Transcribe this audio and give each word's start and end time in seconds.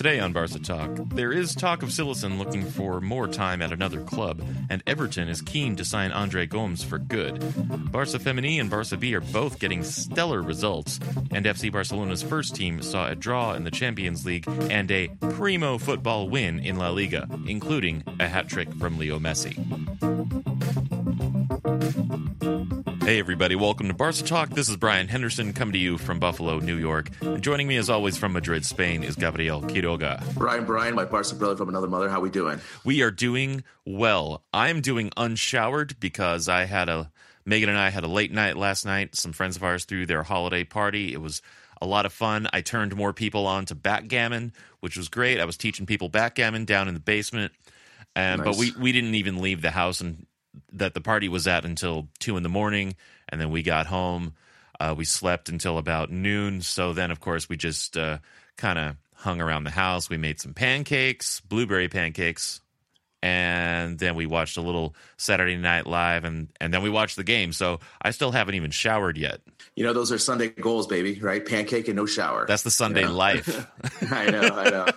Today 0.00 0.18
on 0.18 0.32
Barca 0.32 0.58
Talk, 0.58 0.92
there 1.10 1.30
is 1.30 1.54
talk 1.54 1.82
of 1.82 1.90
Cillessen 1.90 2.38
looking 2.38 2.64
for 2.64 3.02
more 3.02 3.28
time 3.28 3.60
at 3.60 3.70
another 3.70 4.00
club, 4.00 4.42
and 4.70 4.82
Everton 4.86 5.28
is 5.28 5.42
keen 5.42 5.76
to 5.76 5.84
sign 5.84 6.10
Andre 6.10 6.46
Gomes 6.46 6.82
for 6.82 6.98
good. 6.98 7.38
Barca 7.92 8.18
Femení 8.18 8.58
and 8.58 8.70
Barca 8.70 8.96
B 8.96 9.14
are 9.14 9.20
both 9.20 9.58
getting 9.58 9.84
stellar 9.84 10.40
results, 10.40 11.00
and 11.32 11.44
FC 11.44 11.70
Barcelona's 11.70 12.22
first 12.22 12.54
team 12.54 12.80
saw 12.80 13.10
a 13.10 13.14
draw 13.14 13.52
in 13.52 13.64
the 13.64 13.70
Champions 13.70 14.24
League 14.24 14.48
and 14.70 14.90
a 14.90 15.08
primo 15.32 15.76
football 15.76 16.30
win 16.30 16.60
in 16.60 16.76
La 16.76 16.88
Liga, 16.88 17.28
including 17.46 18.02
a 18.18 18.26
hat 18.26 18.48
trick 18.48 18.72
from 18.76 18.96
Leo 18.96 19.18
Messi. 19.18 19.54
Hey, 23.02 23.18
everybody, 23.18 23.56
welcome 23.56 23.88
to 23.88 23.94
Barca 23.94 24.22
Talk. 24.22 24.50
This 24.50 24.68
is 24.68 24.76
Brian 24.76 25.08
Henderson 25.08 25.52
coming 25.52 25.72
to 25.72 25.78
you 25.78 25.96
from 25.98 26.18
Buffalo, 26.20 26.58
New 26.60 26.76
York. 26.76 27.10
And 27.22 27.42
joining 27.42 27.66
me, 27.66 27.76
as 27.76 27.90
always, 27.90 28.16
from 28.16 28.34
Madrid, 28.34 28.64
Spain, 28.64 29.02
is 29.02 29.16
Gabriel 29.16 29.62
Quiroga. 29.62 30.22
Brian, 30.34 30.64
Brian, 30.64 30.94
my 30.94 31.06
Barca 31.06 31.34
brother 31.34 31.56
from 31.56 31.70
another 31.70 31.88
mother. 31.88 32.08
How 32.08 32.20
we 32.20 32.30
doing? 32.30 32.60
We 32.84 33.02
are 33.02 33.10
doing 33.10 33.64
well. 33.84 34.44
I'm 34.52 34.80
doing 34.80 35.10
unshowered 35.16 35.98
because 35.98 36.48
I 36.48 36.66
had 36.66 36.88
a, 36.88 37.10
Megan 37.44 37.70
and 37.70 37.78
I 37.78 37.88
had 37.88 38.04
a 38.04 38.08
late 38.08 38.32
night 38.32 38.56
last 38.56 38.84
night. 38.84 39.16
Some 39.16 39.32
friends 39.32 39.56
of 39.56 39.64
ours 39.64 39.86
threw 39.86 40.06
their 40.06 40.22
holiday 40.22 40.62
party. 40.62 41.12
It 41.12 41.20
was 41.20 41.42
a 41.80 41.86
lot 41.86 42.06
of 42.06 42.12
fun. 42.12 42.48
I 42.52 42.60
turned 42.60 42.94
more 42.94 43.12
people 43.14 43.46
on 43.46 43.64
to 43.66 43.74
backgammon, 43.74 44.52
which 44.80 44.96
was 44.96 45.08
great. 45.08 45.40
I 45.40 45.46
was 45.46 45.56
teaching 45.56 45.86
people 45.86 46.10
backgammon 46.10 46.64
down 46.64 46.86
in 46.86 46.94
the 46.94 47.00
basement. 47.00 47.52
Um, 48.14 48.38
Nice. 48.38 48.44
But 48.44 48.56
we, 48.56 48.72
we 48.78 48.92
didn't 48.92 49.14
even 49.14 49.40
leave 49.40 49.62
the 49.62 49.70
house 49.70 50.00
and 50.00 50.26
that 50.72 50.94
the 50.94 51.00
party 51.00 51.28
was 51.28 51.46
at 51.46 51.64
until 51.64 52.08
two 52.18 52.36
in 52.36 52.42
the 52.42 52.48
morning, 52.48 52.96
and 53.28 53.40
then 53.40 53.50
we 53.50 53.62
got 53.62 53.86
home. 53.86 54.34
Uh, 54.78 54.94
we 54.96 55.04
slept 55.04 55.48
until 55.48 55.78
about 55.78 56.10
noon. 56.10 56.62
So 56.62 56.92
then, 56.92 57.10
of 57.10 57.20
course, 57.20 57.48
we 57.48 57.56
just 57.56 57.96
uh, 57.96 58.18
kind 58.56 58.78
of 58.78 58.96
hung 59.14 59.40
around 59.40 59.64
the 59.64 59.70
house. 59.70 60.08
We 60.08 60.16
made 60.16 60.40
some 60.40 60.54
pancakes, 60.54 61.40
blueberry 61.40 61.88
pancakes, 61.88 62.60
and 63.22 63.98
then 63.98 64.14
we 64.14 64.24
watched 64.26 64.56
a 64.56 64.62
little 64.62 64.94
Saturday 65.18 65.56
Night 65.56 65.86
Live, 65.86 66.24
and 66.24 66.48
and 66.60 66.72
then 66.72 66.82
we 66.82 66.88
watched 66.90 67.16
the 67.16 67.24
game. 67.24 67.52
So 67.52 67.80
I 68.00 68.10
still 68.10 68.32
haven't 68.32 68.54
even 68.54 68.70
showered 68.70 69.18
yet. 69.18 69.40
You 69.76 69.84
know, 69.84 69.92
those 69.92 70.10
are 70.10 70.18
Sunday 70.18 70.48
goals, 70.48 70.86
baby, 70.86 71.20
right? 71.20 71.44
Pancake 71.44 71.88
and 71.88 71.96
no 71.96 72.06
shower. 72.06 72.46
That's 72.46 72.62
the 72.62 72.70
Sunday 72.70 73.02
Yeah. 73.02 73.10
life. 73.10 73.66
I 74.10 74.30
know, 74.30 74.54
I 74.54 74.70
know. 74.70 74.92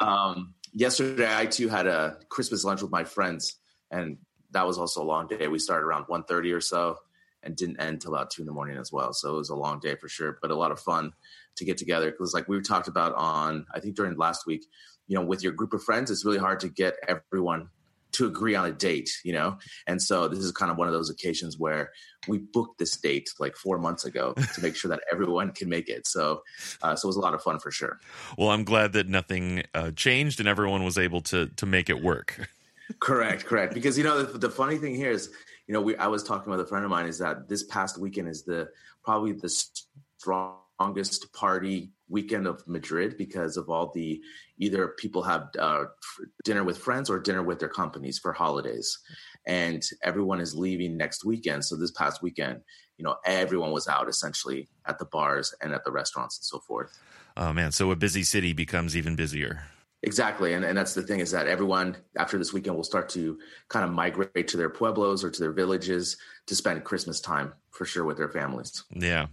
um, 0.06 0.54
yesterday, 0.72 1.28
I 1.30 1.46
too 1.46 1.68
had 1.68 1.86
a 1.86 2.16
Christmas 2.30 2.64
lunch 2.64 2.80
with 2.80 2.90
my 2.90 3.04
friends, 3.04 3.56
and 3.90 4.16
that 4.50 4.66
was 4.66 4.78
also 4.78 5.02
a 5.02 5.04
long 5.04 5.26
day. 5.26 5.48
We 5.48 5.58
started 5.58 5.84
around 5.84 6.06
1.30 6.06 6.54
or 6.54 6.60
so 6.60 6.98
and 7.42 7.56
didn't 7.56 7.80
end 7.80 8.00
till 8.00 8.14
about 8.14 8.30
2 8.30 8.42
in 8.42 8.46
the 8.46 8.52
morning 8.52 8.78
as 8.78 8.92
well. 8.92 9.12
So 9.12 9.34
it 9.34 9.38
was 9.38 9.50
a 9.50 9.56
long 9.56 9.78
day 9.80 9.94
for 9.96 10.08
sure, 10.08 10.38
but 10.40 10.50
a 10.50 10.56
lot 10.56 10.72
of 10.72 10.80
fun 10.80 11.12
to 11.56 11.64
get 11.64 11.78
together. 11.78 12.10
Because 12.10 12.34
like 12.34 12.48
we 12.48 12.60
talked 12.60 12.88
about 12.88 13.14
on, 13.14 13.66
I 13.74 13.80
think 13.80 13.94
during 13.94 14.16
last 14.16 14.46
week, 14.46 14.64
you 15.06 15.16
know, 15.16 15.24
with 15.24 15.42
your 15.42 15.52
group 15.52 15.72
of 15.72 15.82
friends, 15.82 16.10
it's 16.10 16.24
really 16.24 16.38
hard 16.38 16.60
to 16.60 16.68
get 16.68 16.96
everyone 17.06 17.68
to 18.10 18.26
agree 18.26 18.54
on 18.54 18.66
a 18.66 18.72
date, 18.72 19.10
you 19.22 19.32
know? 19.32 19.58
And 19.86 20.02
so 20.02 20.28
this 20.28 20.40
is 20.40 20.50
kind 20.50 20.70
of 20.70 20.78
one 20.78 20.88
of 20.88 20.94
those 20.94 21.10
occasions 21.10 21.58
where 21.58 21.92
we 22.26 22.38
booked 22.38 22.78
this 22.78 22.96
date 22.96 23.30
like 23.38 23.54
four 23.54 23.78
months 23.78 24.04
ago 24.04 24.32
to 24.54 24.62
make 24.62 24.76
sure 24.76 24.88
that 24.88 25.00
everyone 25.12 25.52
can 25.52 25.68
make 25.68 25.88
it. 25.88 26.06
So, 26.06 26.42
uh, 26.82 26.96
so 26.96 27.06
it 27.06 27.10
was 27.10 27.16
a 27.16 27.20
lot 27.20 27.34
of 27.34 27.42
fun 27.42 27.58
for 27.58 27.70
sure. 27.70 27.98
well, 28.36 28.50
I'm 28.50 28.64
glad 28.64 28.92
that 28.94 29.08
nothing 29.08 29.62
uh, 29.74 29.90
changed 29.92 30.40
and 30.40 30.48
everyone 30.48 30.84
was 30.84 30.98
able 30.98 31.20
to 31.22 31.46
to 31.46 31.66
make 31.66 31.88
it 31.90 32.02
work. 32.02 32.50
Correct, 33.00 33.44
correct. 33.44 33.74
Because 33.74 33.98
you 33.98 34.04
know 34.04 34.22
the, 34.22 34.38
the 34.38 34.50
funny 34.50 34.78
thing 34.78 34.94
here 34.94 35.10
is, 35.10 35.30
you 35.66 35.74
know, 35.74 35.80
we 35.80 35.96
I 35.96 36.06
was 36.06 36.22
talking 36.22 36.50
with 36.50 36.60
a 36.60 36.66
friend 36.66 36.84
of 36.84 36.90
mine 36.90 37.06
is 37.06 37.18
that 37.18 37.48
this 37.48 37.64
past 37.64 37.98
weekend 37.98 38.28
is 38.28 38.44
the 38.44 38.68
probably 39.04 39.32
the 39.32 39.48
strongest 40.18 41.32
party 41.32 41.92
weekend 42.08 42.46
of 42.46 42.66
Madrid 42.66 43.16
because 43.18 43.56
of 43.56 43.68
all 43.68 43.92
the 43.94 44.20
either 44.58 44.88
people 44.88 45.22
have 45.22 45.48
uh, 45.58 45.84
dinner 46.44 46.64
with 46.64 46.78
friends 46.78 47.10
or 47.10 47.18
dinner 47.18 47.42
with 47.42 47.58
their 47.58 47.68
companies 47.68 48.18
for 48.18 48.32
holidays, 48.32 48.98
and 49.46 49.82
everyone 50.02 50.40
is 50.40 50.54
leaving 50.54 50.96
next 50.96 51.24
weekend. 51.24 51.64
So 51.64 51.76
this 51.76 51.90
past 51.90 52.22
weekend, 52.22 52.62
you 52.96 53.04
know, 53.04 53.16
everyone 53.24 53.72
was 53.72 53.86
out 53.86 54.08
essentially 54.08 54.68
at 54.86 54.98
the 54.98 55.04
bars 55.04 55.54
and 55.62 55.72
at 55.72 55.84
the 55.84 55.92
restaurants 55.92 56.38
and 56.38 56.44
so 56.44 56.58
forth. 56.60 56.98
Oh 57.36 57.52
man, 57.52 57.70
so 57.72 57.90
a 57.90 57.96
busy 57.96 58.22
city 58.22 58.52
becomes 58.52 58.96
even 58.96 59.14
busier. 59.14 59.64
Exactly. 60.02 60.52
And, 60.52 60.64
and 60.64 60.78
that's 60.78 60.94
the 60.94 61.02
thing 61.02 61.20
is 61.20 61.32
that 61.32 61.48
everyone 61.48 61.96
after 62.16 62.38
this 62.38 62.52
weekend 62.52 62.76
will 62.76 62.84
start 62.84 63.08
to 63.10 63.38
kind 63.68 63.84
of 63.84 63.90
migrate 63.90 64.48
to 64.48 64.56
their 64.56 64.70
pueblos 64.70 65.24
or 65.24 65.30
to 65.30 65.40
their 65.40 65.52
villages 65.52 66.16
to 66.46 66.54
spend 66.54 66.84
Christmas 66.84 67.20
time 67.20 67.52
for 67.70 67.84
sure 67.84 68.04
with 68.04 68.16
their 68.16 68.28
families. 68.28 68.84
Yeah. 68.92 69.26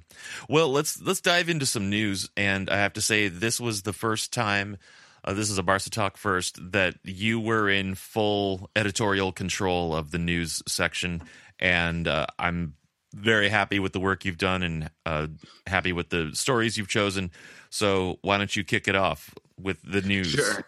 Well, 0.49 0.69
let's 0.69 0.99
let's 1.01 1.21
dive 1.21 1.49
into 1.49 1.67
some 1.67 1.89
news 1.89 2.29
and 2.35 2.69
I 2.69 2.77
have 2.77 2.93
to 2.93 3.01
say 3.01 3.27
this 3.27 3.59
was 3.59 3.83
the 3.83 3.93
first 3.93 4.33
time 4.33 4.77
uh, 5.23 5.33
this 5.33 5.49
is 5.49 5.57
a 5.57 5.63
Barca 5.63 5.89
Talk 5.89 6.17
first 6.17 6.59
that 6.71 6.95
you 7.03 7.39
were 7.39 7.69
in 7.69 7.95
full 7.95 8.69
editorial 8.75 9.31
control 9.31 9.95
of 9.95 10.11
the 10.11 10.19
news 10.19 10.63
section 10.67 11.21
and 11.59 12.07
uh, 12.07 12.27
I'm 12.39 12.75
very 13.13 13.49
happy 13.49 13.79
with 13.79 13.93
the 13.93 13.99
work 13.99 14.25
you've 14.25 14.37
done 14.37 14.61
and 14.61 14.89
uh, 15.05 15.27
happy 15.65 15.93
with 15.93 16.09
the 16.09 16.31
stories 16.33 16.77
you've 16.77 16.89
chosen. 16.89 17.31
So, 17.69 18.19
why 18.21 18.37
don't 18.37 18.55
you 18.55 18.63
kick 18.63 18.87
it 18.87 18.95
off 18.95 19.33
with 19.61 19.81
the 19.83 20.01
news? 20.01 20.27
Sure. 20.27 20.66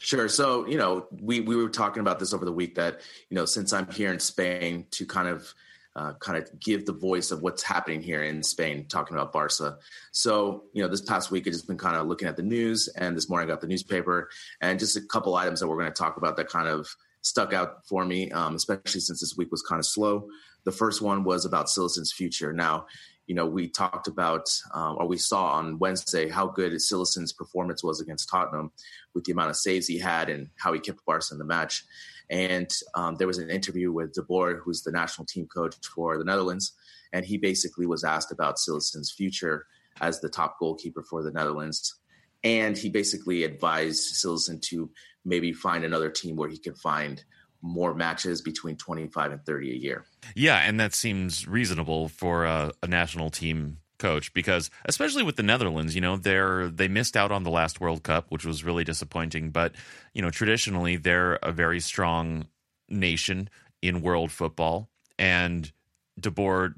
Sure. 0.00 0.28
So, 0.28 0.66
you 0.66 0.78
know, 0.78 1.08
we, 1.20 1.40
we 1.40 1.56
were 1.56 1.68
talking 1.68 2.00
about 2.00 2.20
this 2.20 2.32
over 2.32 2.44
the 2.44 2.52
week 2.52 2.76
that, 2.76 3.00
you 3.30 3.34
know, 3.34 3.44
since 3.44 3.72
I'm 3.72 3.90
here 3.90 4.12
in 4.12 4.20
Spain 4.20 4.86
to 4.92 5.04
kind 5.04 5.26
of 5.26 5.52
uh, 5.96 6.12
kind 6.20 6.38
of 6.38 6.48
give 6.60 6.86
the 6.86 6.92
voice 6.92 7.32
of 7.32 7.42
what's 7.42 7.64
happening 7.64 8.00
here 8.00 8.22
in 8.22 8.40
Spain, 8.40 8.86
talking 8.88 9.16
about 9.16 9.32
Barca. 9.32 9.78
So, 10.12 10.64
you 10.72 10.80
know, 10.80 10.88
this 10.88 11.00
past 11.00 11.32
week 11.32 11.48
I've 11.48 11.52
just 11.52 11.66
been 11.66 11.76
kind 11.76 11.96
of 11.96 12.06
looking 12.06 12.28
at 12.28 12.36
the 12.36 12.42
news, 12.44 12.86
and 12.88 13.16
this 13.16 13.28
morning 13.28 13.48
I 13.48 13.52
got 13.52 13.60
the 13.60 13.66
newspaper, 13.66 14.30
and 14.60 14.78
just 14.78 14.96
a 14.96 15.00
couple 15.00 15.34
items 15.34 15.58
that 15.58 15.66
we're 15.66 15.78
going 15.78 15.92
to 15.92 15.98
talk 15.98 16.16
about 16.16 16.36
that 16.36 16.48
kind 16.48 16.68
of 16.68 16.88
stuck 17.22 17.52
out 17.52 17.84
for 17.88 18.04
me, 18.04 18.30
um, 18.30 18.54
especially 18.54 19.00
since 19.00 19.20
this 19.20 19.36
week 19.36 19.50
was 19.50 19.62
kind 19.62 19.80
of 19.80 19.86
slow. 19.86 20.28
The 20.64 20.70
first 20.70 21.02
one 21.02 21.24
was 21.24 21.44
about 21.44 21.66
Cillessen's 21.66 22.12
future. 22.12 22.52
Now, 22.52 22.86
you 23.28 23.34
know, 23.34 23.46
we 23.46 23.68
talked 23.68 24.08
about, 24.08 24.48
um, 24.72 24.96
or 24.98 25.06
we 25.06 25.18
saw 25.18 25.52
on 25.52 25.78
Wednesday 25.78 26.30
how 26.30 26.46
good 26.46 26.72
Cillessen's 26.72 27.32
performance 27.32 27.84
was 27.84 28.00
against 28.00 28.30
Tottenham 28.30 28.72
with 29.14 29.24
the 29.24 29.32
amount 29.32 29.50
of 29.50 29.56
saves 29.56 29.86
he 29.86 29.98
had 29.98 30.30
and 30.30 30.48
how 30.56 30.72
he 30.72 30.80
kept 30.80 31.04
Barca 31.04 31.26
in 31.32 31.38
the 31.38 31.44
match. 31.44 31.84
And 32.30 32.70
um, 32.94 33.16
there 33.16 33.26
was 33.26 33.36
an 33.36 33.50
interview 33.50 33.92
with 33.92 34.14
De 34.14 34.22
Boer, 34.22 34.56
who's 34.56 34.82
the 34.82 34.92
national 34.92 35.26
team 35.26 35.46
coach 35.46 35.76
for 35.94 36.16
the 36.16 36.24
Netherlands, 36.24 36.72
and 37.12 37.24
he 37.24 37.36
basically 37.36 37.86
was 37.86 38.02
asked 38.02 38.32
about 38.32 38.56
Cillessen's 38.56 39.12
future 39.12 39.66
as 40.00 40.20
the 40.20 40.28
top 40.30 40.58
goalkeeper 40.58 41.02
for 41.02 41.22
the 41.22 41.30
Netherlands. 41.30 41.96
And 42.42 42.78
he 42.78 42.88
basically 42.88 43.44
advised 43.44 44.16
Sileson 44.16 44.60
to 44.66 44.90
maybe 45.24 45.52
find 45.52 45.84
another 45.84 46.08
team 46.08 46.36
where 46.36 46.48
he 46.48 46.58
can 46.58 46.74
find 46.74 47.22
more 47.62 47.94
matches 47.94 48.40
between 48.40 48.76
25 48.76 49.32
and 49.32 49.44
30 49.44 49.72
a 49.72 49.74
year. 49.74 50.04
Yeah, 50.34 50.58
and 50.58 50.78
that 50.78 50.94
seems 50.94 51.46
reasonable 51.46 52.08
for 52.08 52.44
a, 52.44 52.72
a 52.82 52.86
national 52.86 53.30
team 53.30 53.78
coach 53.98 54.32
because 54.32 54.70
especially 54.84 55.24
with 55.24 55.36
the 55.36 55.42
Netherlands, 55.42 55.94
you 55.94 56.00
know, 56.00 56.16
they're 56.16 56.68
they 56.68 56.88
missed 56.88 57.16
out 57.16 57.32
on 57.32 57.42
the 57.42 57.50
last 57.50 57.80
World 57.80 58.04
Cup, 58.04 58.26
which 58.30 58.44
was 58.44 58.62
really 58.62 58.84
disappointing, 58.84 59.50
but 59.50 59.74
you 60.14 60.22
know, 60.22 60.30
traditionally 60.30 60.96
they're 60.96 61.34
a 61.36 61.52
very 61.52 61.80
strong 61.80 62.46
nation 62.88 63.48
in 63.82 64.00
world 64.00 64.30
football 64.30 64.88
and 65.18 65.72
De 66.18 66.30
Boer 66.30 66.74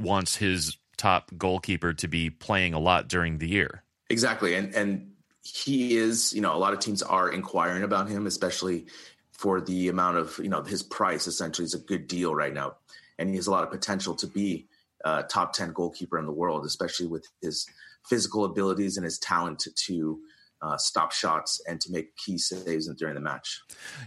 wants 0.00 0.36
his 0.36 0.76
top 0.96 1.30
goalkeeper 1.36 1.92
to 1.94 2.08
be 2.08 2.30
playing 2.30 2.74
a 2.74 2.78
lot 2.78 3.08
during 3.08 3.38
the 3.38 3.48
year. 3.48 3.82
Exactly, 4.10 4.54
and 4.54 4.74
and 4.74 5.12
he 5.42 5.96
is. 5.96 6.32
You 6.32 6.40
know, 6.40 6.54
a 6.54 6.58
lot 6.58 6.72
of 6.72 6.80
teams 6.80 7.02
are 7.02 7.30
inquiring 7.30 7.82
about 7.82 8.08
him, 8.08 8.26
especially 8.26 8.86
for 9.38 9.60
the 9.60 9.88
amount 9.88 10.16
of 10.16 10.38
you 10.38 10.48
know 10.48 10.62
his 10.62 10.82
price. 10.82 11.26
Essentially, 11.26 11.64
is 11.64 11.74
a 11.74 11.78
good 11.78 12.06
deal 12.06 12.34
right 12.34 12.54
now, 12.54 12.76
and 13.18 13.28
he 13.28 13.36
has 13.36 13.46
a 13.46 13.50
lot 13.50 13.64
of 13.64 13.70
potential 13.70 14.14
to 14.16 14.26
be 14.26 14.66
a 15.04 15.22
top 15.22 15.52
ten 15.52 15.72
goalkeeper 15.72 16.18
in 16.18 16.26
the 16.26 16.32
world, 16.32 16.64
especially 16.64 17.06
with 17.06 17.26
his 17.42 17.66
physical 18.08 18.44
abilities 18.44 18.96
and 18.96 19.04
his 19.04 19.18
talent 19.18 19.66
to 19.74 20.18
uh, 20.64 20.76
stop 20.78 21.12
shots 21.12 21.60
and 21.68 21.80
to 21.80 21.92
make 21.92 22.16
key 22.16 22.38
saves 22.38 22.88
during 22.94 23.14
the 23.14 23.20
match. 23.20 23.60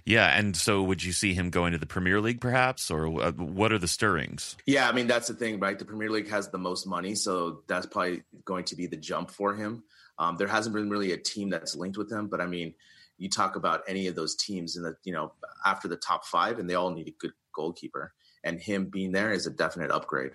Yeah, 0.05 0.37
and 0.37 0.55
so 0.55 0.81
would 0.81 1.03
you 1.03 1.11
see 1.11 1.33
him 1.33 1.49
going 1.49 1.71
to 1.73 1.77
the 1.77 1.85
Premier 1.85 2.19
League, 2.19 2.41
perhaps, 2.41 2.89
or 2.89 3.21
uh, 3.21 3.31
what 3.33 3.71
are 3.71 3.77
the 3.77 3.87
stirrings? 3.87 4.57
Yeah, 4.65 4.89
I 4.89 4.91
mean 4.91 5.07
that's 5.07 5.27
the 5.27 5.35
thing, 5.35 5.59
right? 5.59 5.77
The 5.77 5.85
Premier 5.85 6.09
League 6.09 6.29
has 6.29 6.49
the 6.49 6.57
most 6.57 6.87
money, 6.87 7.13
so 7.15 7.61
that's 7.67 7.85
probably 7.85 8.23
going 8.45 8.65
to 8.65 8.75
be 8.75 8.87
the 8.87 8.97
jump 8.97 9.29
for 9.29 9.53
him. 9.53 9.83
Um, 10.19 10.37
there 10.37 10.47
hasn't 10.47 10.75
been 10.75 10.89
really 10.89 11.11
a 11.11 11.17
team 11.17 11.49
that's 11.49 11.75
linked 11.75 11.97
with 11.97 12.11
him, 12.11 12.27
but 12.27 12.41
I 12.41 12.47
mean, 12.47 12.73
you 13.17 13.29
talk 13.29 13.55
about 13.55 13.81
any 13.87 14.07
of 14.07 14.15
those 14.15 14.35
teams 14.35 14.75
in 14.75 14.83
the 14.83 14.95
you 15.03 15.13
know 15.13 15.33
after 15.65 15.87
the 15.87 15.97
top 15.97 16.25
five, 16.25 16.59
and 16.59 16.69
they 16.69 16.75
all 16.75 16.91
need 16.91 17.07
a 17.07 17.15
good 17.19 17.33
goalkeeper, 17.53 18.13
and 18.43 18.59
him 18.59 18.85
being 18.85 19.11
there 19.11 19.31
is 19.31 19.47
a 19.47 19.51
definite 19.51 19.91
upgrade. 19.91 20.33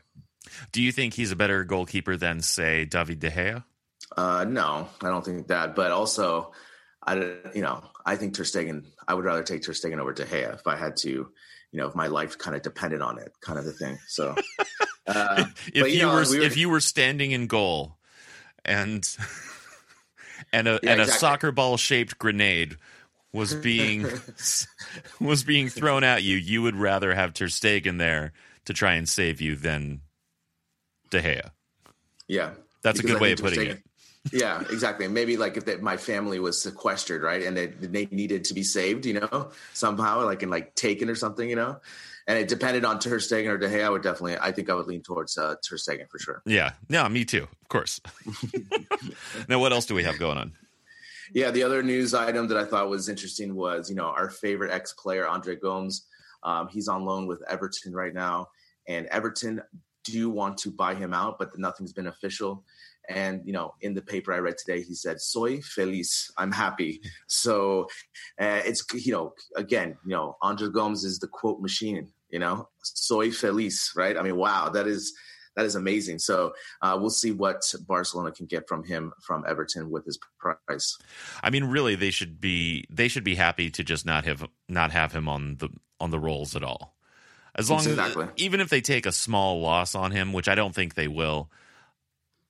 Do 0.73 0.83
you 0.83 0.93
think 0.93 1.15
he's 1.15 1.31
a 1.31 1.37
better 1.37 1.65
goalkeeper 1.65 2.17
than, 2.17 2.41
say, 2.41 2.85
David 2.85 3.21
De 3.21 3.31
Gea? 3.31 3.65
Uh, 4.17 4.45
no, 4.45 4.89
I 5.01 5.09
don't 5.09 5.25
think 5.25 5.49
that. 5.49 5.75
But 5.75 5.93
also, 5.93 6.53
I 7.05 7.15
you 7.55 7.63
know 7.63 7.83
I 8.05 8.17
think 8.17 8.35
Ter 8.35 8.43
Stegen. 8.43 8.85
I 9.07 9.15
would 9.15 9.25
rather 9.25 9.43
take 9.43 9.63
Ter 9.63 9.73
Stegen 9.73 9.99
over 9.99 10.13
De 10.13 10.25
Gea 10.25 10.55
if 10.55 10.67
I 10.67 10.77
had 10.77 10.97
to. 10.99 11.09
You 11.11 11.81
know, 11.81 11.87
if 11.87 11.95
my 11.95 12.09
life 12.09 12.37
kind 12.37 12.55
of 12.55 12.63
depended 12.63 13.01
on 13.01 13.19
it, 13.19 13.33
kind 13.41 13.59
of 13.59 13.65
the 13.65 13.73
thing. 13.73 13.99
So, 14.07 14.35
uh, 15.07 15.45
if 15.73 15.83
but, 15.83 15.91
you, 15.91 15.97
you 15.97 16.03
know, 16.03 16.13
were, 16.13 16.25
we 16.29 16.41
were 16.41 16.45
if 16.45 16.57
you 16.59 16.69
were 16.69 16.81
standing 16.81 17.31
in 17.31 17.47
goal, 17.47 17.97
and 18.65 19.03
and 20.53 20.69
a 20.69 20.81
yeah, 20.83 20.93
and 20.93 21.01
a 21.01 21.07
soccer 21.07 21.53
ball 21.53 21.77
shaped 21.77 22.19
grenade 22.19 22.77
was 23.33 23.55
being 23.63 24.07
was 25.21 25.45
being 25.45 25.69
thrown 25.69 26.05
at 26.05 26.23
you, 26.23 26.37
you 26.37 26.63
would 26.63 26.77
rather 26.77 27.15
have 27.15 27.35
Ter 27.35 27.47
Stegen 27.47 27.99
there 27.99 28.33
to 28.65 28.73
try 28.73 28.95
and 28.95 29.09
save 29.09 29.41
you 29.41 29.57
than 29.57 30.01
De 31.11 31.21
Gea. 31.21 31.51
Yeah, 32.29 32.51
that's 32.83 33.01
a 33.01 33.03
good 33.03 33.21
way 33.21 33.33
of 33.33 33.41
putting 33.41 33.61
Stegen, 33.61 33.71
it 33.73 33.83
yeah, 34.31 34.61
exactly. 34.71 35.09
Maybe 35.09 35.37
like 35.37 35.57
if 35.57 35.65
they, 35.65 35.77
my 35.77 35.97
family 35.97 36.39
was 36.39 36.63
sequestered, 36.63 37.23
right, 37.23 37.43
and 37.43 37.57
they, 37.57 37.67
they 37.67 38.07
needed 38.11 38.45
to 38.45 38.55
be 38.55 38.63
saved, 38.63 39.05
you 39.05 39.15
know, 39.15 39.51
somehow, 39.73 40.25
like 40.25 40.43
in 40.43 40.51
like 40.51 40.75
taken 40.77 41.11
or 41.11 41.17
something, 41.17 41.49
you 41.49 41.57
know, 41.57 41.81
and 42.27 42.39
it 42.39 42.49
depended 42.49 42.85
on 42.85 42.99
Ter 42.99 43.19
Stegen 43.19 43.49
or 43.49 43.59
De 43.59 43.69
Gea, 43.69 43.85
I 43.85 43.91
would 43.91 44.03
definitely, 44.03 44.37
I 44.41 44.53
think 44.53 44.71
I 44.71 44.75
would 44.75 44.87
lean 44.87 45.03
towards 45.03 45.37
uh, 45.37 45.57
Ter 45.67 45.77
Stegen 45.77 46.09
for 46.09 46.19
sure. 46.19 46.43
Yeah, 46.47 46.73
yeah, 46.89 47.07
me 47.09 47.25
too, 47.25 47.45
of 47.45 47.69
course. 47.69 48.01
now, 49.49 49.59
what 49.59 49.73
else 49.73 49.87
do 49.87 49.95
we 49.95 50.05
have 50.05 50.19
going 50.19 50.39
on? 50.39 50.53
Yeah, 51.35 51.51
the 51.51 51.63
other 51.63 51.83
news 51.83 52.13
item 52.15 52.49
that 52.49 52.59
I 52.59 52.65
thought 52.65 52.91
was 52.91 53.09
interesting 53.09 53.55
was, 53.55 53.89
you 53.89 53.97
know, 53.97 54.07
our 54.07 54.29
favorite 54.29 54.71
ex 54.71 54.93
player 54.93 55.27
Andre 55.27 55.57
Gomes. 55.57 56.07
Um, 56.43 56.69
he's 56.69 56.89
on 56.89 57.05
loan 57.05 57.27
with 57.27 57.43
Everton 57.49 57.95
right 57.95 58.13
now, 58.13 58.49
and 58.87 59.07
Everton 59.07 59.63
do 60.05 60.29
want 60.29 60.59
to 60.59 60.71
buy 60.71 60.95
him 60.95 61.15
out, 61.15 61.39
but 61.39 61.57
nothing's 61.59 61.93
been 61.93 62.09
official. 62.09 62.65
And 63.09 63.43
you 63.45 63.53
know, 63.53 63.75
in 63.81 63.95
the 63.95 64.03
paper 64.03 64.33
I 64.33 64.39
read 64.39 64.59
today, 64.59 64.83
he 64.83 64.95
said, 64.95 65.21
"Soy 65.21 65.61
feliz. 65.61 66.31
I'm 66.39 66.53
happy." 66.53 67.01
So 67.27 67.89
uh, 68.41 68.63
it's 68.65 68.85
you 68.95 69.13
know, 69.13 69.35
again, 69.57 69.99
you 70.05 70.13
know, 70.13 70.37
Andre 70.41 70.69
Gomes 70.69 71.05
is 71.05 71.19
the 71.19 71.29
quote 71.29 71.61
machine. 71.61 72.09
You 72.31 72.39
know, 72.39 72.69
"Soy 72.83 73.31
feliz." 73.31 73.93
Right? 73.97 74.17
I 74.17 74.23
mean, 74.23 74.37
wow, 74.37 74.69
that 74.69 74.87
is 74.87 75.13
that 75.57 75.67
is 75.67 75.75
amazing. 75.75 76.19
So 76.19 76.53
uh, 76.81 76.97
we'll 77.01 77.11
see 77.11 77.33
what 77.33 77.63
Barcelona 77.87 78.33
can 78.33 78.47
get 78.47 78.69
from 78.69 78.85
him 78.85 79.13
from 79.21 79.45
Everton 79.47 79.91
with 79.91 80.05
his 80.05 80.19
price. 80.39 80.99
I 81.43 81.51
mean, 81.51 81.65
really, 81.65 81.95
they 81.95 82.11
should 82.11 82.41
be 82.41 82.85
they 82.91 83.09
should 83.09 83.25
be 83.25 83.35
happy 83.35 83.71
to 83.71 83.85
just 83.85 84.07
not 84.07 84.25
have 84.25 84.47
not 84.69 84.93
have 84.93 85.13
him 85.13 85.29
on 85.29 85.57
the 85.57 85.69
on 86.01 86.11
the 86.11 86.19
rolls 86.19 86.57
at 86.57 86.63
all. 86.63 86.97
As 87.55 87.71
long 87.71 87.81
exactly. 87.81 88.25
as 88.25 88.31
even 88.37 88.61
if 88.61 88.71
they 88.71 88.81
take 88.81 89.05
a 89.05 89.13
small 89.13 89.61
loss 89.61 89.95
on 89.95 90.11
him, 90.11 90.33
which 90.33 90.49
I 90.49 90.55
don't 90.55 90.75
think 90.75 90.95
they 90.95 91.09
will, 91.09 91.51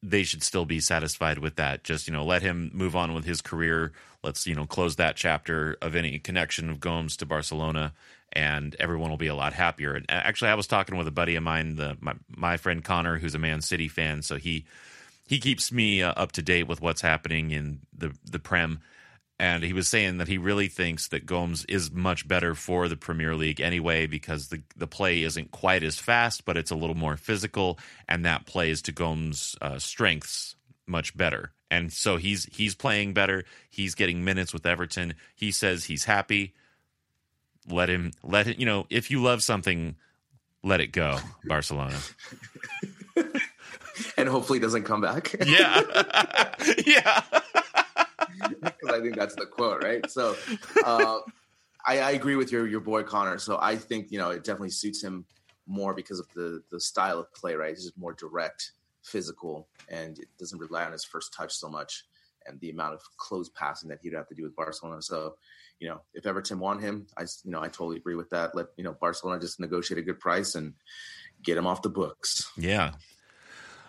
they 0.02 0.22
should 0.22 0.43
still 0.43 0.64
be 0.64 0.81
satisfied 0.81 1.38
with 1.38 1.56
that. 1.56 1.84
Just 1.84 2.08
you 2.08 2.12
know, 2.12 2.25
let 2.25 2.43
him 2.43 2.70
move 2.75 2.96
on 2.96 3.14
with 3.14 3.25
his 3.25 3.40
career. 3.40 3.93
Let's 4.22 4.46
you 4.46 4.54
know 4.54 4.66
close 4.66 4.96
that 4.96 5.16
chapter 5.16 5.76
of 5.81 5.94
any 5.94 6.19
connection 6.19 6.70
of 6.70 6.81
Gomes 6.81 7.16
to 7.19 7.26
Barcelona, 7.26 7.93
and 8.32 8.75
everyone 8.78 9.10
will 9.10 9.16
be 9.16 9.28
a 9.28 9.34
lot 9.34 9.52
happier. 9.52 9.94
And 9.94 10.06
actually, 10.08 10.50
I 10.50 10.54
was 10.54 10.66
talking 10.66 10.96
with 10.96 11.06
a 11.06 11.12
buddy 11.12 11.37
of 11.37 11.43
mine, 11.43 11.76
the 11.76 11.96
my, 12.00 12.14
my 12.28 12.56
friend 12.56 12.84
Connor, 12.84 13.19
who's 13.19 13.34
a 13.34 13.38
Man 13.38 13.60
City 13.60 13.88
fan, 13.88 14.22
so 14.22 14.37
he 14.37 14.64
he 15.26 15.38
keeps 15.38 15.70
me 15.70 16.02
uh, 16.02 16.12
up 16.16 16.32
to 16.32 16.43
date 16.43 16.66
with 16.66 16.81
what's 16.81 17.00
happening 17.00 17.50
in 17.52 17.81
the 17.96 18.12
the 18.25 18.38
Prem 18.38 18.81
and 19.38 19.64
he 19.64 19.73
was 19.73 19.88
saying 19.88 20.19
that 20.19 20.29
he 20.29 20.38
really 20.38 20.69
thinks 20.69 21.08
that 21.08 21.26
Gomes 21.26 21.64
is 21.64 21.90
much 21.90 22.29
better 22.29 22.55
for 22.55 22.88
the 22.88 22.96
Premier 22.96 23.34
League 23.34 23.61
anyway 23.61 24.06
because 24.06 24.49
the 24.49 24.62
the 24.76 24.87
play 24.87 25.23
isn't 25.23 25.50
quite 25.50 25.82
as 25.82 25.99
fast, 25.99 26.44
but 26.44 26.56
it's 26.56 26.70
a 26.70 26.76
little 26.76 26.96
more 26.96 27.17
physical, 27.17 27.79
and 28.08 28.25
that 28.25 28.46
plays 28.46 28.82
to 28.82 28.93
Gomes' 28.93 29.56
uh, 29.61 29.79
strengths 29.79 30.56
much 30.87 31.17
better. 31.17 31.52
And 31.70 31.93
so 31.93 32.19
he's 32.19 32.44
he's 32.52 32.75
playing 32.75 33.14
better. 33.14 33.44
He's 33.70 33.94
getting 33.94 34.25
minutes 34.25 34.52
with 34.52 34.67
Everton. 34.67 35.14
He 35.35 35.50
says 35.50 35.87
he's 35.87 36.05
happy. 36.05 36.55
Let 37.69 37.88
him 37.88 38.12
let 38.23 38.46
it. 38.46 38.58
You 38.61 38.67
know, 38.67 38.87
if 38.90 39.11
you 39.11 39.23
love 39.23 39.43
something, 39.43 39.96
let 40.62 40.81
it 40.81 40.88
go, 40.93 41.19
Barcelona. 41.46 41.99
and 44.17 44.28
hopefully 44.28 44.58
doesn't 44.58 44.85
come 44.85 45.00
back. 45.00 45.35
yeah, 45.46 45.82
yeah 46.87 47.23
because 48.62 48.90
I 48.90 49.00
think 49.00 49.16
that's 49.16 49.34
the 49.34 49.46
quote, 49.46 49.82
right? 49.82 50.08
So 50.10 50.36
uh, 50.84 51.18
I, 51.86 51.98
I, 51.98 52.10
agree 52.12 52.36
with 52.36 52.52
your 52.52 52.66
your 52.66 52.80
boy 52.80 53.02
Connor. 53.02 53.38
So 53.38 53.58
I 53.60 53.76
think 53.76 54.10
you 54.10 54.18
know 54.18 54.30
it 54.30 54.44
definitely 54.44 54.70
suits 54.70 55.02
him 55.02 55.24
more 55.66 55.94
because 55.94 56.20
of 56.20 56.26
the 56.34 56.62
the 56.70 56.80
style 56.80 57.18
of 57.18 57.32
play, 57.34 57.54
right? 57.54 57.72
It's 57.72 57.84
just 57.84 57.98
more 57.98 58.12
direct, 58.12 58.72
physical, 59.02 59.68
and 59.88 60.18
it 60.18 60.28
doesn't 60.38 60.58
rely 60.58 60.84
on 60.84 60.92
his 60.92 61.04
first 61.04 61.32
touch 61.32 61.54
so 61.54 61.68
much 61.68 62.04
and 62.46 62.58
the 62.60 62.70
amount 62.70 62.94
of 62.94 63.02
close 63.16 63.48
passing 63.50 63.88
that 63.88 63.98
he'd 64.02 64.14
have 64.14 64.28
to 64.28 64.34
do 64.34 64.42
with 64.42 64.56
Barcelona. 64.56 65.02
So, 65.02 65.36
you 65.78 65.88
know, 65.88 66.00
if 66.14 66.26
Everton 66.26 66.58
want 66.58 66.80
him, 66.80 67.06
I 67.16 67.22
you 67.44 67.50
know 67.50 67.60
I 67.60 67.68
totally 67.68 67.96
agree 67.96 68.14
with 68.14 68.30
that. 68.30 68.54
Let 68.54 68.66
you 68.76 68.84
know 68.84 68.92
Barcelona 68.92 69.40
just 69.40 69.60
negotiate 69.60 69.98
a 69.98 70.02
good 70.02 70.20
price 70.20 70.54
and 70.54 70.74
get 71.42 71.56
him 71.56 71.66
off 71.66 71.82
the 71.82 71.90
books. 71.90 72.50
Yeah. 72.56 72.92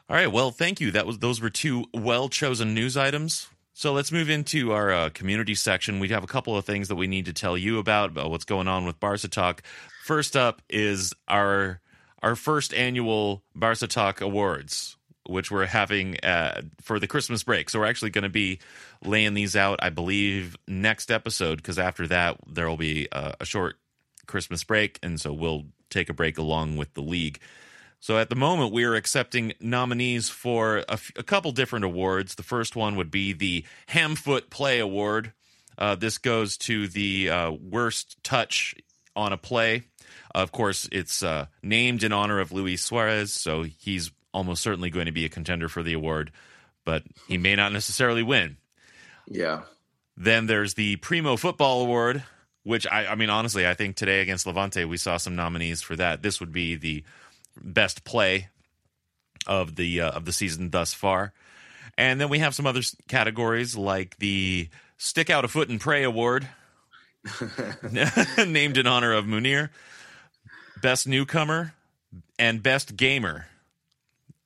All 0.09 0.15
right. 0.15 0.31
Well, 0.31 0.51
thank 0.51 0.81
you. 0.81 0.91
That 0.91 1.05
was 1.05 1.19
those 1.19 1.41
were 1.41 1.49
two 1.49 1.85
well 1.93 2.29
chosen 2.29 2.73
news 2.73 2.97
items. 2.97 3.47
So 3.75 3.91
let's 3.91 4.11
move 4.11 4.29
into 4.29 4.71
our 4.71 4.91
uh, 4.91 5.09
community 5.09 5.55
section. 5.55 5.99
We 5.99 6.09
have 6.09 6.23
a 6.23 6.27
couple 6.27 6.55
of 6.55 6.63
things 6.63 6.89
that 6.89 6.95
we 6.95 7.07
need 7.07 7.25
to 7.25 7.33
tell 7.33 7.57
you 7.57 7.79
about, 7.79 8.11
about 8.11 8.29
what's 8.29 8.45
going 8.45 8.67
on 8.67 8.85
with 8.85 8.99
Barca 8.99 9.27
Talk. 9.27 9.63
First 10.03 10.35
up 10.35 10.61
is 10.69 11.13
our 11.27 11.79
our 12.21 12.35
first 12.35 12.73
annual 12.73 13.43
Barca 13.55 13.87
Talk 13.87 14.21
Awards, 14.21 14.95
which 15.27 15.49
we're 15.49 15.65
having 15.65 16.23
uh, 16.23 16.61
for 16.81 16.99
the 16.99 17.07
Christmas 17.07 17.43
break. 17.43 17.69
So 17.69 17.79
we're 17.79 17.87
actually 17.87 18.11
going 18.11 18.23
to 18.23 18.29
be 18.29 18.59
laying 19.03 19.33
these 19.33 19.55
out, 19.55 19.79
I 19.81 19.89
believe, 19.89 20.55
next 20.67 21.09
episode 21.11 21.57
because 21.57 21.79
after 21.79 22.07
that 22.07 22.37
there 22.47 22.69
will 22.69 22.77
be 22.77 23.07
a, 23.11 23.33
a 23.41 23.45
short 23.45 23.75
Christmas 24.27 24.63
break, 24.63 24.99
and 25.01 25.19
so 25.19 25.33
we'll 25.33 25.65
take 25.89 26.09
a 26.09 26.13
break 26.13 26.37
along 26.37 26.77
with 26.77 26.93
the 26.93 27.01
league. 27.01 27.39
So 28.03 28.17
at 28.17 28.29
the 28.29 28.35
moment, 28.35 28.73
we 28.73 28.83
are 28.83 28.95
accepting 28.95 29.53
nominees 29.61 30.27
for 30.27 30.79
a, 30.79 30.85
f- 30.89 31.13
a 31.15 31.23
couple 31.23 31.53
different 31.53 31.85
awards. 31.85 32.35
The 32.35 32.43
first 32.43 32.75
one 32.75 32.97
would 32.97 33.09
be 33.09 33.31
the 33.31 33.63
Hamfoot 33.87 34.49
Play 34.49 34.79
Award. 34.79 35.31
Uh, 35.77 35.95
this 35.95 36.17
goes 36.17 36.57
to 36.57 36.89
the 36.89 37.29
uh, 37.29 37.51
worst 37.51 38.21
touch 38.21 38.75
on 39.15 39.31
a 39.31 39.37
play. 39.37 39.83
Of 40.35 40.51
course, 40.51 40.89
it's 40.91 41.23
uh, 41.23 41.45
named 41.61 42.03
in 42.03 42.11
honor 42.11 42.41
of 42.41 42.51
Luis 42.51 42.83
Suarez, 42.83 43.31
so 43.31 43.63
he's 43.63 44.11
almost 44.33 44.61
certainly 44.61 44.89
going 44.89 45.05
to 45.05 45.13
be 45.13 45.23
a 45.23 45.29
contender 45.29 45.69
for 45.69 45.81
the 45.81 45.93
award, 45.93 46.33
but 46.83 47.03
he 47.29 47.37
may 47.37 47.55
not 47.55 47.71
necessarily 47.71 48.21
win. 48.21 48.57
Yeah. 49.29 49.61
Then 50.17 50.47
there's 50.47 50.73
the 50.73 50.97
Primo 50.97 51.37
Football 51.37 51.83
Award, 51.83 52.21
which 52.63 52.85
I, 52.85 53.05
I 53.05 53.15
mean, 53.15 53.29
honestly, 53.29 53.65
I 53.65 53.75
think 53.75 53.95
today 53.95 54.19
against 54.19 54.45
Levante 54.45 54.83
we 54.83 54.97
saw 54.97 55.15
some 55.15 55.37
nominees 55.37 55.81
for 55.81 55.95
that. 55.95 56.21
This 56.21 56.41
would 56.41 56.51
be 56.51 56.75
the 56.75 57.05
best 57.61 58.03
play 58.03 58.49
of 59.47 59.75
the 59.75 60.01
uh, 60.01 60.11
of 60.11 60.25
the 60.25 60.31
season 60.31 60.69
thus 60.69 60.93
far. 60.93 61.33
And 61.97 62.19
then 62.19 62.29
we 62.29 62.39
have 62.39 62.55
some 62.55 62.65
other 62.65 62.81
categories 63.07 63.75
like 63.75 64.17
the 64.17 64.69
Stick 64.97 65.29
Out 65.29 65.45
a 65.45 65.47
Foot 65.47 65.69
and 65.69 65.79
Pray 65.79 66.03
Award, 66.03 66.47
named 68.47 68.77
in 68.77 68.87
honor 68.87 69.13
of 69.13 69.25
Munir, 69.25 69.69
Best 70.81 71.07
Newcomer, 71.07 71.73
and 72.39 72.63
Best 72.63 72.95
Gamer 72.95 73.47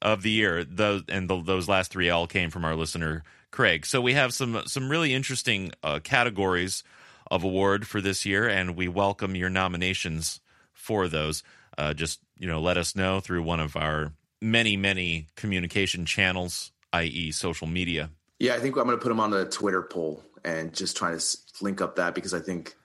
of 0.01 0.23
the 0.23 0.31
year. 0.31 0.63
Those 0.63 1.03
and 1.07 1.29
the, 1.29 1.41
those 1.41 1.67
last 1.67 1.91
three 1.91 2.09
all 2.09 2.27
came 2.27 2.49
from 2.49 2.65
our 2.65 2.75
listener 2.75 3.23
Craig. 3.51 3.85
So 3.85 4.01
we 4.01 4.13
have 4.13 4.33
some 4.33 4.61
some 4.65 4.89
really 4.89 5.13
interesting 5.13 5.71
uh, 5.83 5.99
categories 6.03 6.83
of 7.29 7.43
award 7.43 7.87
for 7.87 8.01
this 8.01 8.25
year, 8.25 8.47
and 8.47 8.75
we 8.75 8.87
welcome 8.87 9.35
your 9.35 9.49
nominations 9.49 10.39
for 10.73 11.07
those 11.07 11.43
uh, 11.77 11.93
just 11.93 12.19
you 12.37 12.47
know 12.47 12.59
let 12.59 12.77
us 12.77 12.95
know 12.95 13.19
through 13.19 13.43
one 13.43 13.59
of 13.59 13.75
our 13.75 14.13
many, 14.41 14.77
many 14.77 15.27
communication 15.35 16.05
channels, 16.05 16.71
i.e., 16.93 17.31
social 17.31 17.67
media. 17.67 18.11
Yeah, 18.39 18.53
I 18.53 18.59
think 18.59 18.77
I'm 18.77 18.85
going 18.85 18.97
to 18.97 19.01
put 19.01 19.09
them 19.09 19.19
on 19.19 19.31
the 19.31 19.45
Twitter 19.45 19.81
poll 19.81 20.23
and 20.45 20.73
just 20.73 20.95
try 20.95 21.15
to 21.15 21.37
link 21.61 21.81
up 21.81 21.95
that 21.95 22.13
because 22.13 22.33
I 22.33 22.39
think 22.39 22.75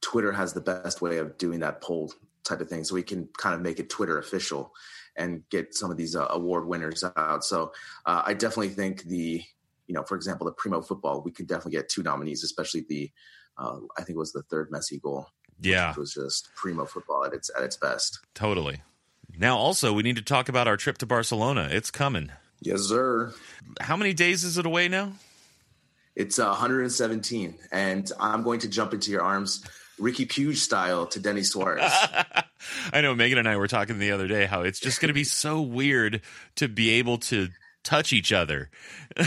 Twitter 0.00 0.32
has 0.32 0.52
the 0.52 0.60
best 0.60 1.02
way 1.02 1.18
of 1.18 1.36
doing 1.36 1.60
that 1.60 1.80
poll 1.80 2.12
type 2.42 2.60
of 2.60 2.68
thing. 2.68 2.84
So 2.84 2.94
we 2.94 3.02
can 3.02 3.28
kind 3.36 3.54
of 3.54 3.60
make 3.60 3.78
it 3.78 3.90
Twitter 3.90 4.18
official 4.18 4.72
and 5.16 5.42
get 5.50 5.74
some 5.74 5.90
of 5.90 5.96
these 5.96 6.16
uh, 6.16 6.26
award 6.30 6.66
winners 6.66 7.04
out. 7.16 7.44
So 7.44 7.72
uh, 8.06 8.22
I 8.24 8.34
definitely 8.34 8.70
think 8.70 9.04
the, 9.04 9.42
you 9.86 9.94
know, 9.94 10.02
for 10.02 10.16
example, 10.16 10.46
the 10.46 10.52
Primo 10.52 10.80
football, 10.80 11.22
we 11.22 11.30
could 11.30 11.46
definitely 11.46 11.72
get 11.72 11.88
two 11.88 12.02
nominees, 12.02 12.42
especially 12.42 12.84
the, 12.88 13.10
uh, 13.58 13.78
I 13.96 14.02
think 14.02 14.16
it 14.16 14.18
was 14.18 14.32
the 14.32 14.42
third 14.42 14.70
Messi 14.70 15.00
goal. 15.00 15.28
Yeah, 15.60 15.92
it 15.92 15.96
was 15.96 16.12
just 16.12 16.50
Primo 16.56 16.84
football 16.84 17.24
at 17.24 17.32
its 17.32 17.48
at 17.56 17.62
its 17.62 17.76
best. 17.76 18.18
Totally. 18.34 18.82
Now, 19.38 19.56
also, 19.56 19.92
we 19.92 20.02
need 20.02 20.16
to 20.16 20.22
talk 20.22 20.48
about 20.48 20.68
our 20.68 20.76
trip 20.76 20.98
to 20.98 21.06
Barcelona. 21.06 21.68
It's 21.70 21.90
coming. 21.90 22.30
Yes, 22.60 22.82
sir. 22.82 23.32
How 23.80 23.96
many 23.96 24.14
days 24.14 24.44
is 24.44 24.58
it 24.58 24.66
away 24.66 24.88
now? 24.88 25.12
It's 26.16 26.38
uh, 26.38 26.46
117, 26.46 27.54
and 27.72 28.10
I'm 28.20 28.44
going 28.44 28.60
to 28.60 28.68
jump 28.68 28.94
into 28.94 29.10
your 29.10 29.22
arms, 29.22 29.64
Ricky 29.98 30.26
Puig 30.26 30.56
style, 30.56 31.06
to 31.06 31.18
Denis 31.18 31.50
Suarez. 31.50 31.92
I 32.92 33.00
know 33.00 33.14
Megan 33.14 33.38
and 33.38 33.48
I 33.48 33.56
were 33.56 33.66
talking 33.66 33.98
the 33.98 34.12
other 34.12 34.28
day 34.28 34.46
how 34.46 34.62
it's 34.62 34.78
just 34.78 35.00
going 35.00 35.08
to 35.08 35.14
be 35.14 35.24
so 35.24 35.60
weird 35.60 36.20
to 36.56 36.68
be 36.68 36.90
able 36.90 37.18
to 37.18 37.48
touch 37.82 38.12
each 38.12 38.32
other, 38.32 38.70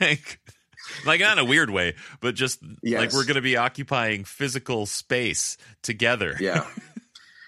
like, 0.00 0.40
like 1.04 1.20
not 1.20 1.38
in 1.38 1.38
a 1.38 1.44
weird 1.44 1.70
way, 1.70 1.94
but 2.20 2.34
just 2.34 2.58
yes. 2.82 2.98
like 2.98 3.12
we're 3.12 3.24
going 3.24 3.36
to 3.36 3.42
be 3.42 3.58
occupying 3.58 4.24
physical 4.24 4.86
space 4.86 5.58
together. 5.82 6.36
Yeah. 6.40 6.66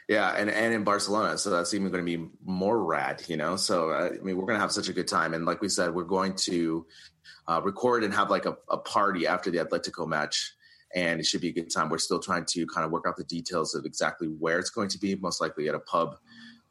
Yeah, 0.09 0.35
and 0.35 0.49
and 0.49 0.73
in 0.73 0.85
Barcelona, 0.85 1.37
so 1.37 1.51
that's 1.51 1.75
even 1.75 1.91
going 1.91 2.05
to 2.05 2.19
be 2.19 2.31
more 2.43 2.83
rad, 2.83 3.23
you 3.27 3.37
know. 3.37 3.57
So 3.57 3.91
uh, 3.91 4.11
I 4.15 4.25
mean, 4.25 4.37
we're 4.39 4.47
going 4.47 4.57
to 4.57 4.61
have 4.61 4.73
such 4.73 4.89
a 4.89 4.95
good 4.95 5.07
time, 5.07 5.35
and 5.35 5.45
like 5.45 5.61
we 5.61 5.69
said, 5.69 5.95
we're 5.95 6.05
going 6.05 6.35
to 6.47 6.87
uh, 7.47 7.61
record 7.63 8.05
and 8.05 8.15
have 8.15 8.31
like 8.31 8.47
a, 8.47 8.57
a 8.71 8.79
party 8.79 9.27
after 9.27 9.51
the 9.51 9.59
Atletico 9.59 10.09
match, 10.09 10.55
and 10.95 11.21
it 11.21 11.27
should 11.27 11.43
be 11.43 11.51
a 11.51 11.53
good 11.53 11.71
time. 11.71 11.91
We're 11.91 11.99
still 11.99 12.21
trying 12.21 12.47
to 12.47 12.67
kind 12.67 12.87
of 12.87 12.91
work 12.91 13.05
out 13.07 13.19
the 13.19 13.25
details 13.25 13.75
of 13.75 13.85
exactly 13.85 14.29
where 14.29 14.59
it's 14.59 14.71
going 14.71 14.89
to 14.89 14.99
be, 14.99 15.15
most 15.15 15.43
likely 15.43 15.69
at 15.69 15.75
a 15.75 15.81
pub 15.81 16.17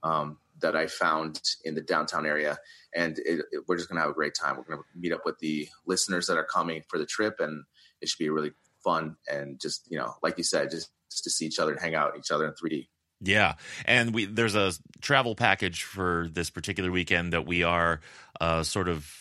um, 0.01 0.39
that 0.62 0.75
I 0.75 0.88
found 0.88 1.39
in 1.63 1.75
the 1.75 1.82
downtown 1.82 2.25
area, 2.25 2.58
and 2.96 3.20
it, 3.20 3.46
it, 3.51 3.63
we're 3.67 3.77
just 3.77 3.88
going 3.88 3.98
to 3.98 4.01
have 4.01 4.10
a 4.10 4.15
great 4.15 4.34
time. 4.34 4.58
We're 4.58 4.63
going 4.63 4.79
to 4.79 5.00
meet 5.00 5.13
up 5.13 5.25
with 5.25 5.38
the 5.38 5.70
listeners 5.86 6.25
that 6.25 6.38
are 6.38 6.44
coming 6.44 6.82
for 6.88 6.98
the 6.98 7.06
trip, 7.06 7.36
and 7.39 7.65
it 8.01 8.10
should 8.10 8.17
be 8.17 8.29
really 8.32 8.53
fun 8.84 9.15
and 9.32 9.60
just 9.60 9.86
you 9.91 10.00
know, 10.00 10.15
like 10.24 10.39
you 10.39 10.44
said, 10.44 10.72
just, 10.72 10.89
just 11.12 11.24
to 11.25 11.29
see 11.29 11.46
each 11.46 11.60
other 11.60 11.74
and 11.74 11.79
hang 11.79 11.94
out 11.94 12.17
each 12.17 12.32
other 12.32 12.48
in 12.48 12.53
3D. 12.53 12.88
Yeah, 13.19 13.55
and 13.86 14.13
we 14.13 14.25
there's 14.25 14.55
a 14.55 14.74
travel 15.01 15.36
package 15.36 15.83
for 15.83 16.27
this 16.31 16.50
particular 16.50 16.91
weekend 16.91 17.33
that 17.33 17.47
we 17.47 17.63
are 17.63 18.00
uh, 18.39 18.62
sort 18.63 18.88
of 18.88 19.12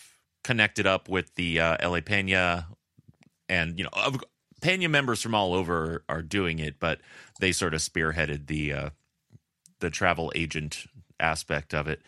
connected 0.43 0.85
up 0.85 1.09
with 1.09 1.33
the 1.35 1.59
uh, 1.59 1.89
LA 1.89 2.01
Pena, 2.01 2.67
and 3.49 3.77
you 3.79 3.85
know, 3.85 4.19
Pena 4.61 4.87
members 4.87 5.21
from 5.21 5.33
all 5.33 5.53
over 5.53 6.03
are 6.07 6.21
doing 6.21 6.59
it, 6.59 6.79
but 6.79 6.99
they 7.39 7.51
sort 7.51 7.73
of 7.73 7.81
spearheaded 7.81 8.47
the 8.47 8.73
uh, 8.73 8.89
the 9.79 9.89
travel 9.89 10.31
agent 10.35 10.85
aspect 11.19 11.73
of 11.73 11.87
it. 11.87 12.01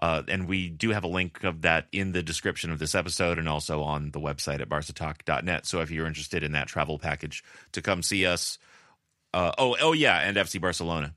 Uh, 0.00 0.22
and 0.28 0.48
we 0.48 0.68
do 0.68 0.90
have 0.90 1.04
a 1.04 1.08
link 1.08 1.44
of 1.44 1.62
that 1.62 1.86
in 1.92 2.12
the 2.12 2.22
description 2.22 2.70
of 2.70 2.78
this 2.78 2.94
episode 2.94 3.38
and 3.38 3.48
also 3.48 3.82
on 3.82 4.10
the 4.10 4.20
website 4.20 4.60
at 4.60 4.68
barcatalk.net. 4.68 5.66
So 5.66 5.80
if 5.80 5.90
you're 5.90 6.06
interested 6.06 6.42
in 6.42 6.52
that 6.52 6.66
travel 6.66 6.98
package 6.98 7.44
to 7.72 7.80
come 7.80 8.02
see 8.02 8.26
us, 8.26 8.58
uh, 9.32 9.52
oh, 9.56 9.76
oh 9.80 9.92
yeah, 9.92 10.18
and 10.18 10.36
FC 10.36 10.60
Barcelona 10.60 11.14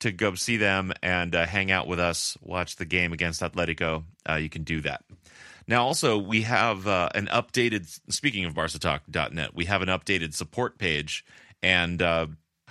to 0.00 0.12
go 0.12 0.34
see 0.34 0.56
them 0.56 0.92
and 1.02 1.34
uh, 1.34 1.46
hang 1.46 1.70
out 1.70 1.86
with 1.86 2.00
us, 2.00 2.36
watch 2.42 2.76
the 2.76 2.84
game 2.84 3.12
against 3.12 3.40
Atletico, 3.40 4.04
uh, 4.28 4.34
you 4.34 4.48
can 4.48 4.64
do 4.64 4.80
that. 4.80 5.04
Now, 5.66 5.86
also, 5.86 6.18
we 6.18 6.42
have 6.42 6.86
uh, 6.88 7.10
an 7.14 7.26
updated, 7.26 8.00
speaking 8.10 8.44
of 8.44 8.54
BarcaTalk.net, 8.54 9.54
we 9.54 9.66
have 9.66 9.82
an 9.82 9.88
updated 9.88 10.34
support 10.34 10.78
page. 10.78 11.24
And, 11.62 12.02
uh, 12.02 12.26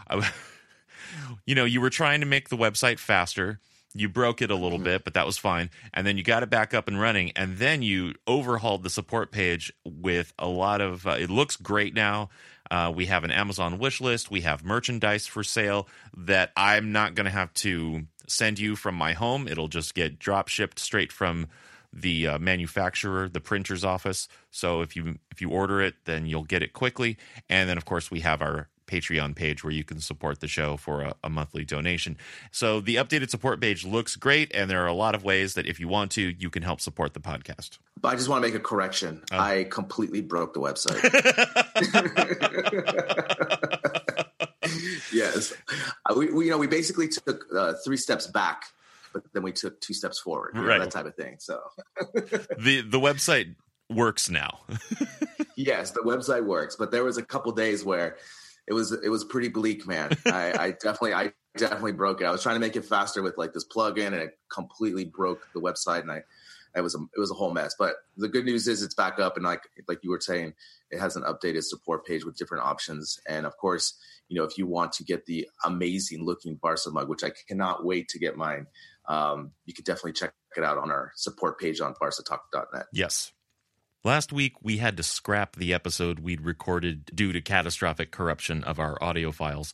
I, 0.10 0.30
you 1.46 1.56
know, 1.56 1.66
you 1.66 1.82
were 1.82 1.90
trying 1.90 2.20
to 2.20 2.26
make 2.26 2.50
the 2.50 2.58
website 2.58 3.00
faster. 3.00 3.60
You 3.94 4.10
broke 4.10 4.42
it 4.42 4.52
a 4.52 4.56
little 4.56 4.78
mm-hmm. 4.78 4.86
bit, 4.86 5.04
but 5.04 5.14
that 5.14 5.26
was 5.26 5.38
fine. 5.38 5.70
And 5.94 6.06
then 6.06 6.18
you 6.18 6.24
got 6.24 6.44
it 6.44 6.50
back 6.50 6.74
up 6.74 6.88
and 6.88 7.00
running. 7.00 7.32
And 7.36 7.58
then 7.58 7.82
you 7.82 8.16
overhauled 8.28 8.84
the 8.84 8.90
support 8.90 9.32
page 9.32 9.72
with 9.86 10.34
a 10.38 10.48
lot 10.48 10.82
of, 10.82 11.08
uh, 11.08 11.12
it 11.12 11.30
looks 11.30 11.56
great 11.56 11.94
now. 11.94 12.30
Uh, 12.72 12.92
we 12.96 13.08
have 13.08 13.24
an 13.24 13.32
Amazon 13.32 13.80
wish 13.80 14.00
list. 14.00 14.30
We 14.30 14.42
have 14.42 14.64
merchandise 14.64 15.28
for 15.28 15.44
sale 15.44 15.88
that 16.16 16.52
I'm 16.56 16.92
not 16.92 17.16
going 17.16 17.26
to 17.26 17.32
have 17.32 17.54
to 17.56 18.04
send 18.28 18.60
you 18.60 18.76
from 18.76 18.96
my 18.96 19.14
home. 19.14 19.48
It'll 19.48 19.68
just 19.68 19.96
get 19.96 20.20
drop 20.20 20.48
shipped 20.48 20.80
straight 20.80 21.12
from 21.12 21.48
the 21.92 22.28
uh, 22.28 22.40
manufacturer, 22.40 23.28
the 23.28 23.40
printer's 23.40 23.84
office. 23.84 24.28
So 24.52 24.82
if 24.82 24.96
you 24.96 25.18
if 25.32 25.42
you 25.42 25.50
order 25.50 25.82
it, 25.82 25.96
then 26.06 26.26
you'll 26.26 26.44
get 26.44 26.62
it 26.62 26.74
quickly. 26.74 27.18
And 27.50 27.68
then 27.68 27.78
of 27.78 27.86
course 27.86 28.12
we 28.12 28.20
have 28.20 28.42
our 28.42 28.68
Patreon 28.90 29.36
page 29.36 29.64
where 29.64 29.74
you 29.74 29.84
can 29.84 30.00
support 30.00 30.40
the 30.40 30.48
show 30.48 30.76
for 30.76 31.02
a, 31.02 31.16
a, 31.24 31.30
monthly 31.30 31.64
donation. 31.64 32.18
So 32.52 32.80
the 32.80 32.96
updated 32.96 33.30
support 33.30 33.62
page 33.62 33.86
looks 33.86 34.16
great, 34.16 34.52
and 34.54 34.70
there 34.70 34.84
are 34.84 34.88
a 34.88 34.94
lot 34.94 35.14
of 35.14 35.24
ways 35.24 35.54
that 35.54 35.68
if 35.68 35.80
you 35.80 35.88
want 35.88 36.12
to, 36.12 36.22
you 36.22 36.50
can 36.50 36.64
help 36.64 36.82
support 36.82 37.14
the 37.14 37.20
podcast. 37.20 37.78
But 38.02 38.10
I 38.10 38.16
just 38.16 38.30
want 38.30 38.44
to 38.44 38.48
make 38.48 38.56
a 38.56 38.64
correction. 38.64 39.24
Oh. 39.32 39.38
I 39.38 39.66
completely 39.66 40.22
broke 40.22 40.54
the 40.54 40.62
website. 40.62 41.00
yes, 45.14 45.54
uh, 46.06 46.16
we, 46.18 46.32
we, 46.32 46.46
you 46.46 46.52
know 46.52 46.58
we 46.58 46.68
basically 46.68 47.08
took 47.08 47.46
uh, 47.56 47.74
three 47.84 47.98
steps 47.98 48.28
back, 48.28 48.64
but 49.14 49.24
then 49.34 49.44
we 49.44 49.52
took 49.52 49.80
two 49.82 49.94
steps 49.94 50.20
forward. 50.20 50.52
right, 50.56 50.78
know, 50.78 50.86
that 50.86 50.92
type 50.92 51.06
of 51.06 51.16
thing. 51.16 51.38
So 51.40 51.60
the 52.02 52.82
the 52.82 53.00
website 53.00 53.56
works 53.90 54.30
now. 54.30 54.60
yes, 55.56 55.92
the 55.92 56.02
website 56.02 56.46
works, 56.46 56.76
but 56.76 56.92
there 56.92 57.04
was 57.04 57.18
a 57.18 57.24
couple 57.24 57.52
days 57.52 57.84
where 57.84 58.18
it 58.68 58.74
was 58.74 58.92
it 58.92 59.10
was 59.10 59.24
pretty 59.24 59.50
bleak, 59.50 59.88
man. 59.88 60.12
I, 60.26 60.54
I 60.58 60.72
definitely 60.72 61.14
I 61.14 61.34
definitely 61.58 61.94
broke 61.94 62.22
it. 62.22 62.26
I 62.26 62.32
was 62.32 62.44
trying 62.44 62.56
to 62.56 62.62
make 62.62 62.76
it 62.76 62.86
faster 62.86 63.22
with 63.22 63.38
like 63.38 63.54
this 63.54 63.66
plugin, 63.66 64.08
and 64.08 64.16
it 64.16 64.38
completely 64.52 65.06
broke 65.06 65.48
the 65.54 65.62
website, 65.62 66.02
and 66.02 66.12
I 66.12 66.24
it 66.76 66.82
was 66.82 66.96
a 66.96 67.00
it 67.16 67.20
was 67.20 67.32
a 67.32 67.36
whole 67.36 67.54
mess. 67.54 67.76
But 67.78 67.96
the 68.18 68.28
good 68.28 68.46
news 68.46 68.68
is 68.68 68.84
it's 68.84 68.96
back 68.96 69.20
up, 69.20 69.36
and 69.36 69.46
like 69.46 69.62
like 69.88 70.00
you 70.04 70.12
were 70.12 70.20
saying, 70.20 70.54
it 70.92 71.00
has 71.00 71.16
an 71.16 71.24
updated 71.24 71.64
support 71.64 72.06
page 72.06 72.26
with 72.26 72.38
different 72.38 72.66
options, 72.66 73.20
and 73.28 73.46
of 73.46 73.58
course, 73.58 73.98
you 74.28 74.40
know 74.40 74.46
if 74.46 74.58
you 74.58 74.68
want 74.68 74.94
to 74.94 75.04
get 75.04 75.26
the 75.26 75.48
amazing 75.64 76.26
looking 76.26 76.56
Barca 76.56 76.90
mug, 76.92 77.10
which 77.10 77.24
I 77.24 77.32
cannot 77.48 77.86
wait 77.86 78.10
to 78.10 78.20
get 78.20 78.38
mine, 78.38 78.68
um, 79.08 79.52
you 79.66 79.74
could 79.74 79.86
definitely 79.86 80.14
check 80.14 80.34
it 80.56 80.64
out 80.64 80.78
on 80.78 80.92
our 80.92 81.12
support 81.16 81.60
page 81.60 81.82
on 81.82 81.94
barcatalk.net. 81.96 82.88
Yes. 82.94 83.32
Last 84.04 84.32
week, 84.32 84.54
we 84.64 84.78
had 84.78 84.96
to 84.96 85.04
scrap 85.04 85.58
the 85.58 85.74
episode 85.74 86.20
we'd 86.20 86.40
recorded 86.40 87.12
due 87.14 87.34
to 87.34 87.42
catastrophic 87.42 88.12
corruption 88.12 88.64
of 88.64 88.80
our 88.80 89.02
audio 89.04 89.34
files, 89.34 89.74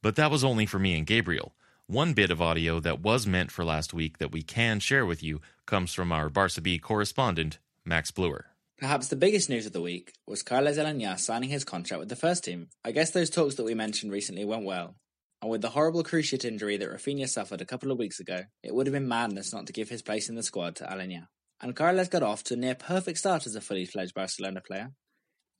but 0.00 0.14
that 0.14 0.30
was 0.30 0.44
only 0.44 0.64
for 0.64 0.78
me 0.78 0.96
and 0.96 1.06
Gabriel. 1.06 1.54
One 1.86 2.14
bit 2.14 2.30
of 2.30 2.40
audio 2.40 2.78
that 2.80 3.00
was 3.00 3.26
meant 3.26 3.50
for 3.50 3.64
last 3.64 3.92
week 3.92 4.18
that 4.18 4.32
we 4.32 4.42
can 4.42 4.78
share 4.78 5.04
with 5.04 5.22
you 5.22 5.40
comes 5.66 5.92
from 5.92 6.12
our 6.12 6.28
Barca 6.28 6.60
B 6.60 6.78
correspondent, 6.78 7.58
Max 7.84 8.10
Bluer. 8.10 8.46
Perhaps 8.78 9.08
the 9.08 9.16
biggest 9.16 9.48
news 9.48 9.66
of 9.66 9.72
the 9.72 9.80
week 9.80 10.12
was 10.26 10.42
Carles 10.42 10.78
Aleñá 10.78 11.18
signing 11.18 11.50
his 11.50 11.64
contract 11.64 12.00
with 12.00 12.08
the 12.08 12.16
first 12.16 12.44
team. 12.44 12.68
I 12.84 12.92
guess 12.92 13.10
those 13.10 13.30
talks 13.30 13.54
that 13.54 13.64
we 13.64 13.74
mentioned 13.74 14.12
recently 14.12 14.44
went 14.44 14.64
well, 14.64 14.96
and 15.40 15.50
with 15.50 15.62
the 15.62 15.70
horrible 15.70 16.04
cruciate 16.04 16.44
injury 16.44 16.76
that 16.76 16.90
Rafinha 16.90 17.28
suffered 17.28 17.60
a 17.60 17.66
couple 17.66 17.90
of 17.90 17.98
weeks 17.98 18.20
ago, 18.20 18.42
it 18.62 18.74
would 18.74 18.86
have 18.86 18.94
been 18.94 19.08
madness 19.08 19.52
not 19.52 19.66
to 19.66 19.72
give 19.72 19.88
his 19.88 20.02
place 20.02 20.28
in 20.28 20.34
the 20.34 20.42
squad 20.42 20.76
to 20.76 20.84
Aleñá 20.84 21.28
and 21.64 21.74
Carles 21.74 22.08
got 22.08 22.22
off 22.22 22.44
to 22.44 22.54
a 22.54 22.56
near 22.58 22.74
perfect 22.74 23.18
start 23.18 23.46
as 23.46 23.56
a 23.56 23.60
fully 23.60 23.86
fledged 23.86 24.14
Barcelona 24.14 24.60
player, 24.60 24.92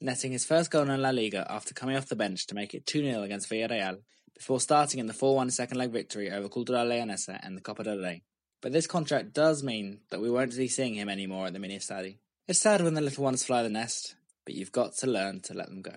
netting 0.03 0.33
his 0.33 0.45
first 0.45 0.71
goal 0.71 0.91
in 0.91 1.01
La 1.01 1.11
Liga 1.11 1.47
after 1.49 1.73
coming 1.73 1.97
off 1.97 2.09
the 2.09 2.15
bench 2.15 2.47
to 2.47 2.55
make 2.55 2.75
it 2.75 2.85
2 2.85 3.03
0 3.03 3.23
against 3.23 3.51
Villarreal, 3.51 3.99
before 4.35 4.61
starting 4.61 5.01
in 5.01 5.07
the 5.07 5.15
4 5.15 5.35
1 5.35 5.51
second 5.51 5.79
leg 5.79 5.93
victory 5.93 6.31
over 6.31 6.49
Cultural 6.49 6.87
Leonesa 6.87 7.41
and 7.43 7.57
the 7.57 7.63
Copa 7.63 7.85
del 7.85 7.99
Rey. 7.99 8.23
But 8.65 8.73
this 8.73 8.87
contract 8.87 9.35
does 9.35 9.63
mean 9.63 9.99
that 10.09 10.23
we 10.23 10.31
won't 10.31 10.57
be 10.57 10.69
seeing 10.69 10.95
him 10.95 11.11
anymore 11.11 11.49
at 11.49 11.53
the 11.53 11.59
mini 11.59 11.77
stadi. 11.81 12.17
It's 12.49 12.61
sad 12.61 12.81
when 12.81 12.95
the 12.95 13.03
little 13.03 13.23
ones 13.23 13.45
fly 13.45 13.63
the 13.63 13.69
nest, 13.69 14.15
but 14.47 14.55
you've 14.55 14.73
got 14.73 14.95
to 14.95 15.07
learn 15.07 15.41
to 15.41 15.53
let 15.53 15.69
them 15.69 15.83
go. 15.83 15.97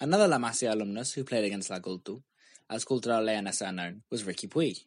Another 0.00 0.26
La 0.26 0.38
Masia 0.38 0.72
alumnus 0.72 1.12
who 1.12 1.22
played 1.22 1.44
against 1.44 1.68
La 1.68 1.80
Cultu, 1.80 2.22
as 2.70 2.86
Cultural 2.86 3.22
Leonesa 3.22 3.66
are 3.66 3.72
known, 3.72 4.04
was 4.10 4.24
Ricky 4.24 4.48
Puig. 4.48 4.84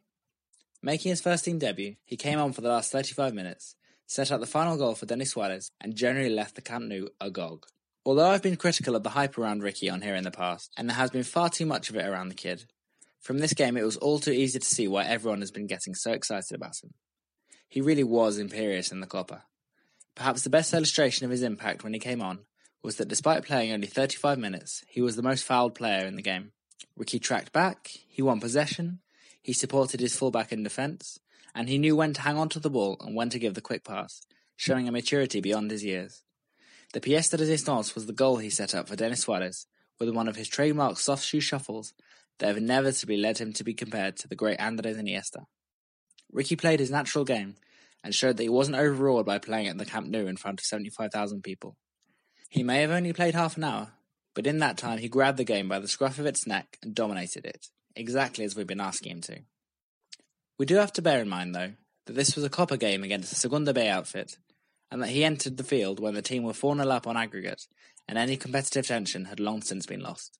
Making 0.82 1.12
his 1.12 1.22
first 1.22 1.46
team 1.46 1.60
debut, 1.60 1.98
he 2.06 2.18
came 2.18 2.40
on 2.40 2.54
for 2.54 2.62
the 2.62 2.70
last 2.70 2.92
35 2.92 3.36
minutes 3.36 3.75
set 4.08 4.32
out 4.32 4.40
the 4.40 4.48
final 4.48 4.75
goal 4.75 4.96
for 4.96 5.06
Denis 5.06 5.30
Suarez, 5.30 5.70
and 5.80 5.96
generally 5.96 6.32
left 6.32 6.56
the 6.56 6.62
Camp 6.62 6.86
Nou 6.86 7.08
agog. 7.22 7.68
Although 8.04 8.32
I've 8.32 8.42
been 8.42 8.56
critical 8.56 8.96
of 8.96 9.04
the 9.04 9.12
hype 9.12 9.38
around 9.38 9.62
Ricky 9.62 9.92
on 9.92 10.01
here 10.01 10.16
in 10.16 10.24
the 10.24 10.32
past, 10.32 10.72
and 10.75 10.90
there 10.90 10.98
has 10.98 11.12
been 11.12 11.24
far 11.24 11.50
too 11.50 11.68
much 11.68 11.92
of 11.92 11.96
it 11.96 12.08
around 12.08 12.30
the 12.30 12.36
kid, 12.36 12.66
from 13.20 13.38
this 13.38 13.54
game 13.54 13.78
it 13.78 13.86
was 13.86 13.98
all 13.98 14.18
too 14.18 14.32
easy 14.32 14.58
to 14.58 14.66
see 14.66 14.88
why 14.88 15.06
everyone 15.06 15.42
has 15.42 15.51
been 15.51 15.68
getting 15.68 15.94
so 15.94 16.12
excited 16.12 16.56
about 16.56 16.84
him. 16.84 16.96
He 17.72 17.80
really 17.80 18.04
was 18.04 18.38
imperious 18.38 18.92
in 18.92 19.00
the 19.00 19.08
Copa. 19.08 19.46
Perhaps 20.13 20.44
the 20.44 20.50
best 20.50 20.74
illustration 20.74 21.24
of 21.24 21.32
his 21.32 21.42
impact 21.42 21.86
when 21.86 21.94
he 21.94 22.00
came 22.00 22.22
on 22.22 22.40
was 22.84 22.98
that 22.98 23.08
despite 23.08 23.46
playing 23.46 23.72
only 23.72 23.88
35 23.88 24.38
minutes, 24.38 24.84
he 24.90 25.00
was 25.00 25.16
the 25.16 25.22
most 25.22 25.46
fouled 25.46 25.74
player 25.74 26.06
in 26.06 26.18
the 26.18 26.22
game. 26.22 26.51
Ricky 26.98 27.18
tracked 27.18 27.54
back, 27.54 27.88
he 28.10 28.22
won 28.22 28.42
possession, 28.42 29.00
he 29.42 29.54
supported 29.54 30.01
his 30.01 30.18
fullback 30.18 30.51
in 30.51 30.63
defence, 30.63 31.20
and 31.56 31.70
he 31.70 31.78
knew 31.78 31.96
when 31.96 32.12
to 32.12 32.20
hang 32.20 32.38
on 32.38 32.50
to 32.50 32.60
the 32.60 32.70
ball 32.70 32.98
and 33.00 33.16
when 33.16 33.30
to 33.30 33.40
give 33.40 33.54
the 33.54 33.62
quick 33.62 33.86
pass, 33.86 34.20
showing 34.58 34.90
a 34.90 34.92
maturity 34.92 35.40
beyond 35.40 35.72
his 35.72 35.86
years. 35.86 36.24
The 36.92 37.00
pièce 37.00 37.32
de 37.32 37.38
résistance 37.38 37.96
was 37.96 38.06
the 38.06 38.12
goal 38.12 38.36
he 38.36 38.50
set 38.50 38.75
up 38.75 38.90
for 38.90 38.98
Denis 38.98 39.22
Suarez, 39.22 39.66
with 39.98 40.10
one 40.10 40.28
of 40.28 40.36
his 40.36 40.50
trademark 40.50 40.98
soft 40.98 41.24
shoe 41.24 41.40
shuffles 41.40 41.94
that 42.40 42.48
have 42.48 42.58
inevitably 42.58 43.16
led 43.16 43.38
him 43.38 43.54
to 43.54 43.63
be 43.63 43.74
compared 43.74 44.18
to 44.18 44.28
the 44.28 44.36
great 44.36 44.60
Andres 44.60 44.98
Iniesta. 44.98 45.46
Ricky 46.31 46.55
played 46.55 46.79
his 46.79 46.91
natural 46.91 47.25
game 47.25 47.55
and 48.03 48.15
showed 48.15 48.38
that 48.38 48.43
he 48.43 48.50
wasn't 48.50 48.77
overawed 48.77 49.25
by 49.25 49.38
playing 49.38 49.67
at 49.67 49.77
the 49.77 49.85
Camp 49.85 50.07
Nou 50.07 50.25
in 50.25 50.38
front 50.38 50.59
of 50.59 50.65
75,000 50.65 51.43
people. 51.43 51.77
He 52.50 52.63
may 52.63 52.81
have 52.81 52.91
only 52.91 53.13
played 53.13 53.35
half 53.35 53.57
an 53.57 53.63
hour, 53.63 53.91
but 54.33 54.47
in 54.47 54.59
that 54.59 54.77
time 54.77 54.97
he 54.97 55.07
grabbed 55.07 55.38
the 55.38 55.43
game 55.43 55.67
by 55.67 55.79
the 55.79 55.88
scruff 55.88 56.19
of 56.19 56.25
its 56.25 56.47
neck 56.47 56.77
and 56.81 56.95
dominated 56.95 57.45
it, 57.45 57.67
exactly 57.95 58.43
as 58.43 58.55
we've 58.55 58.67
been 58.67 58.81
asking 58.81 59.11
him 59.11 59.21
to. 59.21 59.39
We 60.57 60.65
do 60.65 60.75
have 60.75 60.93
to 60.93 61.01
bear 61.01 61.21
in 61.21 61.29
mind, 61.29 61.55
though, 61.55 61.73
that 62.05 62.13
this 62.13 62.35
was 62.35 62.43
a 62.43 62.50
Copa 62.50 62.77
game 62.77 63.03
against 63.03 63.29
the 63.29 63.35
Segunda 63.35 63.73
B 63.73 63.88
outfit, 63.88 64.38
and 64.91 65.01
that 65.01 65.09
he 65.09 65.23
entered 65.23 65.57
the 65.57 65.63
field 65.63 66.00
when 66.00 66.13
the 66.13 66.21
team 66.21 66.43
were 66.43 66.53
4 66.53 66.75
0 66.75 66.89
up 66.89 67.07
on 67.07 67.17
aggregate, 67.17 67.67
and 68.07 68.17
any 68.17 68.38
competitive 68.38 68.88
tension 68.88 69.25
had 69.25 69.39
long 69.39 69.61
since 69.61 69.85
been 69.85 70.01
lost. 70.01 70.38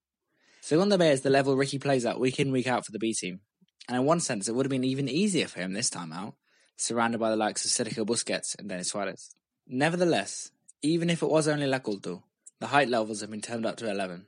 Segunda 0.62 0.98
B 0.98 1.05
is 1.05 1.21
the 1.21 1.29
level 1.29 1.55
Ricky 1.55 1.79
plays 1.79 2.05
at 2.05 2.19
week 2.19 2.39
in, 2.39 2.51
week 2.51 2.67
out 2.67 2.86
for 2.86 2.91
the 2.91 3.00
B 3.00 3.13
team, 3.13 3.39
and 3.88 3.98
in 3.98 4.06
one 4.06 4.20
sense 4.20 4.48
it 4.48 4.56
would 4.56 4.66
have 4.66 4.72
been 4.72 4.84
even 4.84 5.10
easier 5.10 5.48
for 5.48 5.60
him 5.60 5.74
this 5.74 5.90
time 5.90 6.14
out, 6.14 6.36
surrounded 6.76 7.20
by 7.20 7.30
the 7.30 7.36
likes 7.36 7.66
of 7.66 7.72
Sergio 7.72 8.06
Busquets 8.06 8.58
and 8.58 8.70
Denis 8.70 8.90
Suarez. 8.90 9.36
Nevertheless, 9.68 10.52
even 10.82 11.10
if 11.10 11.22
it 11.22 11.30
was 11.30 11.48
only 11.48 11.68
La 11.68 11.80
Cultu, 11.80 12.22
the 12.60 12.68
height 12.68 12.90
levels 12.90 13.22
have 13.22 13.32
been 13.32 13.42
turned 13.42 13.66
up 13.66 13.78
to 13.78 13.90
11. 13.90 14.26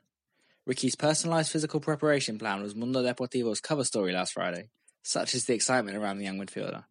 Ricky's 0.66 0.96
personalised 0.96 1.52
physical 1.52 1.80
preparation 1.80 2.40
plan 2.40 2.62
was 2.62 2.76
Mundo 2.76 3.04
Deportivo's 3.04 3.60
cover 3.60 3.84
story 3.84 4.14
last 4.14 4.34
Friday, 4.34 4.70
such 5.02 5.36
is 5.36 5.46
the 5.46 5.54
excitement 5.54 5.98
around 5.98 6.18
the 6.18 6.24
young 6.24 6.40
midfielder. 6.40 6.86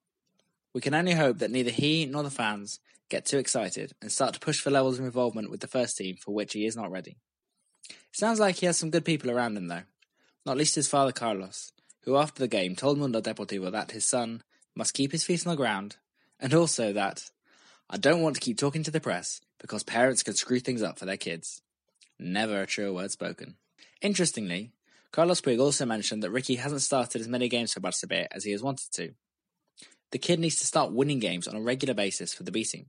We 0.75 0.81
can 0.81 0.95
only 0.95 1.13
hope 1.13 1.39
that 1.39 1.51
neither 1.51 1.71
he 1.71 2.07
nor 2.07 2.23
the 2.23 2.31
fans 2.31 2.81
get 3.09 3.27
too 3.27 3.39
excited 3.39 3.93
and 4.01 4.11
start 4.11 4.35
to 4.35 4.41
push 4.41 4.61
for 4.61 4.71
levels 4.71 4.99
of 4.99 5.05
involvement 5.05 5.51
with 5.51 5.61
the 5.61 5.69
first 5.69 5.97
team 5.97 6.17
for 6.17 6.33
which 6.35 6.53
he 6.53 6.67
is 6.67 6.77
not 6.77 6.91
ready. 6.91 7.17
It 7.89 7.97
sounds 8.13 8.41
like 8.41 8.57
he 8.57 8.67
has 8.67 8.77
some 8.77 8.91
good 8.91 9.05
people 9.05 9.31
around 9.31 9.57
him, 9.57 9.69
though, 9.69 9.83
not 10.47 10.57
least 10.57 10.75
his 10.75 10.89
father 10.89 11.13
Carlos, 11.13 11.73
who 12.05 12.17
after 12.17 12.41
the 12.41 12.49
game 12.49 12.77
told 12.77 12.99
Mundo 12.99 13.21
Deportivo 13.21 13.71
that 13.71 13.93
his 13.93 14.05
son 14.05 14.43
must 14.75 14.95
keep 14.95 15.13
his 15.13 15.25
feet 15.25 15.47
on 15.47 15.51
the 15.51 15.57
ground, 15.57 15.97
and 16.41 16.55
also 16.55 16.93
that, 16.93 17.31
I 17.89 17.97
don't 17.97 18.23
want 18.23 18.37
to 18.37 18.41
keep 18.41 18.59
talking 18.59 18.83
to 18.85 18.91
the 18.91 19.01
press 19.01 19.41
because 19.61 19.83
parents 19.83 20.23
can 20.23 20.35
screw 20.35 20.61
things 20.61 20.83
up 20.83 20.99
for 20.99 21.05
their 21.05 21.17
kids. 21.17 21.63
Never 22.19 22.63
a 22.63 22.67
truer 22.67 22.93
word 22.93 23.11
spoken. 23.11 23.57
Interestingly, 24.01 24.73
Carlos 25.13 25.41
Puig 25.41 25.61
also 25.61 25.85
mentioned 25.85 26.23
that 26.23 26.31
Ricky 26.31 26.57
hasn't 26.57 26.81
started 26.81 27.21
as 27.21 27.29
many 27.29 27.49
games 27.49 27.73
for 27.73 27.81
Barça 27.81 28.09
B 28.09 28.27
as 28.33 28.45
he 28.45 28.53
has 28.53 28.63
wanted 28.63 28.91
to. 28.93 29.13
The 30.11 30.19
kid 30.19 30.41
needs 30.41 30.57
to 30.57 30.67
start 30.67 30.93
winning 30.93 31.19
games 31.19 31.47
on 31.47 31.55
a 31.55 31.61
regular 31.61 31.95
basis 31.95 32.35
for 32.35 32.43
the 32.43 32.51
B 32.51 32.65
team. 32.65 32.87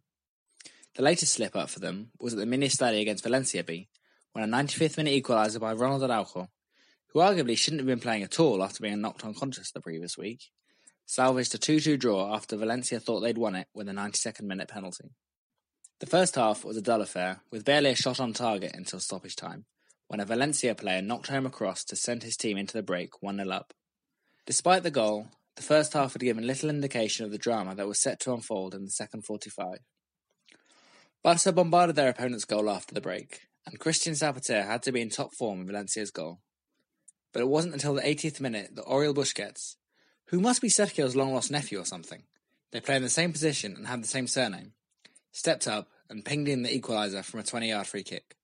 The 0.95 1.03
latest 1.03 1.33
slip 1.33 1.55
up 1.55 1.69
for 1.69 1.79
them 1.79 2.11
was 2.19 2.33
at 2.33 2.39
the 2.39 2.45
mini 2.45 2.69
study 2.69 3.01
against 3.01 3.23
Valencia 3.23 3.63
B, 3.63 3.89
when 4.31 4.43
a 4.43 4.47
95th 4.47 4.97
minute 4.97 5.23
equaliser 5.23 5.59
by 5.59 5.73
Ronald 5.73 6.03
Araujo, 6.03 6.49
who 7.13 7.19
arguably 7.19 7.57
shouldn't 7.57 7.79
have 7.79 7.87
been 7.87 7.99
playing 7.99 8.23
at 8.23 8.39
all 8.39 8.63
after 8.63 8.81
being 8.81 8.99
knocked 8.99 9.23
unconscious 9.23 9.71
the 9.71 9.81
previous 9.81 10.17
week, 10.17 10.49
salvaged 11.05 11.53
a 11.53 11.57
2 11.57 11.79
2 11.79 11.97
draw 11.97 12.33
after 12.33 12.57
Valencia 12.57 12.99
thought 12.99 13.19
they'd 13.19 13.37
won 13.37 13.55
it 13.55 13.67
with 13.73 13.87
a 13.87 13.91
92nd 13.91 14.41
minute 14.41 14.67
penalty. 14.67 15.11
The 15.99 16.07
first 16.07 16.35
half 16.35 16.65
was 16.65 16.75
a 16.75 16.81
dull 16.81 17.01
affair, 17.01 17.41
with 17.51 17.65
barely 17.65 17.91
a 17.91 17.95
shot 17.95 18.19
on 18.19 18.33
target 18.33 18.71
until 18.73 18.99
stoppage 18.99 19.35
time, 19.35 19.65
when 20.07 20.19
a 20.19 20.25
Valencia 20.25 20.75
player 20.75 21.01
knocked 21.01 21.27
home 21.27 21.45
a 21.45 21.49
cross 21.49 21.83
to 21.85 21.95
send 21.95 22.23
his 22.23 22.35
team 22.35 22.57
into 22.57 22.73
the 22.73 22.83
break 22.83 23.21
1 23.21 23.37
0 23.37 23.49
up. 23.49 23.73
Despite 24.45 24.83
the 24.83 24.91
goal, 24.91 25.27
the 25.55 25.63
first 25.63 25.93
half 25.93 26.13
had 26.13 26.21
given 26.21 26.47
little 26.47 26.69
indication 26.69 27.25
of 27.25 27.31
the 27.31 27.37
drama 27.37 27.75
that 27.75 27.87
was 27.87 27.99
set 27.99 28.19
to 28.21 28.33
unfold 28.33 28.73
in 28.73 28.83
the 28.83 28.91
second 28.91 29.23
45. 29.23 29.77
Barca 31.23 31.53
bombarded 31.53 31.95
their 31.95 32.09
opponent's 32.09 32.43
goal 32.43 32.69
after 32.69 32.93
the 32.93 32.99
break, 32.99 33.41
and 33.65 33.79
Christian 33.79 34.13
Zapater 34.13 34.65
had 34.65 34.83
to 34.83 34.91
be 34.91 35.01
in 35.01 35.09
top 35.09 35.33
form 35.33 35.61
in 35.61 35.67
Valencia's 35.67 36.11
goal. 36.11 36.41
But 37.33 37.41
it 37.41 37.49
wasn't 37.49 37.73
until 37.73 37.95
the 37.95 38.01
80th 38.01 38.39
minute 38.39 38.75
that 38.75 38.85
Oriol 38.85 39.15
Busquets, 39.15 39.75
who 40.27 40.39
must 40.39 40.61
be 40.61 40.69
Sergio's 40.69 41.15
long 41.15 41.33
lost 41.33 41.51
nephew 41.51 41.79
or 41.79 41.85
something, 41.85 42.23
they 42.71 42.79
play 42.79 42.95
in 42.95 43.03
the 43.03 43.09
same 43.09 43.31
position 43.31 43.75
and 43.75 43.87
have 43.87 44.01
the 44.01 44.07
same 44.07 44.27
surname, 44.27 44.73
stepped 45.31 45.67
up 45.67 45.89
and 46.09 46.23
pinged 46.23 46.47
in 46.47 46.63
the 46.63 46.79
equaliser 46.79 47.23
from 47.23 47.39
a 47.39 47.43
20 47.43 47.69
yard 47.69 47.87
free 47.87 48.03
kick. 48.03 48.35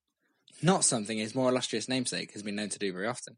Not 0.61 0.83
something 0.83 1.17
his 1.17 1.35
more 1.35 1.49
illustrious 1.49 1.87
namesake 1.87 2.33
has 2.33 2.43
been 2.43 2.55
known 2.55 2.69
to 2.69 2.79
do 2.79 2.91
very 2.91 3.07
often. 3.07 3.37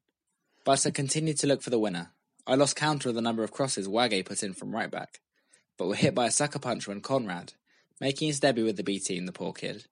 Barca 0.64 0.92
continued 0.92 1.38
to 1.40 1.48
look 1.48 1.62
for 1.62 1.70
the 1.70 1.80
winner. 1.80 2.12
I 2.48 2.56
lost 2.56 2.76
count 2.76 3.06
of 3.06 3.14
the 3.14 3.22
number 3.22 3.44
of 3.44 3.52
crosses 3.52 3.88
Wagué 3.88 4.26
put 4.26 4.44
in 4.44 4.54
from 4.54 4.74
right 4.74 4.90
back, 4.90 5.20
but 5.78 5.88
were 5.88 5.96
hit 5.96 6.16
by 6.16 6.28
a 6.28 6.32
sucker 6.32 6.60
punch 6.60 6.88
when 6.88 7.02
Konrad, 7.02 7.54
making 8.00 8.28
his 8.28 8.40
debut 8.40 8.66
with 8.66 8.78
the 8.78 8.84
B 8.84 9.00
team, 9.00 9.26
the 9.26 9.32
poor 9.32 9.54
kid, 9.54 9.86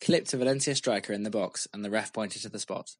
clipped 0.00 0.32
a 0.32 0.36
Valencia 0.36 0.74
striker 0.74 1.12
in 1.12 1.22
the 1.22 1.30
box 1.30 1.66
and 1.72 1.84
the 1.84 1.90
ref 1.90 2.12
pointed 2.12 2.42
to 2.42 2.48
the 2.48 2.58
spot. 2.58 2.96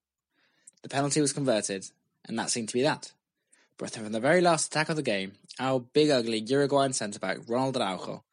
The 0.83 0.89
penalty 0.89 1.21
was 1.21 1.33
converted, 1.33 1.87
and 2.27 2.39
that 2.39 2.51
seemed 2.51 2.69
to 2.69 2.75
be 2.75 2.83
that. 2.83 3.13
But 3.79 3.91
from 3.91 4.13
the 4.13 4.21
very 4.21 4.41
last 4.41 4.69
attack 4.69 4.89
of 4.89 4.97
the 4.97 5.03
game, 5.03 5.33
our 5.61 5.81
big 5.81 6.11
ugly 6.11 6.39
Uruguayan 6.39 6.93
centre 6.93 7.19
back 7.19 7.39
Ronald 7.47 7.77
Araujo 7.77 8.25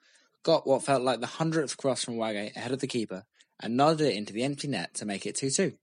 got 0.43 0.67
what 0.67 0.83
felt 0.83 1.03
like 1.03 1.19
the 1.19 1.27
hundredth 1.27 1.77
cross 1.77 2.03
from 2.03 2.15
Wagué 2.15 2.55
ahead 2.55 2.71
of 2.71 2.79
the 2.79 2.87
keeper 2.87 3.23
and 3.61 3.77
nodded 3.77 4.01
it 4.01 4.15
into 4.15 4.33
the 4.33 4.43
empty 4.43 4.67
net 4.67 4.93
to 4.95 5.05
make 5.05 5.25
it 5.25 5.35
2 5.35 5.49
2. 5.49 5.73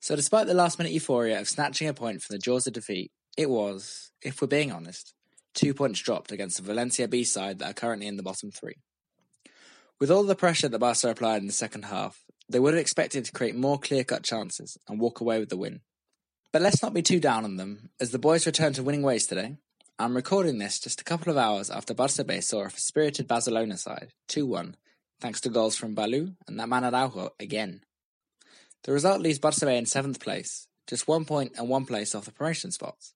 So, 0.00 0.16
despite 0.16 0.46
the 0.46 0.54
last 0.54 0.78
minute 0.78 0.92
euphoria 0.92 1.40
of 1.40 1.48
snatching 1.48 1.88
a 1.88 1.94
point 1.94 2.22
from 2.22 2.34
the 2.34 2.38
jaws 2.38 2.66
of 2.66 2.74
defeat, 2.74 3.10
it 3.36 3.50
was, 3.50 4.12
if 4.22 4.40
we're 4.40 4.48
being 4.48 4.72
honest, 4.72 5.14
two 5.54 5.74
points 5.74 6.00
dropped 6.00 6.32
against 6.32 6.58
the 6.58 6.62
Valencia 6.62 7.08
B 7.08 7.24
side 7.24 7.58
that 7.58 7.70
are 7.70 7.74
currently 7.74 8.06
in 8.06 8.16
the 8.16 8.22
bottom 8.22 8.50
three. 8.50 8.76
With 9.98 10.10
all 10.10 10.24
the 10.24 10.36
pressure 10.36 10.68
that 10.68 10.78
Barca 10.78 11.08
applied 11.08 11.40
in 11.40 11.46
the 11.46 11.52
second 11.52 11.86
half, 11.86 12.22
they 12.48 12.58
would 12.60 12.74
have 12.74 12.80
expected 12.80 13.24
to 13.24 13.32
create 13.32 13.56
more 13.56 13.78
clear 13.78 14.04
cut 14.04 14.22
chances 14.22 14.78
and 14.86 15.00
walk 15.00 15.20
away 15.20 15.38
with 15.38 15.48
the 15.48 15.56
win. 15.56 15.80
But 16.56 16.62
let's 16.62 16.82
not 16.82 16.94
be 16.94 17.02
too 17.02 17.20
down 17.20 17.44
on 17.44 17.56
them, 17.58 17.90
as 18.00 18.12
the 18.12 18.18
boys 18.18 18.46
return 18.46 18.72
to 18.72 18.82
winning 18.82 19.02
ways 19.02 19.26
today. 19.26 19.58
I'm 19.98 20.16
recording 20.16 20.56
this 20.56 20.80
just 20.80 21.02
a 21.02 21.04
couple 21.04 21.30
of 21.30 21.36
hours 21.36 21.68
after 21.68 21.92
Barça 21.92 22.26
B 22.26 22.40
saw 22.40 22.64
a 22.64 22.70
spirited 22.70 23.28
Barcelona 23.28 23.76
side, 23.76 24.14
2 24.28 24.46
1, 24.46 24.74
thanks 25.20 25.42
to 25.42 25.50
goals 25.50 25.76
from 25.76 25.94
Ballou 25.94 26.32
and 26.48 26.58
that 26.58 26.70
man 26.70 26.82
Araujo 26.82 27.28
again. 27.38 27.82
The 28.84 28.92
result 28.92 29.20
leaves 29.20 29.38
Barça 29.38 29.66
B 29.66 29.76
in 29.76 29.84
7th 29.84 30.18
place, 30.18 30.66
just 30.86 31.06
one 31.06 31.26
point 31.26 31.52
and 31.58 31.68
one 31.68 31.84
place 31.84 32.14
off 32.14 32.24
the 32.24 32.32
promotion 32.32 32.70
spots, 32.70 33.12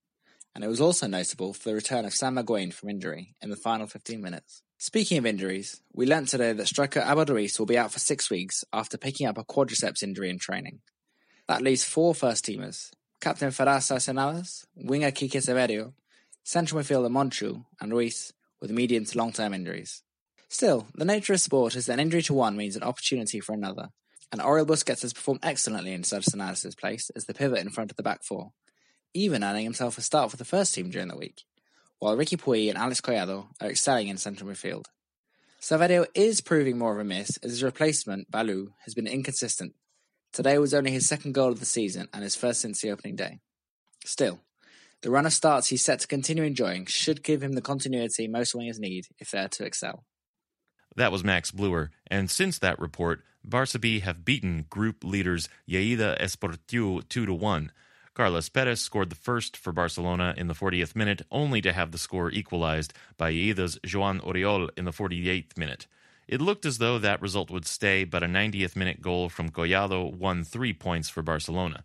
and 0.54 0.62
it 0.62 0.68
was 0.68 0.82
also 0.82 1.06
notable 1.06 1.54
for 1.54 1.70
the 1.70 1.74
return 1.74 2.04
of 2.04 2.12
Sam 2.12 2.34
Maguin 2.34 2.72
from 2.74 2.90
injury 2.90 3.36
in 3.40 3.48
the 3.48 3.56
final 3.56 3.86
15 3.86 4.20
minutes. 4.20 4.60
Speaking 4.76 5.16
of 5.16 5.24
injuries, 5.24 5.80
we 5.94 6.04
learnt 6.04 6.28
today 6.28 6.52
that 6.52 6.68
striker 6.68 7.00
Abel 7.00 7.24
Ruiz 7.24 7.58
will 7.58 7.64
be 7.64 7.78
out 7.78 7.90
for 7.90 8.00
six 8.00 8.28
weeks 8.28 8.64
after 8.70 8.98
picking 8.98 9.26
up 9.26 9.38
a 9.38 9.44
quadriceps 9.44 10.02
injury 10.02 10.28
in 10.28 10.38
training. 10.38 10.80
That 11.48 11.62
leaves 11.62 11.84
four 11.84 12.14
first 12.14 12.44
teamers 12.44 12.90
Captain 13.20 13.50
Ferran 13.50 13.80
Sarsanedas, 13.80 14.64
winger 14.74 15.10
Kike 15.10 15.42
Saverio, 15.42 15.92
central 16.42 16.80
midfielder 16.80 17.10
Monchu, 17.10 17.66
and 17.78 17.92
Ruiz 17.92 18.32
with 18.62 18.70
medium 18.70 19.04
to 19.04 19.18
long 19.18 19.30
term 19.30 19.52
injuries. 19.52 20.02
Still, 20.48 20.86
the 20.94 21.04
nature 21.04 21.34
of 21.34 21.40
sport 21.42 21.76
is 21.76 21.84
that 21.84 21.92
an 21.94 22.00
injury 22.00 22.22
to 22.22 22.32
one 22.32 22.56
means 22.56 22.76
an 22.76 22.82
opportunity 22.82 23.38
for 23.38 23.52
another, 23.52 23.90
and 24.32 24.40
Oriol 24.40 24.66
Busquets 24.66 25.02
has 25.02 25.12
performed 25.12 25.40
excellently 25.42 25.92
in 25.92 26.02
Sarsanedas' 26.02 26.78
place 26.78 27.10
as 27.10 27.26
the 27.26 27.34
pivot 27.34 27.58
in 27.58 27.68
front 27.68 27.90
of 27.90 27.98
the 27.98 28.02
back 28.02 28.22
four, 28.22 28.52
even 29.12 29.44
earning 29.44 29.64
himself 29.64 29.98
a 29.98 30.00
start 30.00 30.30
for 30.30 30.38
the 30.38 30.44
first 30.46 30.74
team 30.74 30.88
during 30.88 31.08
the 31.08 31.16
week, 31.16 31.42
while 31.98 32.16
Ricky 32.16 32.38
Puig 32.38 32.70
and 32.70 32.78
Alex 32.78 33.02
Collado 33.02 33.48
are 33.60 33.68
excelling 33.68 34.08
in 34.08 34.16
central 34.16 34.48
midfield. 34.48 34.86
Saverio 35.60 36.06
is 36.14 36.40
proving 36.40 36.78
more 36.78 36.94
of 36.94 37.00
a 37.00 37.04
miss 37.04 37.36
as 37.42 37.50
his 37.50 37.62
replacement, 37.62 38.30
Ballou, 38.30 38.72
has 38.86 38.94
been 38.94 39.06
inconsistent 39.06 39.74
Today 40.32 40.58
was 40.58 40.72
only 40.72 40.92
his 40.92 41.08
second 41.08 41.32
goal 41.32 41.50
of 41.50 41.58
the 41.58 41.66
season 41.66 42.08
and 42.12 42.22
his 42.22 42.36
first 42.36 42.60
since 42.60 42.80
the 42.80 42.90
opening 42.90 43.16
day. 43.16 43.40
Still, 44.04 44.40
the 45.02 45.10
run 45.10 45.26
of 45.26 45.32
starts 45.32 45.68
he's 45.68 45.84
set 45.84 46.00
to 46.00 46.06
continue 46.06 46.44
enjoying 46.44 46.86
should 46.86 47.24
give 47.24 47.42
him 47.42 47.54
the 47.54 47.60
continuity 47.60 48.28
most 48.28 48.54
wingers 48.54 48.78
need 48.78 49.06
if 49.18 49.30
they 49.30 49.38
are 49.38 49.48
to 49.48 49.64
excel. 49.64 50.04
That 50.96 51.12
was 51.12 51.24
Max 51.24 51.50
Bluer, 51.50 51.90
and 52.08 52.30
since 52.30 52.58
that 52.58 52.78
report, 52.78 53.22
Barça 53.46 53.80
B 53.80 54.00
have 54.00 54.24
beaten 54.24 54.66
group 54.68 55.02
leaders 55.02 55.48
Lleida 55.68 56.20
Esportiu 56.20 57.08
2 57.08 57.26
to 57.26 57.34
1. 57.34 57.72
Carlos 58.14 58.48
Perez 58.48 58.80
scored 58.80 59.10
the 59.10 59.16
first 59.16 59.56
for 59.56 59.72
Barcelona 59.72 60.34
in 60.36 60.46
the 60.46 60.54
40th 60.54 60.94
minute, 60.94 61.22
only 61.30 61.60
to 61.60 61.72
have 61.72 61.90
the 61.90 61.98
score 61.98 62.30
equalized 62.30 62.92
by 63.16 63.32
Lleida's 63.32 63.78
Joan 63.84 64.20
Oriol 64.20 64.68
in 64.76 64.84
the 64.84 64.90
48th 64.90 65.56
minute. 65.56 65.86
It 66.30 66.40
looked 66.40 66.64
as 66.64 66.78
though 66.78 66.96
that 67.00 67.20
result 67.20 67.50
would 67.50 67.66
stay, 67.66 68.04
but 68.04 68.22
a 68.22 68.26
90th 68.26 68.76
minute 68.76 69.02
goal 69.02 69.28
from 69.28 69.50
Collado 69.50 70.14
won 70.14 70.44
three 70.44 70.72
points 70.72 71.08
for 71.08 71.22
Barcelona. 71.22 71.82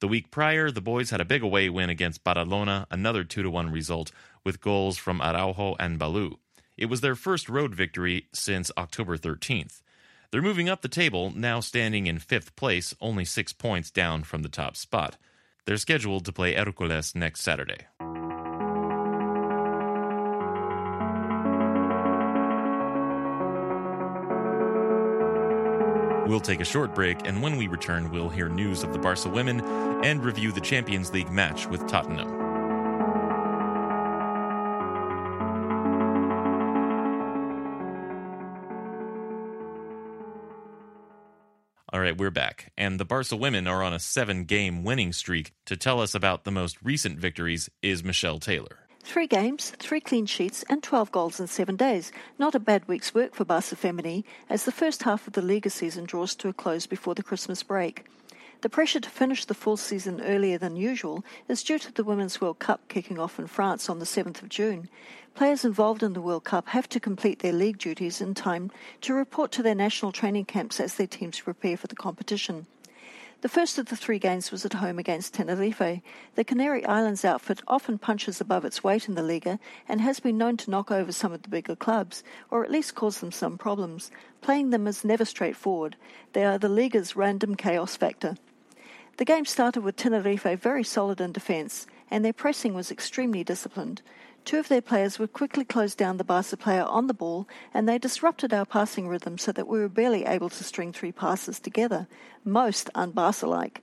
The 0.00 0.08
week 0.08 0.30
prior, 0.30 0.70
the 0.70 0.80
boys 0.80 1.10
had 1.10 1.20
a 1.20 1.26
big 1.26 1.42
away 1.42 1.68
win 1.68 1.90
against 1.90 2.24
Badalona, 2.24 2.86
another 2.90 3.22
2 3.22 3.50
1 3.50 3.70
result, 3.70 4.10
with 4.44 4.62
goals 4.62 4.96
from 4.96 5.20
Araujo 5.20 5.76
and 5.78 5.98
Ballou. 5.98 6.38
It 6.78 6.86
was 6.86 7.02
their 7.02 7.14
first 7.14 7.50
road 7.50 7.74
victory 7.74 8.28
since 8.32 8.72
October 8.78 9.18
13th. 9.18 9.82
They're 10.30 10.40
moving 10.40 10.70
up 10.70 10.80
the 10.80 10.88
table, 10.88 11.30
now 11.36 11.60
standing 11.60 12.06
in 12.06 12.18
fifth 12.18 12.56
place, 12.56 12.94
only 12.98 13.26
six 13.26 13.52
points 13.52 13.90
down 13.90 14.22
from 14.22 14.40
the 14.40 14.48
top 14.48 14.74
spot. 14.74 15.18
They're 15.66 15.76
scheduled 15.76 16.24
to 16.24 16.32
play 16.32 16.54
Hercules 16.54 17.14
next 17.14 17.42
Saturday. 17.42 17.88
We'll 26.26 26.40
take 26.40 26.60
a 26.60 26.64
short 26.64 26.94
break, 26.94 27.26
and 27.26 27.42
when 27.42 27.56
we 27.56 27.66
return, 27.66 28.10
we'll 28.10 28.28
hear 28.28 28.48
news 28.48 28.82
of 28.82 28.92
the 28.92 28.98
Barca 28.98 29.28
women 29.28 29.60
and 30.04 30.24
review 30.24 30.52
the 30.52 30.60
Champions 30.60 31.12
League 31.12 31.30
match 31.30 31.66
with 31.66 31.86
Tottenham. 31.88 32.42
All 41.92 42.00
right, 42.00 42.16
we're 42.16 42.30
back. 42.30 42.72
And 42.78 42.98
the 42.98 43.04
Barca 43.04 43.36
women 43.36 43.66
are 43.66 43.82
on 43.82 43.92
a 43.92 43.98
seven 43.98 44.44
game 44.44 44.82
winning 44.82 45.12
streak. 45.12 45.52
To 45.66 45.76
tell 45.76 46.00
us 46.00 46.14
about 46.14 46.44
the 46.44 46.50
most 46.50 46.78
recent 46.82 47.18
victories 47.18 47.68
is 47.82 48.02
Michelle 48.02 48.38
Taylor. 48.38 48.81
Three 49.04 49.26
games, 49.26 49.72
three 49.78 50.00
clean 50.00 50.26
sheets, 50.26 50.64
and 50.68 50.82
12 50.82 51.10
goals 51.10 51.40
in 51.40 51.48
seven 51.48 51.76
days. 51.76 52.12
Not 52.38 52.54
a 52.54 52.60
bad 52.60 52.86
week's 52.86 53.12
work 53.12 53.34
for 53.34 53.44
Barca 53.44 53.74
Femení 53.74 54.22
as 54.48 54.64
the 54.64 54.72
first 54.72 55.02
half 55.02 55.26
of 55.26 55.32
the 55.32 55.42
Liga 55.42 55.70
season 55.70 56.04
draws 56.04 56.34
to 56.36 56.48
a 56.48 56.52
close 56.52 56.86
before 56.86 57.14
the 57.14 57.22
Christmas 57.22 57.62
break. 57.62 58.06
The 58.62 58.68
pressure 58.68 59.00
to 59.00 59.10
finish 59.10 59.44
the 59.44 59.54
full 59.54 59.76
season 59.76 60.20
earlier 60.20 60.56
than 60.56 60.76
usual 60.76 61.24
is 61.48 61.64
due 61.64 61.80
to 61.80 61.92
the 61.92 62.04
Women's 62.04 62.40
World 62.40 62.60
Cup 62.60 62.86
kicking 62.88 63.18
off 63.18 63.40
in 63.40 63.48
France 63.48 63.90
on 63.90 63.98
the 63.98 64.04
7th 64.04 64.40
of 64.40 64.48
June. 64.48 64.88
Players 65.34 65.64
involved 65.64 66.04
in 66.04 66.12
the 66.12 66.22
World 66.22 66.44
Cup 66.44 66.68
have 66.68 66.88
to 66.90 67.00
complete 67.00 67.40
their 67.40 67.52
league 67.52 67.78
duties 67.78 68.20
in 68.20 68.34
time 68.34 68.70
to 69.00 69.14
report 69.14 69.50
to 69.52 69.64
their 69.64 69.74
national 69.74 70.12
training 70.12 70.44
camps 70.44 70.78
as 70.78 70.94
their 70.94 71.08
teams 71.08 71.40
prepare 71.40 71.76
for 71.76 71.88
the 71.88 71.96
competition. 71.96 72.66
The 73.42 73.48
first 73.48 73.76
of 73.76 73.86
the 73.86 73.96
three 73.96 74.20
games 74.20 74.52
was 74.52 74.64
at 74.64 74.74
home 74.74 75.00
against 75.00 75.34
Tenerife. 75.34 76.00
The 76.36 76.44
Canary 76.44 76.86
Islands 76.86 77.24
outfit 77.24 77.60
often 77.66 77.98
punches 77.98 78.40
above 78.40 78.64
its 78.64 78.84
weight 78.84 79.08
in 79.08 79.16
the 79.16 79.22
Liga 79.22 79.58
and 79.88 80.00
has 80.00 80.20
been 80.20 80.38
known 80.38 80.56
to 80.58 80.70
knock 80.70 80.92
over 80.92 81.10
some 81.10 81.32
of 81.32 81.42
the 81.42 81.48
bigger 81.48 81.74
clubs, 81.74 82.22
or 82.52 82.62
at 82.64 82.70
least 82.70 82.94
cause 82.94 83.18
them 83.18 83.32
some 83.32 83.58
problems. 83.58 84.12
Playing 84.42 84.70
them 84.70 84.86
is 84.86 85.04
never 85.04 85.24
straightforward. 85.24 85.96
They 86.34 86.44
are 86.44 86.56
the 86.56 86.68
Liga's 86.68 87.16
random 87.16 87.56
chaos 87.56 87.96
factor. 87.96 88.36
The 89.16 89.24
game 89.24 89.44
started 89.44 89.80
with 89.80 89.96
Tenerife 89.96 90.60
very 90.60 90.84
solid 90.84 91.20
in 91.20 91.32
defence, 91.32 91.88
and 92.12 92.24
their 92.24 92.32
pressing 92.32 92.74
was 92.74 92.92
extremely 92.92 93.42
disciplined. 93.42 94.02
Two 94.44 94.58
of 94.58 94.68
their 94.68 94.82
players 94.82 95.18
would 95.18 95.32
quickly 95.32 95.64
close 95.64 95.94
down 95.94 96.16
the 96.16 96.24
Barca 96.24 96.56
player 96.56 96.82
on 96.82 97.06
the 97.06 97.14
ball, 97.14 97.48
and 97.72 97.88
they 97.88 97.98
disrupted 97.98 98.52
our 98.52 98.66
passing 98.66 99.06
rhythm 99.06 99.38
so 99.38 99.52
that 99.52 99.68
we 99.68 99.78
were 99.78 99.88
barely 99.88 100.24
able 100.24 100.50
to 100.50 100.64
string 100.64 100.92
three 100.92 101.12
passes 101.12 101.60
together, 101.60 102.08
most 102.44 102.90
un-Barca 102.94 103.46
like. 103.46 103.82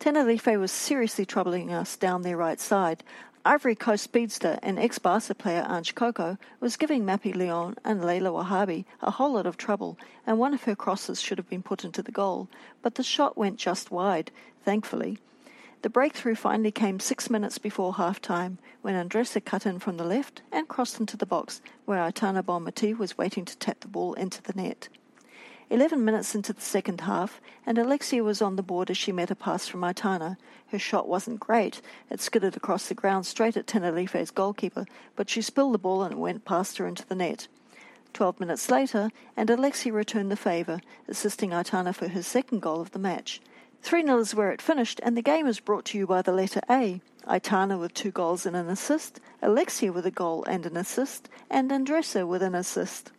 Tenerife 0.00 0.46
was 0.46 0.72
seriously 0.72 1.24
troubling 1.24 1.72
us 1.72 1.96
down 1.96 2.22
their 2.22 2.36
right 2.36 2.58
side. 2.58 3.04
Ivory 3.44 3.76
Coast 3.76 4.04
speedster 4.04 4.58
and 4.62 4.78
ex-Barca 4.78 5.34
player 5.36 5.66
Ange 5.68 5.94
Coco 5.94 6.36
was 6.60 6.76
giving 6.76 7.04
Mapi 7.04 7.34
Leon 7.34 7.76
and 7.84 8.04
Leila 8.04 8.30
Ouahabi 8.30 8.84
a 9.00 9.12
whole 9.12 9.34
lot 9.34 9.46
of 9.46 9.56
trouble, 9.56 9.96
and 10.26 10.38
one 10.38 10.52
of 10.54 10.64
her 10.64 10.74
crosses 10.74 11.20
should 11.20 11.38
have 11.38 11.48
been 11.48 11.62
put 11.62 11.84
into 11.84 12.02
the 12.02 12.12
goal, 12.12 12.48
but 12.82 12.96
the 12.96 13.02
shot 13.04 13.38
went 13.38 13.56
just 13.56 13.92
wide, 13.92 14.32
thankfully. 14.64 15.18
The 15.82 15.90
breakthrough 15.90 16.36
finally 16.36 16.70
came 16.70 17.00
six 17.00 17.28
minutes 17.28 17.58
before 17.58 17.94
half-time 17.94 18.58
when 18.82 18.94
Andressa 18.94 19.44
cut 19.44 19.66
in 19.66 19.80
from 19.80 19.96
the 19.96 20.04
left 20.04 20.40
and 20.52 20.68
crossed 20.68 21.00
into 21.00 21.16
the 21.16 21.26
box 21.26 21.60
where 21.86 21.98
Aitana 21.98 22.44
Bonmati 22.44 22.96
was 22.96 23.18
waiting 23.18 23.44
to 23.44 23.58
tap 23.58 23.80
the 23.80 23.88
ball 23.88 24.14
into 24.14 24.40
the 24.42 24.52
net. 24.52 24.88
Eleven 25.70 26.04
minutes 26.04 26.36
into 26.36 26.52
the 26.52 26.60
second 26.60 27.00
half, 27.00 27.40
and 27.66 27.78
Alexia 27.78 28.22
was 28.22 28.40
on 28.40 28.54
the 28.54 28.62
board 28.62 28.90
as 28.90 28.96
she 28.96 29.10
met 29.10 29.32
a 29.32 29.34
pass 29.34 29.66
from 29.66 29.80
Aitana. 29.80 30.36
Her 30.68 30.78
shot 30.78 31.08
wasn't 31.08 31.40
great. 31.40 31.80
It 32.10 32.20
skidded 32.20 32.56
across 32.56 32.86
the 32.86 32.94
ground 32.94 33.26
straight 33.26 33.56
at 33.56 33.66
Tenerife's 33.66 34.30
goalkeeper, 34.30 34.86
but 35.16 35.28
she 35.28 35.42
spilled 35.42 35.74
the 35.74 35.78
ball 35.78 36.04
and 36.04 36.12
it 36.12 36.18
went 36.18 36.44
past 36.44 36.78
her 36.78 36.86
into 36.86 37.04
the 37.06 37.16
net. 37.16 37.48
Twelve 38.12 38.38
minutes 38.38 38.70
later, 38.70 39.10
and 39.36 39.50
Alexia 39.50 39.92
returned 39.92 40.30
the 40.30 40.36
favour, 40.36 40.80
assisting 41.08 41.50
Aitana 41.50 41.92
for 41.92 42.06
her 42.06 42.22
second 42.22 42.60
goal 42.60 42.80
of 42.80 42.92
the 42.92 43.00
match. 43.00 43.40
3 43.82 44.04
0 44.06 44.18
is 44.18 44.34
where 44.34 44.52
it 44.52 44.62
finished, 44.62 45.00
and 45.02 45.16
the 45.16 45.22
game 45.22 45.46
is 45.46 45.58
brought 45.58 45.84
to 45.86 45.98
you 45.98 46.06
by 46.06 46.22
the 46.22 46.32
letter 46.32 46.60
A. 46.70 47.00
Aitana 47.26 47.78
with 47.78 47.92
two 47.92 48.12
goals 48.12 48.46
and 48.46 48.54
an 48.54 48.68
assist, 48.68 49.18
Alexia 49.42 49.92
with 49.92 50.06
a 50.06 50.10
goal 50.10 50.44
and 50.44 50.64
an 50.66 50.76
assist, 50.76 51.28
and 51.50 51.70
Andressa 51.70 52.26
with 52.26 52.42
an 52.42 52.54
assist. 52.54 53.10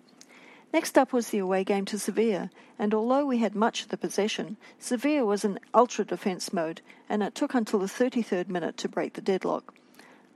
Next 0.71 0.97
up 0.97 1.12
was 1.12 1.30
the 1.30 1.39
away 1.39 1.65
game 1.65 1.84
to 1.86 1.99
Sevilla, 1.99 2.49
and 2.80 2.93
although 2.93 3.26
we 3.26 3.39
had 3.39 3.56
much 3.56 3.84
of 3.84 3.89
the 3.89 3.97
possession, 3.97 4.56
Sevilla 4.80 5.26
was 5.26 5.43
in 5.43 5.60
ultra 5.73 6.06
defence 6.06 6.54
mode, 6.54 6.82
and 7.10 7.21
it 7.21 7.36
took 7.36 7.54
until 7.54 7.80
the 7.80 7.86
33rd 7.86 8.47
minute 8.47 8.78
to 8.78 8.88
break 8.88 9.13
the 9.13 9.21
deadlock. 9.21 9.76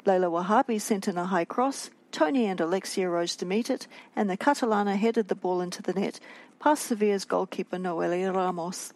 Leila 0.06 0.28
Ouahabi 0.28 0.80
sent 0.80 1.08
in 1.08 1.18
a 1.18 1.26
high 1.26 1.46
cross, 1.46 1.90
Tony 2.12 2.46
and 2.46 2.60
Alexia 2.60 3.10
rose 3.10 3.38
to 3.38 3.46
meet 3.46 3.70
it, 3.70 3.88
and 4.14 4.30
the 4.30 4.38
Catalana 4.38 4.98
headed 4.98 5.30
the 5.30 5.36
ball 5.36 5.62
into 5.62 5.82
the 5.82 5.94
net, 5.94 6.20
past 6.60 6.84
Sevilla's 6.84 7.24
goalkeeper 7.24 7.78
Noelia 7.78 8.36
Ramos. 8.36 8.92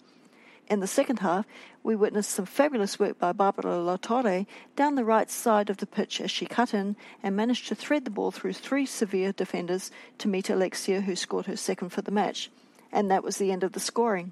In 0.71 0.79
the 0.79 0.88
second 0.88 1.19
half, 1.19 1.45
we 1.84 1.97
witnessed 1.97 2.31
some 2.31 2.45
fabulous 2.45 2.97
work 2.97 3.19
by 3.19 3.34
Barbara 3.34 3.73
Latorre 3.73 4.45
down 4.77 4.95
the 4.95 5.03
right 5.03 5.29
side 5.29 5.69
of 5.69 5.75
the 5.75 5.86
pitch 5.86 6.21
as 6.21 6.31
she 6.31 6.45
cut 6.45 6.73
in 6.73 6.95
and 7.21 7.36
managed 7.36 7.67
to 7.67 7.75
thread 7.75 8.05
the 8.05 8.10
ball 8.10 8.31
through 8.31 8.53
three 8.53 8.86
Sevilla 8.86 9.34
defenders 9.34 9.91
to 10.19 10.29
meet 10.29 10.49
Alexia, 10.49 11.01
who 11.01 11.13
scored 11.13 11.47
her 11.47 11.57
second 11.57 11.89
for 11.89 12.01
the 12.01 12.10
match. 12.10 12.49
And 12.89 13.12
that 13.12 13.21
was 13.21 13.36
the 13.36 13.51
end 13.51 13.65
of 13.65 13.73
the 13.73 13.81
scoring. 13.81 14.31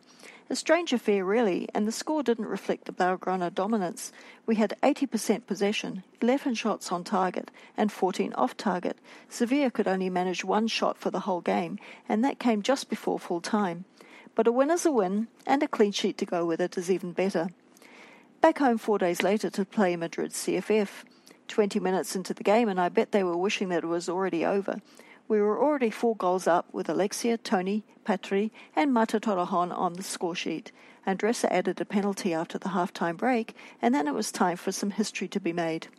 A 0.49 0.55
strange 0.55 0.93
affair, 0.93 1.25
really, 1.25 1.67
and 1.75 1.85
the 1.85 1.91
score 1.91 2.23
didn't 2.23 2.45
reflect 2.45 2.85
the 2.85 2.93
Blaugrana 2.93 3.53
dominance. 3.53 4.13
We 4.45 4.55
had 4.55 4.77
80% 4.81 5.45
possession, 5.45 6.03
11 6.21 6.55
shots 6.55 6.89
on 6.89 7.03
target, 7.03 7.51
and 7.75 7.91
14 7.91 8.31
off 8.35 8.55
target. 8.55 8.97
Sevilla 9.27 9.71
could 9.71 9.89
only 9.89 10.09
manage 10.09 10.45
one 10.45 10.67
shot 10.67 10.97
for 10.97 11.11
the 11.11 11.19
whole 11.19 11.41
game, 11.41 11.79
and 12.07 12.23
that 12.23 12.39
came 12.39 12.61
just 12.61 12.89
before 12.89 13.19
full 13.19 13.41
time. 13.41 13.83
But 14.39 14.47
a 14.47 14.53
win 14.53 14.71
is 14.71 14.85
a 14.85 14.91
win, 14.93 15.27
and 15.45 15.61
a 15.61 15.67
clean 15.67 15.91
sheet 15.91 16.17
to 16.19 16.25
go 16.25 16.45
with 16.45 16.61
it 16.61 16.77
is 16.77 16.89
even 16.89 17.11
better. 17.11 17.49
Back 18.39 18.59
home 18.59 18.77
four 18.77 18.97
days 18.97 19.21
later 19.21 19.49
to 19.49 19.65
play 19.65 19.97
Madrid 19.97 20.31
CFF. 20.31 21.03
20 21.49 21.81
minutes 21.81 22.15
into 22.15 22.33
the 22.33 22.41
game, 22.41 22.69
and 22.69 22.79
I 22.79 22.87
bet 22.87 23.11
they 23.11 23.25
were 23.25 23.35
wishing 23.35 23.67
that 23.67 23.83
it 23.83 23.87
was 23.87 24.07
already 24.07 24.45
over. 24.45 24.79
We 25.27 25.41
were 25.41 25.61
already 25.61 25.89
four 25.89 26.15
goals 26.15 26.47
up 26.47 26.73
with 26.73 26.87
Alexia, 26.87 27.37
Tony, 27.37 27.83
Patri, 28.05 28.53
and 28.77 28.93
Marta 28.93 29.19
Torrejon 29.19 29.77
on 29.77 29.95
the 29.95 30.03
score 30.03 30.35
sheet. 30.35 30.71
Andressa 31.05 31.51
added 31.51 31.81
a 31.81 31.83
penalty 31.83 32.33
after 32.33 32.57
the 32.57 32.69
half-time 32.69 33.17
break, 33.17 33.53
and 33.81 33.93
then 33.93 34.07
it 34.07 34.13
was 34.13 34.31
time 34.31 34.55
for 34.55 34.71
some 34.71 34.91
history 34.91 35.27
to 35.27 35.41
be 35.41 35.51
made. 35.51 35.89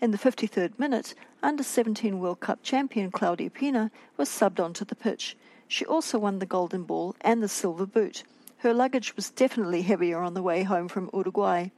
In 0.00 0.12
the 0.12 0.18
53rd 0.18 0.78
minute, 0.78 1.14
under 1.42 1.62
17 1.62 2.20
World 2.20 2.40
Cup 2.40 2.62
champion 2.62 3.10
Claudia 3.10 3.50
Pina 3.50 3.90
was 4.16 4.30
subbed 4.30 4.64
onto 4.64 4.86
the 4.86 4.96
pitch. 4.96 5.36
She 5.68 5.84
also 5.84 6.18
won 6.18 6.38
the 6.38 6.46
Golden 6.46 6.84
Ball 6.84 7.16
and 7.20 7.42
the 7.42 7.48
Silver 7.48 7.86
Boot. 7.86 8.22
Her 8.58 8.72
luggage 8.72 9.16
was 9.16 9.30
definitely 9.30 9.82
heavier 9.82 10.20
on 10.20 10.34
the 10.34 10.42
way 10.42 10.62
home 10.62 10.88
from 10.88 11.10
Uruguay. 11.12 11.68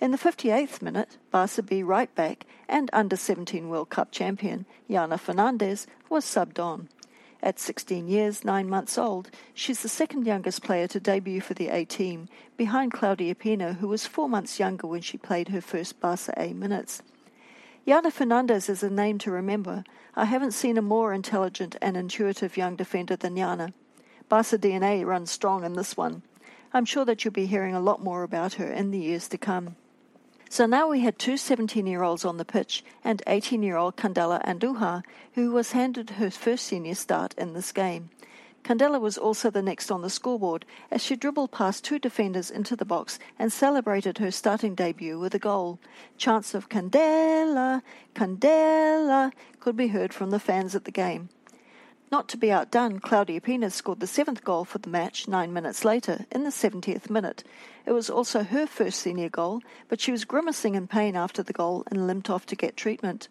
In 0.00 0.10
the 0.10 0.18
58th 0.18 0.82
minute, 0.82 1.16
Barca 1.30 1.62
B 1.62 1.82
right 1.82 2.14
back 2.14 2.44
and 2.68 2.90
under 2.92 3.16
17 3.16 3.68
World 3.68 3.88
Cup 3.88 4.12
champion 4.12 4.66
Jana 4.90 5.16
Fernandez 5.16 5.86
was 6.10 6.24
subbed 6.24 6.58
on. 6.58 6.88
At 7.42 7.58
16 7.58 8.08
years, 8.08 8.44
9 8.44 8.68
months 8.68 8.98
old, 8.98 9.30
she's 9.54 9.82
the 9.82 9.88
second 9.88 10.26
youngest 10.26 10.62
player 10.62 10.86
to 10.88 11.00
debut 11.00 11.40
for 11.40 11.54
the 11.54 11.68
A 11.68 11.84
team, 11.84 12.28
behind 12.56 12.92
Claudia 12.92 13.34
Pina, 13.34 13.74
who 13.74 13.88
was 13.88 14.06
4 14.06 14.28
months 14.28 14.58
younger 14.58 14.86
when 14.86 15.02
she 15.02 15.16
played 15.16 15.48
her 15.48 15.60
first 15.60 16.00
Barca 16.00 16.32
A 16.36 16.52
minutes. 16.52 17.02
Jana 17.86 18.10
Fernandez 18.10 18.68
is 18.68 18.82
a 18.82 18.90
name 18.90 19.16
to 19.18 19.30
remember. 19.30 19.84
I 20.16 20.24
haven't 20.24 20.50
seen 20.54 20.76
a 20.76 20.82
more 20.82 21.14
intelligent 21.14 21.76
and 21.80 21.96
intuitive 21.96 22.56
young 22.56 22.74
defender 22.74 23.14
than 23.14 23.36
Jana. 23.36 23.72
Barca 24.28 24.58
DNA 24.58 25.06
runs 25.06 25.30
strong 25.30 25.62
in 25.62 25.74
this 25.74 25.96
one. 25.96 26.22
I'm 26.72 26.84
sure 26.84 27.04
that 27.04 27.24
you'll 27.24 27.30
be 27.30 27.46
hearing 27.46 27.76
a 27.76 27.80
lot 27.80 28.02
more 28.02 28.24
about 28.24 28.54
her 28.54 28.66
in 28.66 28.90
the 28.90 28.98
years 28.98 29.28
to 29.28 29.38
come. 29.38 29.76
So 30.50 30.66
now 30.66 30.88
we 30.88 31.00
had 31.00 31.16
two 31.16 31.36
17 31.36 31.86
year 31.86 32.02
olds 32.02 32.24
on 32.24 32.38
the 32.38 32.44
pitch 32.44 32.84
and 33.04 33.22
18 33.28 33.62
year 33.62 33.76
old 33.76 33.96
Candela 33.96 34.44
Andujar, 34.44 35.04
who 35.34 35.52
was 35.52 35.70
handed 35.70 36.10
her 36.10 36.30
first 36.32 36.66
senior 36.66 36.96
start 36.96 37.34
in 37.38 37.52
this 37.52 37.70
game. 37.70 38.10
Candela 38.66 39.00
was 39.00 39.16
also 39.16 39.48
the 39.48 39.62
next 39.62 39.92
on 39.92 40.02
the 40.02 40.10
scoreboard 40.10 40.66
as 40.90 41.00
she 41.00 41.14
dribbled 41.14 41.52
past 41.52 41.84
two 41.84 42.00
defenders 42.00 42.50
into 42.50 42.74
the 42.74 42.84
box 42.84 43.16
and 43.38 43.52
celebrated 43.52 44.18
her 44.18 44.32
starting 44.32 44.74
debut 44.74 45.20
with 45.20 45.36
a 45.36 45.38
goal. 45.38 45.78
Chants 46.18 46.52
of 46.52 46.68
Candela, 46.68 47.82
Candela 48.16 49.30
could 49.60 49.76
be 49.76 49.86
heard 49.86 50.12
from 50.12 50.30
the 50.30 50.40
fans 50.40 50.74
at 50.74 50.84
the 50.84 50.90
game. 50.90 51.28
Not 52.10 52.26
to 52.30 52.36
be 52.36 52.50
outdone, 52.50 52.98
Claudia 52.98 53.40
Pina 53.40 53.70
scored 53.70 54.00
the 54.00 54.06
seventh 54.08 54.42
goal 54.42 54.64
for 54.64 54.78
the 54.78 54.90
match 54.90 55.28
nine 55.28 55.52
minutes 55.52 55.84
later, 55.84 56.26
in 56.32 56.42
the 56.42 56.50
70th 56.50 57.08
minute. 57.08 57.44
It 57.84 57.92
was 57.92 58.10
also 58.10 58.42
her 58.42 58.66
first 58.66 58.98
senior 58.98 59.28
goal, 59.28 59.62
but 59.88 60.00
she 60.00 60.10
was 60.10 60.24
grimacing 60.24 60.74
in 60.74 60.88
pain 60.88 61.14
after 61.14 61.44
the 61.44 61.52
goal 61.52 61.84
and 61.86 62.08
limped 62.08 62.28
off 62.28 62.46
to 62.46 62.56
get 62.56 62.76
treatment. 62.76 63.28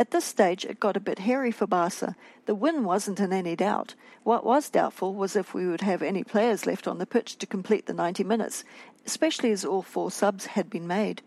At 0.00 0.12
this 0.12 0.24
stage, 0.24 0.64
it 0.64 0.78
got 0.78 0.96
a 0.96 1.00
bit 1.00 1.18
hairy 1.18 1.50
for 1.50 1.66
Barca. 1.66 2.14
The 2.46 2.54
win 2.54 2.84
wasn't 2.84 3.18
in 3.18 3.32
any 3.32 3.56
doubt. 3.56 3.96
What 4.22 4.44
was 4.44 4.70
doubtful 4.70 5.12
was 5.12 5.34
if 5.34 5.52
we 5.52 5.66
would 5.66 5.80
have 5.80 6.02
any 6.02 6.22
players 6.22 6.66
left 6.66 6.86
on 6.86 6.98
the 6.98 7.06
pitch 7.06 7.36
to 7.38 7.46
complete 7.46 7.86
the 7.86 7.92
90 7.92 8.22
minutes, 8.22 8.62
especially 9.04 9.50
as 9.50 9.64
all 9.64 9.82
four 9.82 10.12
subs 10.12 10.46
had 10.46 10.70
been 10.70 10.86
made. 10.86 11.22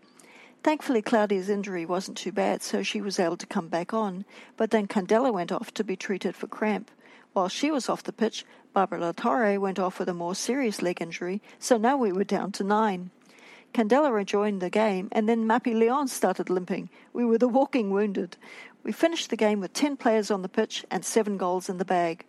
Thankfully, 0.62 1.02
Claudia's 1.02 1.50
injury 1.50 1.84
wasn't 1.84 2.16
too 2.16 2.32
bad, 2.32 2.62
so 2.62 2.82
she 2.82 3.02
was 3.02 3.18
able 3.18 3.36
to 3.36 3.46
come 3.46 3.68
back 3.68 3.92
on, 3.92 4.24
but 4.56 4.70
then 4.70 4.86
Candela 4.86 5.30
went 5.30 5.52
off 5.52 5.74
to 5.74 5.84
be 5.84 5.96
treated 5.96 6.34
for 6.34 6.46
cramp. 6.46 6.90
While 7.34 7.48
she 7.48 7.70
was 7.70 7.90
off 7.90 8.04
the 8.04 8.12
pitch, 8.12 8.46
Barbara 8.72 9.00
Latorre 9.00 9.58
went 9.58 9.78
off 9.78 9.98
with 9.98 10.08
a 10.08 10.14
more 10.14 10.34
serious 10.34 10.80
leg 10.80 11.02
injury, 11.02 11.42
so 11.58 11.76
now 11.76 11.98
we 11.98 12.10
were 12.10 12.24
down 12.24 12.52
to 12.52 12.64
nine. 12.64 13.10
Candela 13.72 14.12
rejoined 14.12 14.60
the 14.60 14.68
game, 14.68 15.08
and 15.12 15.28
then 15.28 15.46
Mapi 15.46 15.74
Leon 15.74 16.08
started 16.08 16.50
limping. 16.50 16.90
We 17.12 17.24
were 17.24 17.38
the 17.38 17.48
walking 17.48 17.90
wounded. 17.90 18.36
We 18.84 18.92
finished 18.92 19.30
the 19.30 19.36
game 19.36 19.60
with 19.60 19.72
10 19.72 19.96
players 19.96 20.30
on 20.30 20.42
the 20.42 20.48
pitch 20.48 20.84
and 20.90 21.04
7 21.04 21.38
goals 21.38 21.68
in 21.70 21.78
the 21.78 21.84
bag. 21.84 22.26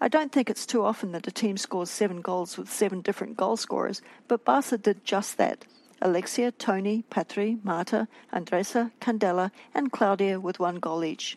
I 0.00 0.08
don't 0.08 0.32
think 0.32 0.48
it's 0.48 0.64
too 0.64 0.82
often 0.82 1.12
that 1.12 1.26
a 1.26 1.30
team 1.30 1.58
scores 1.58 1.90
7 1.90 2.22
goals 2.22 2.56
with 2.56 2.72
7 2.72 3.02
different 3.02 3.36
goal 3.36 3.58
scorers, 3.58 4.00
but 4.26 4.46
Barca 4.46 4.78
did 4.78 5.04
just 5.04 5.36
that. 5.36 5.66
Alexia, 6.00 6.50
Tony, 6.50 7.02
Patri, 7.10 7.58
Marta, 7.62 8.08
Andressa, 8.32 8.90
Candela, 9.02 9.50
and 9.74 9.92
Claudia 9.92 10.40
with 10.40 10.58
one 10.58 10.76
goal 10.76 11.04
each. 11.04 11.36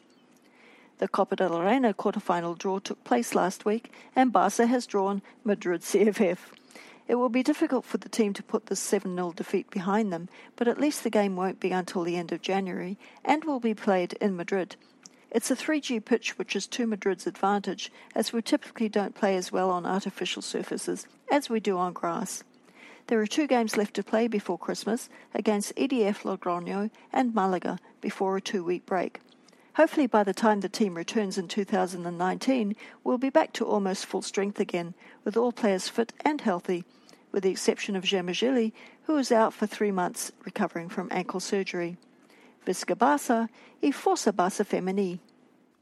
The 1.00 1.10
Copa 1.10 1.36
del 1.36 1.60
Reina 1.60 1.94
quarter-final 1.94 2.56
draw 2.56 2.80
took 2.80 3.04
place 3.04 3.36
last 3.36 3.66
week, 3.66 3.92
and 4.16 4.32
Barca 4.32 4.68
has 4.68 4.88
drawn 4.88 5.22
Madrid 5.44 5.82
CFF. 5.82 6.38
It 7.08 7.16
will 7.16 7.30
be 7.30 7.44
difficult 7.44 7.86
for 7.86 7.98
the 7.98 8.10
team 8.10 8.34
to 8.34 8.44
put 8.44 8.68
this 8.68 8.80
7 8.80 9.14
0 9.14 9.34
defeat 9.34 9.70
behind 9.70 10.12
them, 10.12 10.30
but 10.56 10.68
at 10.68 10.80
least 10.80 11.04
the 11.04 11.10
game 11.10 11.36
won't 11.36 11.60
be 11.60 11.72
until 11.72 12.04
the 12.04 12.16
end 12.16 12.32
of 12.32 12.42
January 12.42 12.98
and 13.26 13.44
will 13.44 13.60
be 13.60 13.74
played 13.74 14.14
in 14.14 14.36
Madrid. 14.36 14.76
It's 15.30 15.52
a 15.52 15.56
3G 15.56 16.06
pitch 16.06 16.38
which 16.38 16.56
is 16.56 16.68
to 16.68 16.88
Madrid's 16.88 17.28
advantage, 17.28 17.92
as 18.14 18.32
we 18.32 18.42
typically 18.42 18.88
don't 18.88 19.16
play 19.16 19.36
as 19.36 19.52
well 19.52 19.70
on 19.70 19.86
artificial 19.86 20.42
surfaces 20.42 21.08
as 21.32 21.50
we 21.50 21.60
do 21.60 21.78
on 21.78 21.92
grass. 21.92 22.44
There 23.08 23.20
are 23.20 23.28
two 23.28 23.48
games 23.48 23.76
left 23.76 23.96
to 23.96 24.04
play 24.04 24.28
before 24.28 24.58
Christmas 24.58 25.10
against 25.34 25.76
EDF 25.76 26.22
Logroño 26.22 26.90
and 27.12 27.36
Malaga 27.36 27.80
before 28.00 28.38
a 28.38 28.42
two 28.42 28.64
week 28.64 28.86
break. 28.86 29.20
Hopefully, 29.76 30.06
by 30.06 30.24
the 30.24 30.34
time 30.34 30.60
the 30.60 30.70
team 30.70 30.96
returns 30.96 31.38
in 31.38 31.48
2019, 31.48 32.76
we'll 33.04 33.18
be 33.18 33.32
back 33.32 33.54
to 33.54 33.66
almost 33.66 34.06
full 34.06 34.22
strength 34.22 34.60
again, 34.60 34.94
with 35.24 35.36
all 35.36 35.52
players 35.52 35.90
fit 35.90 36.14
and 36.24 36.42
healthy, 36.42 36.84
with 37.32 37.42
the 37.42 37.50
exception 37.50 37.96
of 37.96 38.04
Gemma 38.04 38.34
who 39.04 39.18
is 39.18 39.32
out 39.32 39.54
for 39.54 39.66
three 39.66 39.92
months 39.92 40.32
recovering 40.46 40.90
from 40.90 41.10
ankle 41.12 41.40
surgery. 41.40 41.98
Visca 42.66 42.96
Barça 42.96 43.50
e 43.82 43.92
Força 43.92 44.32
Barça 44.32 44.64
Femení. 44.66 45.20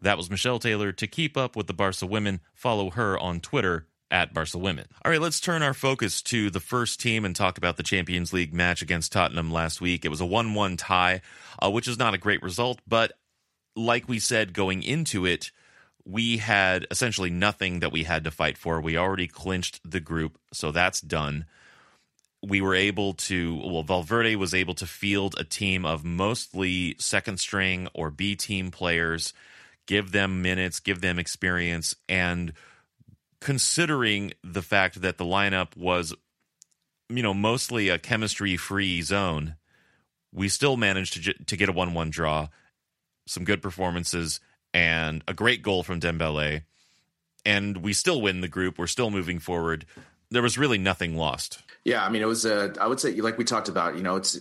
That 0.02 0.18
was 0.18 0.32
Michelle 0.32 0.58
Taylor. 0.58 0.92
To 0.94 1.06
keep 1.06 1.38
up 1.38 1.56
with 1.56 1.68
the 1.68 1.74
Barca 1.74 2.06
women, 2.06 2.40
follow 2.54 2.92
her 2.92 3.20
on 3.20 3.40
Twitter 3.40 3.88
at 4.10 4.34
Barca 4.34 4.58
Women. 4.58 4.88
All 5.06 5.12
right, 5.12 5.22
let's 5.22 5.40
turn 5.40 5.62
our 5.62 5.74
focus 5.74 6.22
to 6.24 6.50
the 6.50 6.60
first 6.60 7.00
team 7.00 7.24
and 7.24 7.36
talk 7.36 7.58
about 7.58 7.78
the 7.78 7.84
Champions 7.84 8.34
League 8.34 8.54
match 8.54 8.82
against 8.82 9.12
Tottenham 9.12 9.52
last 9.52 9.80
week. 9.80 10.04
It 10.04 10.10
was 10.10 10.22
a 10.22 10.26
1 10.26 10.54
1 10.54 10.78
tie, 10.78 11.22
uh, 11.64 11.70
which 11.70 11.88
is 11.88 12.00
not 12.00 12.14
a 12.14 12.18
great 12.18 12.42
result, 12.42 12.82
but 12.88 13.14
like 13.76 14.08
we 14.08 14.20
said 14.20 14.54
going 14.54 14.84
into 14.84 15.26
it, 15.26 15.52
we 16.06 16.38
had 16.38 16.88
essentially 16.90 17.30
nothing 17.30 17.80
that 17.80 17.92
we 17.92 18.04
had 18.04 18.24
to 18.24 18.32
fight 18.32 18.58
for. 18.58 18.82
We 18.82 18.98
already 18.98 19.28
clinched 19.28 19.80
the 19.90 20.00
group, 20.00 20.38
so 20.52 20.72
that's 20.72 21.02
done. 21.02 21.46
We 22.44 22.60
were 22.60 22.74
able 22.74 23.14
to, 23.14 23.62
well, 23.64 23.84
Valverde 23.84 24.36
was 24.36 24.54
able 24.54 24.74
to 24.76 24.88
field 24.88 25.36
a 25.38 25.44
team 25.44 25.86
of 25.86 26.04
mostly 26.04 26.96
second 26.98 27.40
string 27.40 27.88
or 27.94 28.10
B 28.10 28.36
team 28.36 28.72
players, 28.72 29.34
give 29.86 30.12
them 30.12 30.42
minutes, 30.42 30.80
give 30.80 31.02
them 31.02 31.20
experience. 31.20 31.96
And 32.10 32.54
considering 33.42 34.34
the 34.44 34.64
fact 34.64 35.02
that 35.02 35.20
the 35.20 35.26
lineup 35.26 35.78
was, 35.78 36.16
you 37.10 37.22
know, 37.22 37.36
mostly 37.36 37.90
a 37.90 38.00
chemistry 38.00 38.58
free 38.58 39.04
zone, 39.04 39.56
we 40.34 40.50
still 40.50 40.78
managed 40.78 41.24
to, 41.24 41.34
to 41.34 41.58
get 41.58 41.70
a 41.70 41.74
1 41.74 41.94
1 41.94 42.10
draw 42.10 42.48
some 43.32 43.46
good 43.46 43.62
performances, 43.62 44.40
and 44.74 45.24
a 45.28 45.34
great 45.34 45.62
goal 45.62 45.84
from 45.84 46.00
Dembele. 46.00 46.64
And 47.46 47.78
we 47.78 47.94
still 47.94 48.22
win 48.22 48.42
the 48.42 48.48
group. 48.48 48.78
We're 48.78 48.88
still 48.88 49.10
moving 49.10 49.40
forward. 49.40 49.86
There 50.30 50.42
was 50.42 50.58
really 50.58 50.78
nothing 50.78 51.18
lost. 51.18 51.64
Yeah, 51.84 52.06
I 52.06 52.10
mean, 52.10 52.22
it 52.22 52.28
was 52.28 52.46
a. 52.46 52.74
I 52.80 52.88
would 52.88 53.00
say, 53.00 53.14
like 53.16 53.38
we 53.38 53.44
talked 53.44 53.70
about, 53.70 53.96
you 53.96 54.04
know, 54.04 54.18
it's 54.18 54.40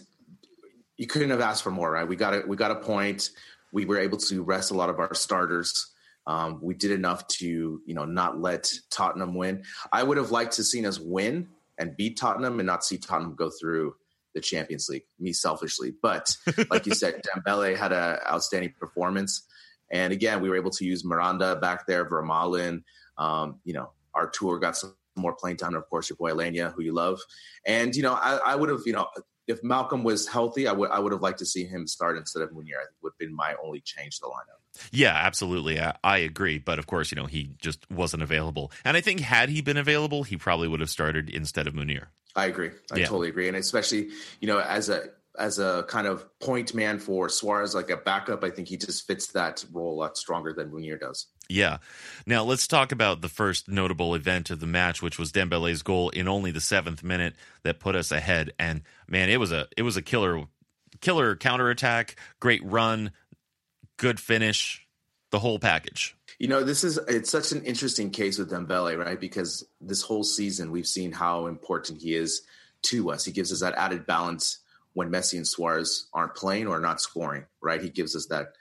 you 0.97 1.07
couldn't 1.07 1.31
have 1.31 1.41
asked 1.41 1.63
for 1.63 1.71
more, 1.71 1.91
right? 1.91 2.07
We 2.07 2.17
got 2.17 2.35
a 2.35 2.43
we 2.47 2.57
got 2.57 2.71
a 2.71 2.77
point. 2.77 3.31
We 3.73 3.87
were 3.87 3.99
able 3.99 4.19
to 4.19 4.43
rest 4.43 4.71
a 4.71 4.75
lot 4.75 4.91
of 4.91 4.99
our 4.99 5.15
starters. 5.15 5.93
Um, 6.27 6.59
we 6.61 6.75
did 6.75 6.91
enough 6.91 7.27
to, 7.29 7.81
you 7.87 7.95
know, 7.95 8.05
not 8.05 8.41
let 8.41 8.71
Tottenham 8.91 9.35
win. 9.35 9.65
I 9.91 10.03
would 10.03 10.19
have 10.19 10.31
liked 10.31 10.55
to 10.55 10.65
seen 10.65 10.85
us 10.85 10.99
win 10.99 11.49
and 11.79 11.97
beat 11.97 12.19
Tottenham 12.19 12.61
and 12.61 12.67
not 12.67 12.85
see 12.85 12.99
Tottenham 12.99 13.35
go 13.35 13.51
through 13.51 13.95
the 14.35 14.41
Champions 14.41 14.89
League, 14.89 15.05
me 15.19 15.33
selfishly. 15.33 15.93
But 16.03 16.37
like 16.71 16.87
you 16.87 16.95
said, 16.95 17.23
Dembele 17.23 17.77
had 17.77 17.93
an 17.93 18.19
outstanding 18.27 18.75
performance. 18.79 19.47
And 19.91 20.13
again, 20.13 20.41
we 20.41 20.49
were 20.49 20.57
able 20.57 20.71
to 20.73 20.85
use 20.85 21.05
Miranda 21.05 21.57
back 21.57 21.87
there, 21.87 22.09
Vermaelen. 22.09 22.83
Um, 23.19 23.61
you 23.65 23.75
know, 23.75 23.91
Arthur 24.15 24.59
got 24.59 24.77
some 24.77 24.95
more 25.17 25.35
playing 25.35 25.57
time. 25.57 25.71
And 25.71 25.79
of 25.79 25.89
course, 25.89 26.09
your 26.09 26.17
boy 26.17 26.31
Aleñá, 26.31 26.73
who 26.73 26.83
you 26.83 26.93
love. 26.93 27.21
And, 27.67 27.95
you 27.95 28.03
know, 28.03 28.15
I, 28.15 28.37
I 28.37 28.55
would 28.55 28.69
have, 28.69 28.83
you 28.87 28.93
know, 28.93 29.09
if 29.51 29.63
Malcom 29.63 30.05
was 30.05 30.29
healthy, 30.29 30.69
I 30.69 30.73
would 30.73 30.91
I 30.91 31.01
would 31.01 31.13
have 31.13 31.23
liked 31.23 31.41
to 31.41 31.47
see 31.47 31.65
him 31.65 31.87
start 31.87 32.17
instead 32.17 32.43
of 32.43 32.51
Munir. 32.51 32.79
I 32.79 32.87
think 32.87 32.97
would 33.03 33.13
have 33.15 33.19
been 33.19 33.35
my 33.35 33.57
only 33.63 33.81
change 33.81 34.17
to 34.17 34.21
the 34.23 34.29
lineup. 34.29 34.60
Yeah, 34.93 35.15
absolutely. 35.15 35.81
I, 35.81 35.95
I, 36.03 36.19
agree. 36.19 36.59
But 36.59 36.79
of 36.79 36.87
course, 36.87 37.11
you 37.11 37.17
know, 37.17 37.27
he 37.27 37.51
just 37.61 37.91
wasn't 37.91 38.23
available. 38.23 38.73
And 38.85 38.97
I 38.97 39.01
think 39.01 39.21
had 39.21 39.49
he 39.49 39.61
been 39.61 39.77
available, 39.77 40.23
he 40.23 40.37
probably 40.37 40.69
would 40.69 40.81
have 40.81 40.91
started 40.91 41.29
instead 41.29 41.67
of 41.67 41.75
Munir. 41.75 42.07
I 42.37 42.47
agree. 42.47 42.71
I 42.93 42.99
yeah. 42.99 43.07
totally 43.07 43.29
agree. 43.29 43.49
And 43.49 43.57
especially, 43.57 44.11
you 44.41 44.47
know, 44.47 44.61
as 44.61 44.89
a 44.89 45.09
as 45.39 45.59
a 45.59 45.85
kind 45.89 46.07
of 46.07 46.27
point 46.41 46.75
man 46.75 46.99
for 46.99 47.29
Suarez, 47.29 47.75
like 47.75 47.91
a 47.91 47.97
backup, 47.97 48.45
I 48.45 48.51
think 48.51 48.69
he 48.69 48.77
just 48.77 49.07
fits 49.07 49.29
that 49.29 49.65
role 49.73 49.95
a 49.95 49.99
lot 49.99 50.17
stronger 50.17 50.53
than 50.53 50.71
Munir 50.71 50.99
does. 50.99 51.27
Yeah. 51.49 51.79
Now 52.27 52.45
let's 52.45 52.67
talk 52.67 52.93
about 52.93 53.23
the 53.23 53.29
first 53.29 53.69
notable 53.69 54.15
event 54.15 54.51
of 54.51 54.61
the 54.61 54.67
match, 54.67 55.03
which 55.03 55.19
was 55.19 55.33
Dembele's 55.33 55.83
goal 55.83 56.11
in 56.11 56.29
only 56.29 56.51
the 56.51 56.61
seventh 56.61 57.03
minute 57.03 57.35
that 57.63 57.81
put 57.81 57.97
us 57.97 58.13
ahead. 58.13 58.53
And 58.59 58.83
man, 59.09 59.31
it 59.31 59.39
was 59.39 59.51
a 59.51 59.67
it 59.77 59.83
was 59.83 59.97
a 59.97 60.03
killer 60.03 60.47
killer 61.01 61.37
counterattack, 61.37 62.17
great 62.39 62.65
run, 62.65 63.13
good 64.01 64.19
finish, 64.19 64.87
the 65.31 65.39
whole 65.39 65.59
package. 65.59 66.17
You 66.39 66.49
know, 66.49 66.65
this 66.65 66.85
is 66.85 66.99
it's 67.07 67.31
such 67.31 67.53
an 67.53 67.63
interesting 67.65 68.11
case 68.11 68.39
with 68.39 68.51
Dembele, 68.51 68.99
right? 68.99 69.21
Because 69.21 69.67
this 69.81 70.01
whole 70.03 70.25
season 70.25 70.73
we've 70.73 70.87
seen 70.87 71.13
how 71.13 71.47
important 71.47 72.01
he 72.01 72.15
is 72.15 72.43
to 72.85 73.11
us. 73.11 73.27
He 73.27 73.31
gives 73.31 73.53
us 73.53 73.61
that 73.61 73.75
added 73.75 74.07
balance 74.07 74.59
when 74.95 75.11
Messi 75.11 75.35
and 75.35 75.47
Suarez 75.47 76.09
aren't 76.15 76.35
playing 76.35 76.67
or 76.67 76.81
not 76.81 77.01
scoring, 77.01 77.45
right? 77.61 77.83
He 77.83 77.91
gives 77.91 78.17
us 78.17 78.27
that 78.27 78.55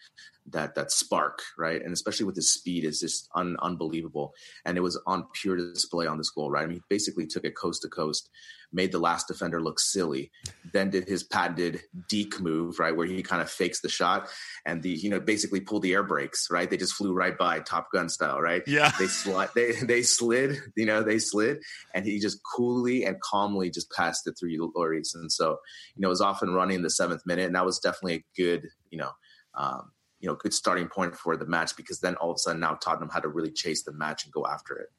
that 0.48 0.76
that 0.76 0.92
spark, 0.92 1.42
right? 1.58 1.82
And 1.82 1.94
especially 1.94 2.26
with 2.26 2.36
his 2.36 2.52
speed 2.52 2.84
is 2.84 3.00
just 3.00 3.30
un, 3.34 3.56
unbelievable. 3.62 4.34
And 4.66 4.78
it 4.78 4.82
was 4.82 5.00
on 5.08 5.28
pure 5.34 5.56
display 5.56 6.06
on 6.06 6.18
this 6.18 6.32
goal, 6.32 6.52
right? 6.52 6.64
I 6.64 6.68
mean, 6.68 6.78
he 6.78 6.84
basically 6.90 7.28
took 7.28 7.46
it 7.46 7.56
coast 7.56 7.84
to 7.84 7.88
coast 7.88 8.30
made 8.72 8.92
the 8.92 9.00
last 9.00 9.28
defender 9.28 9.62
look 9.62 9.80
silly. 9.80 10.32
Then 10.72 10.90
did 10.90 11.08
his 11.08 11.24
patented 11.24 11.82
deke 12.08 12.40
move, 12.40 12.80
right, 12.80 12.96
where 12.96 13.08
he 13.08 13.22
kind 13.24 13.42
of 13.42 13.50
fakes 13.50 13.82
the 13.82 13.90
shot 13.90 14.30
and 14.66 14.84
the 14.84 14.90
you 14.90 15.10
know 15.10 15.20
basically 15.20 15.60
pulled 15.60 15.84
the 15.84 15.94
air 15.94 16.04
brakes, 16.04 16.48
right? 16.52 16.70
They 16.70 16.78
just 16.78 16.94
flew 16.94 17.14
right 17.14 17.38
by 17.38 17.60
Top 17.60 17.88
Gun 17.92 18.10
style, 18.10 18.40
right? 18.40 18.64
Yeah. 18.68 18.92
They 19.00 19.08
slid, 19.08 19.50
they 19.56 19.72
they 19.72 20.02
slid, 20.04 20.58
you 20.76 20.86
know, 20.86 21.04
they 21.04 21.20
slid, 21.20 21.60
and 21.94 22.06
he 22.06 22.20
just 22.20 22.40
coolly 22.56 23.06
and 23.06 23.20
calmly 23.22 23.70
just 23.70 23.92
passed 23.92 24.28
it 24.28 24.36
through 24.40 24.72
Lloris, 24.76 25.16
and 25.16 25.32
so 25.32 25.58
you 25.96 26.02
know 26.02 26.10
it 26.10 26.10
was 26.10 26.22
off 26.22 26.42
and 26.42 26.56
running 26.56 26.78
in 26.78 26.84
the 26.84 26.90
seventh 26.90 27.22
minute, 27.26 27.46
and 27.46 27.56
that 27.56 27.66
was 27.66 27.80
definitely 27.80 28.16
a 28.16 28.26
good, 28.42 28.68
you 28.90 28.98
know. 28.98 29.12
Um, 29.56 29.92
you 30.20 30.28
know, 30.28 30.36
good 30.36 30.54
starting 30.54 30.90
point 30.90 31.16
for 31.16 31.38
the 31.38 31.46
match 31.46 31.76
because 31.78 32.02
then 32.02 32.16
all 32.16 32.30
of 32.32 32.36
a 32.36 32.40
sudden 32.40 32.60
now 32.60 32.74
Tottenham 32.74 33.10
had 33.10 33.24
to 33.24 33.30
really 33.30 33.52
chase 33.52 33.84
the 33.84 33.94
match 33.94 34.26
and 34.26 34.34
go 34.34 34.46
after 34.46 34.76
it. 34.76 34.90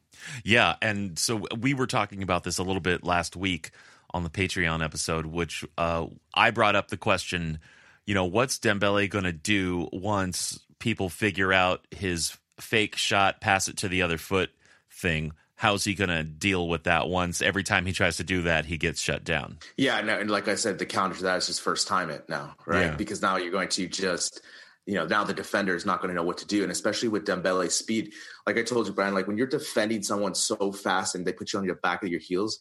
Yeah, 0.45 0.77
and 0.83 1.19
so 1.19 1.47
we 1.59 1.75
were 1.75 1.87
talking 1.87 2.23
about 2.23 2.45
this 2.45 2.59
a 2.59 2.63
little 2.63 2.81
bit 2.81 3.05
last 3.05 3.37
week 3.37 3.71
on 4.13 4.25
the 4.25 4.31
Patreon 4.31 4.85
episode, 4.85 5.27
which 5.27 5.65
uh, 5.79 6.07
I 6.35 6.51
brought 6.51 6.77
up 6.77 6.89
the 6.89 6.97
question, 6.97 7.61
you 8.07 8.15
know, 8.15 8.25
what's 8.25 8.59
Dembele 8.59 9.09
going 9.09 9.25
to 9.25 9.33
do 9.33 9.89
once 9.93 10.59
people 10.79 11.09
figure 11.09 11.53
out 11.53 11.87
his 11.91 12.37
fake 12.59 12.97
shot, 12.97 13.41
pass 13.41 13.69
it 13.69 13.77
to 13.79 13.89
the 13.89 14.03
other 14.03 14.19
foot 14.19 14.51
thing? 14.91 15.33
How's 15.55 15.85
he 15.85 15.95
going 15.95 16.09
to 16.09 16.23
deal 16.25 16.69
with 16.69 16.85
that 16.85 17.09
once 17.09 17.43
every 17.43 17.63
time 17.63 17.85
he 17.85 17.93
tries 17.93 18.17
to 18.17 18.25
do 18.25 18.43
that, 18.43 18.65
he 18.65 18.79
gets 18.79 19.01
shut 19.01 19.25
down? 19.25 19.59
Yeah, 19.77 20.01
no, 20.01 20.19
and 20.19 20.31
like 20.31 20.49
I 20.49 20.55
said, 20.55 20.79
the 20.79 20.87
counter 20.87 21.17
to 21.17 21.23
that 21.25 21.37
is 21.37 21.49
just 21.49 21.61
first 21.61 21.87
time 21.87 22.09
it 22.09 22.29
now, 22.29 22.55
right? 22.67 22.87
Yeah. 22.87 22.97
Because 22.97 23.21
now 23.21 23.37
you're 23.37 23.53
going 23.53 23.69
to 23.69 23.87
just 23.87 24.41
you 24.87 24.95
know, 24.95 25.07
now 25.07 25.25
the 25.25 25.35
defender 25.35 25.75
is 25.75 25.87
not 25.87 26.01
going 26.01 26.09
to 26.09 26.15
know 26.15 26.25
what 26.25 26.39
to 26.39 26.47
do. 26.47 26.63
And 26.63 26.73
especially 26.73 27.09
with 27.09 27.25
Dembele's 27.25 27.75
speed, 27.75 28.13
like 28.47 28.59
I 28.59 28.63
told 28.63 28.87
you, 28.87 28.93
Brian, 28.93 29.15
like 29.15 29.27
when 29.27 29.37
you're 29.37 29.47
defending 29.47 30.03
someone 30.03 30.35
so 30.35 30.73
fast 30.73 31.15
and 31.15 31.25
they 31.25 31.33
put 31.33 31.53
you 31.53 31.59
on 31.59 31.65
your 31.65 31.77
back 31.77 32.03
of 32.03 32.09
your 32.09 32.21
heels, 32.21 32.61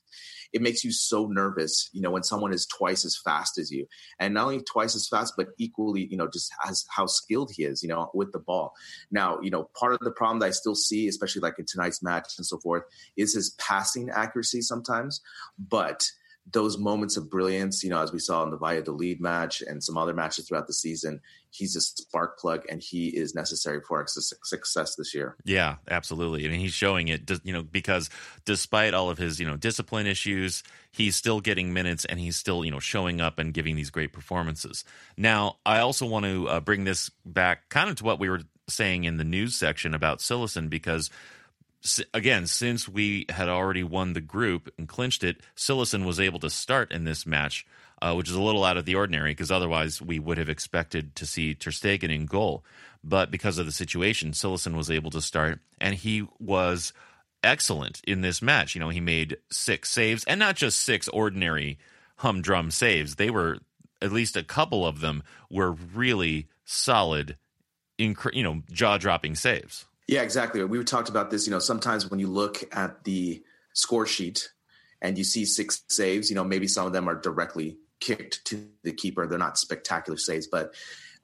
it 0.51 0.61
makes 0.61 0.83
you 0.83 0.91
so 0.91 1.27
nervous, 1.27 1.89
you 1.93 2.01
know, 2.01 2.11
when 2.11 2.23
someone 2.23 2.53
is 2.53 2.65
twice 2.65 3.05
as 3.05 3.15
fast 3.15 3.57
as 3.57 3.71
you. 3.71 3.85
And 4.19 4.33
not 4.33 4.45
only 4.45 4.61
twice 4.61 4.95
as 4.95 5.07
fast, 5.07 5.35
but 5.37 5.49
equally, 5.57 6.07
you 6.09 6.17
know, 6.17 6.27
just 6.27 6.51
as 6.67 6.85
how 6.89 7.05
skilled 7.05 7.51
he 7.55 7.63
is, 7.63 7.83
you 7.83 7.89
know, 7.89 8.09
with 8.13 8.31
the 8.31 8.39
ball. 8.39 8.73
Now, 9.11 9.39
you 9.41 9.51
know, 9.51 9.69
part 9.75 9.93
of 9.93 9.99
the 9.99 10.11
problem 10.11 10.39
that 10.39 10.47
I 10.47 10.51
still 10.51 10.75
see, 10.75 11.07
especially 11.07 11.41
like 11.41 11.59
in 11.59 11.65
tonight's 11.65 12.01
match 12.01 12.33
and 12.37 12.45
so 12.45 12.57
forth, 12.57 12.83
is 13.15 13.33
his 13.33 13.51
passing 13.51 14.09
accuracy 14.09 14.61
sometimes. 14.61 15.21
But 15.57 16.09
those 16.51 16.77
moments 16.77 17.17
of 17.17 17.29
brilliance, 17.29 17.83
you 17.83 17.89
know, 17.89 18.01
as 18.01 18.11
we 18.11 18.19
saw 18.19 18.43
in 18.43 18.49
the 18.49 18.57
Valladolid 18.57 19.21
match 19.21 19.61
and 19.61 19.83
some 19.83 19.97
other 19.97 20.13
matches 20.13 20.47
throughout 20.47 20.67
the 20.67 20.73
season, 20.73 21.21
he's 21.51 21.75
a 21.75 21.81
spark 21.81 22.39
plug 22.39 22.63
and 22.69 22.81
he 22.81 23.07
is 23.09 23.35
necessary 23.35 23.81
for 23.81 23.99
our 23.99 24.07
success 24.07 24.95
this 24.95 25.13
year. 25.13 25.35
Yeah, 25.43 25.75
absolutely. 25.89 26.45
I 26.45 26.49
mean, 26.49 26.59
he's 26.59 26.73
showing 26.73 27.07
it, 27.07 27.29
you 27.43 27.53
know, 27.53 27.63
because 27.63 28.09
despite 28.45 28.93
all 28.93 29.09
of 29.09 29.17
his, 29.17 29.39
you 29.39 29.45
know, 29.45 29.57
discipline 29.57 30.07
issues, 30.07 30.63
he's 30.91 31.15
still 31.15 31.39
getting 31.39 31.73
minutes 31.73 32.05
and 32.05 32.19
he's 32.19 32.37
still, 32.37 32.65
you 32.65 32.71
know, 32.71 32.79
showing 32.79 33.21
up 33.21 33.39
and 33.39 33.53
giving 33.53 33.75
these 33.75 33.89
great 33.89 34.13
performances. 34.13 34.83
Now, 35.17 35.57
I 35.65 35.79
also 35.79 36.05
want 36.05 36.25
to 36.25 36.47
uh, 36.47 36.59
bring 36.59 36.83
this 36.83 37.11
back 37.25 37.69
kind 37.69 37.89
of 37.89 37.95
to 37.97 38.03
what 38.03 38.19
we 38.19 38.29
were 38.29 38.41
saying 38.67 39.03
in 39.03 39.17
the 39.17 39.23
news 39.23 39.55
section 39.55 39.93
about 39.93 40.19
Cillessen 40.19 40.69
because 40.69 41.09
again, 42.13 42.47
since 42.47 42.87
we 42.87 43.25
had 43.29 43.49
already 43.49 43.83
won 43.83 44.13
the 44.13 44.21
group 44.21 44.71
and 44.77 44.87
clinched 44.87 45.23
it, 45.23 45.41
Cillessen 45.55 46.05
was 46.05 46.19
able 46.19 46.39
to 46.39 46.49
start 46.49 46.91
in 46.91 47.05
this 47.05 47.25
match, 47.25 47.65
uh, 48.01 48.13
which 48.13 48.29
is 48.29 48.35
a 48.35 48.41
little 48.41 48.63
out 48.63 48.77
of 48.77 48.85
the 48.85 48.95
ordinary 48.95 49.31
because 49.31 49.51
otherwise 49.51 50.01
we 50.01 50.19
would 50.19 50.37
have 50.37 50.49
expected 50.49 51.15
to 51.15 51.25
see 51.25 51.53
Ter 51.53 51.71
Stegen 51.71 52.13
in 52.13 52.25
goal. 52.25 52.63
But 53.03 53.31
because 53.31 53.57
of 53.57 53.65
the 53.65 53.71
situation, 53.71 54.31
Cillessen 54.31 54.75
was 54.75 54.91
able 54.91 55.11
to 55.11 55.21
start, 55.21 55.59
and 55.79 55.95
he 55.95 56.27
was 56.37 56.91
excellent 57.43 58.01
in 58.05 58.21
this 58.21 58.41
match. 58.41 58.75
You 58.75 58.81
know, 58.81 58.89
he 58.89 58.99
made 58.99 59.37
six 59.49 59.89
saves, 59.89 60.23
and 60.25 60.39
not 60.39 60.55
just 60.55 60.81
six 60.81 61.07
ordinary 61.07 61.79
humdrum 62.17 62.71
saves. 62.71 63.15
They 63.15 63.29
were 63.29 63.59
at 64.01 64.11
least 64.11 64.35
a 64.35 64.43
couple 64.43 64.85
of 64.85 64.99
them 64.99 65.23
were 65.49 65.71
really 65.71 66.47
solid, 66.65 67.37
inc- 67.97 68.33
you 68.33 68.43
know, 68.43 68.63
jaw 68.71 68.97
dropping 68.97 69.35
saves. 69.35 69.85
Yeah, 70.09 70.23
exactly. 70.23 70.63
We 70.63 70.83
talked 70.83 71.09
about 71.09 71.29
this. 71.29 71.45
You 71.45 71.51
know, 71.51 71.59
sometimes 71.59 72.09
when 72.09 72.19
you 72.19 72.29
look 72.29 72.63
at 72.71 73.03
the 73.03 73.43
score 73.73 74.07
sheet 74.07 74.49
and 75.03 75.15
you 75.15 75.23
see 75.23 75.45
six 75.45 75.83
saves, 75.87 76.31
you 76.31 76.35
know, 76.35 76.43
maybe 76.43 76.67
some 76.67 76.87
of 76.87 76.93
them 76.93 77.07
are 77.07 77.13
directly 77.13 77.77
kicked 77.99 78.43
to 78.45 78.67
the 78.83 78.91
keeper. 78.91 79.27
They're 79.27 79.37
not 79.37 79.59
spectacular 79.59 80.17
saves, 80.17 80.47
but 80.47 80.73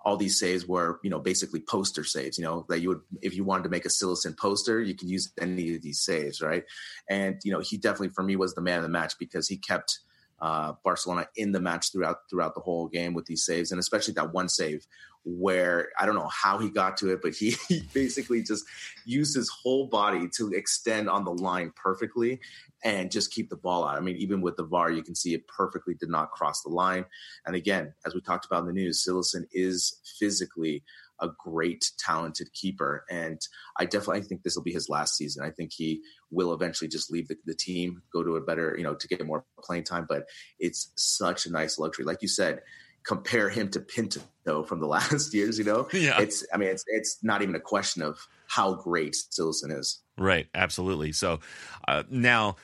all 0.02 0.18
these 0.18 0.40
saves 0.40 0.68
were, 0.68 1.00
you 1.02 1.10
know, 1.10 1.18
basically 1.18 1.62
poster 1.62 2.04
saves. 2.04 2.38
You 2.38 2.44
know, 2.44 2.68
that 2.70 2.80
you 2.80 2.90
would, 2.90 3.02
if 3.24 3.36
you 3.36 3.44
wanted 3.44 3.64
to 3.64 3.70
make 3.70 3.86
a 3.86 3.90
Cillessen 3.90 4.38
poster, 4.38 4.80
you 4.80 4.94
can 4.94 5.10
use 5.10 5.34
any 5.42 5.74
of 5.74 5.82
these 5.82 6.02
saves, 6.02 6.40
right? 6.40 6.64
And 7.10 7.42
you 7.44 7.52
know, 7.52 7.62
he 7.62 7.78
definitely 7.78 8.10
for 8.10 8.22
me 8.22 8.36
was 8.36 8.54
the 8.54 8.62
man 8.62 8.78
of 8.78 8.84
the 8.84 8.90
match 8.90 9.16
because 9.18 9.48
he 9.48 9.58
kept 9.58 9.98
uh, 10.40 10.74
Barcelona 10.84 11.28
in 11.36 11.52
the 11.52 11.60
match 11.60 11.92
throughout 11.92 12.18
throughout 12.30 12.56
the 12.56 12.62
whole 12.62 12.88
game 12.88 13.14
with 13.14 13.26
these 13.26 13.46
saves, 13.46 13.72
and 13.72 13.80
especially 13.80 14.14
that 14.16 14.34
one 14.34 14.50
save 14.50 14.86
where 15.26 15.90
I 16.00 16.06
don't 16.06 16.16
know 16.16 16.30
how 16.32 16.60
he 16.60 16.70
got 16.70 16.98
to 16.98 17.12
it, 17.12 17.22
but 17.22 17.34
he, 17.34 17.56
he 17.68 17.82
basically 17.94 18.44
just 18.44 18.64
used 19.06 19.36
his 19.36 19.50
whole 19.50 19.88
body 19.88 20.30
to 20.38 20.52
extend 20.52 21.10
on 21.10 21.26
the 21.26 21.34
line 21.34 21.74
perfectly 21.76 22.40
and 22.84 23.12
just 23.12 23.32
keep 23.34 23.50
the 23.50 23.56
ball 23.56 23.86
out. 23.86 23.98
I 23.98 24.02
mean, 24.02 24.18
even 24.18 24.42
with 24.42 24.56
the 24.56 24.64
VAR, 24.64 24.92
you 24.92 25.02
can 25.02 25.16
see 25.16 25.34
it 25.34 25.48
perfectly 25.48 25.96
did 25.96 26.10
not 26.10 26.32
cross 26.32 26.62
the 26.62 26.70
line. 26.70 27.06
And 27.46 27.56
again, 27.56 27.94
as 28.06 28.14
we 28.14 28.22
talked 28.22 28.46
about 28.46 28.62
in 28.62 28.68
the 28.68 28.74
news, 28.74 29.04
Cillessen 29.04 29.48
is 29.52 30.00
physically 30.20 30.84
a 31.22 31.30
great, 31.38 31.92
talented 31.98 32.52
keeper. 32.54 33.06
And 33.10 33.40
I 33.78 33.86
definitely 33.86 34.22
think 34.22 34.44
this 34.44 34.56
will 34.56 34.64
be 34.64 34.74
his 34.74 34.90
last 34.90 35.16
season. 35.16 35.46
I 35.46 35.52
think 35.52 35.72
he 35.74 36.02
will 36.32 36.54
eventually 36.54 36.88
just 36.88 37.12
leave 37.12 37.28
the, 37.28 37.38
the, 37.46 37.56
team, 37.56 38.02
go 38.12 38.24
to 38.24 38.36
a 38.36 38.42
better, 38.42 38.76
you 38.78 38.84
know, 38.84 38.96
to 38.96 39.08
get 39.08 39.26
more 39.26 39.46
playing 39.62 39.84
time. 39.84 40.06
But 40.08 40.26
it's 40.60 40.92
such 40.96 41.46
a 41.46 41.52
nice 41.52 41.80
luxury. 41.80 42.06
Like 42.06 42.22
you 42.22 42.28
said, 42.28 42.62
compare 43.06 43.50
him 43.50 43.70
to 43.70 43.80
Pinto 43.80 44.22
from 44.64 44.80
the 44.80 44.88
last 44.88 45.34
years, 45.34 45.58
you 45.58 45.64
know? 45.64 45.88
Yeah. 45.94 46.20
It's 46.20 46.46
I 46.54 46.58
mean 46.58 46.70
it's 46.70 46.84
it's 46.88 47.24
not 47.24 47.42
even 47.42 47.56
a 47.56 47.60
question 47.60 48.02
of 48.02 48.20
how 48.48 48.74
great 48.76 49.16
Cillessen 49.32 49.78
is. 49.78 50.02
Right, 50.18 50.48
absolutely. 50.54 51.14
So 51.14 51.40
uh, 51.88 52.04
now 52.10 52.58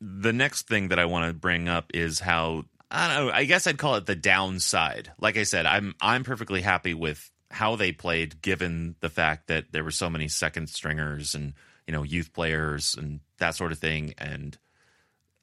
the 0.00 0.32
next 0.32 0.68
thing 0.68 0.88
that 0.88 0.98
I 0.98 1.06
want 1.06 1.26
to 1.26 1.34
bring 1.34 1.68
up 1.68 1.90
is 1.94 2.20
how 2.20 2.64
I 2.90 3.08
don't 3.16 3.26
know, 3.26 3.32
I 3.32 3.44
guess 3.44 3.66
I'd 3.66 3.78
call 3.78 3.96
it 3.96 4.06
the 4.06 4.14
downside. 4.14 5.10
Like 5.18 5.36
I 5.36 5.42
said, 5.42 5.66
I'm 5.66 5.94
I'm 6.00 6.24
perfectly 6.24 6.60
happy 6.60 6.94
with 6.94 7.30
how 7.50 7.76
they 7.76 7.92
played 7.92 8.42
given 8.42 8.96
the 9.00 9.08
fact 9.08 9.46
that 9.48 9.72
there 9.72 9.84
were 9.84 9.90
so 9.90 10.10
many 10.10 10.28
second 10.28 10.68
stringers 10.68 11.34
and, 11.34 11.54
you 11.86 11.92
know, 11.92 12.02
youth 12.02 12.32
players 12.32 12.94
and 12.98 13.20
that 13.38 13.54
sort 13.54 13.72
of 13.72 13.78
thing 13.78 14.14
and 14.18 14.58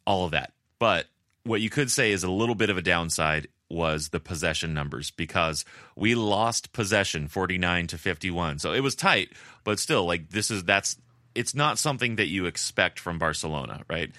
all 0.06 0.26
of 0.26 0.32
that. 0.32 0.52
But 0.80 1.08
what 1.44 1.62
you 1.62 1.70
could 1.70 1.92
say 1.92 2.12
is 2.12 2.24
a 2.24 2.32
little 2.32 2.56
bit 2.56 2.70
of 2.70 2.78
a 2.78 2.82
downside 2.82 3.48
was 3.70 4.10
the 4.10 4.20
possession 4.20 4.74
numbers 4.74 5.12
because 5.12 5.66
we 5.96 6.16
lost 6.16 6.74
possession 6.74 7.28
49 7.28 7.88
to 7.88 7.98
51. 7.98 8.60
So 8.60 8.74
it 8.74 8.82
was 8.82 8.96
tight, 8.96 9.30
but 9.64 9.80
still 9.80 10.06
like 10.06 10.30
this 10.30 10.52
is 10.52 10.64
that's 10.64 10.98
it's 11.36 11.56
not 11.56 11.80
something 11.80 12.18
that 12.18 12.28
you 12.28 12.46
expect 12.46 13.00
from 13.00 13.18
Barcelona, 13.18 13.82
right? 13.90 14.12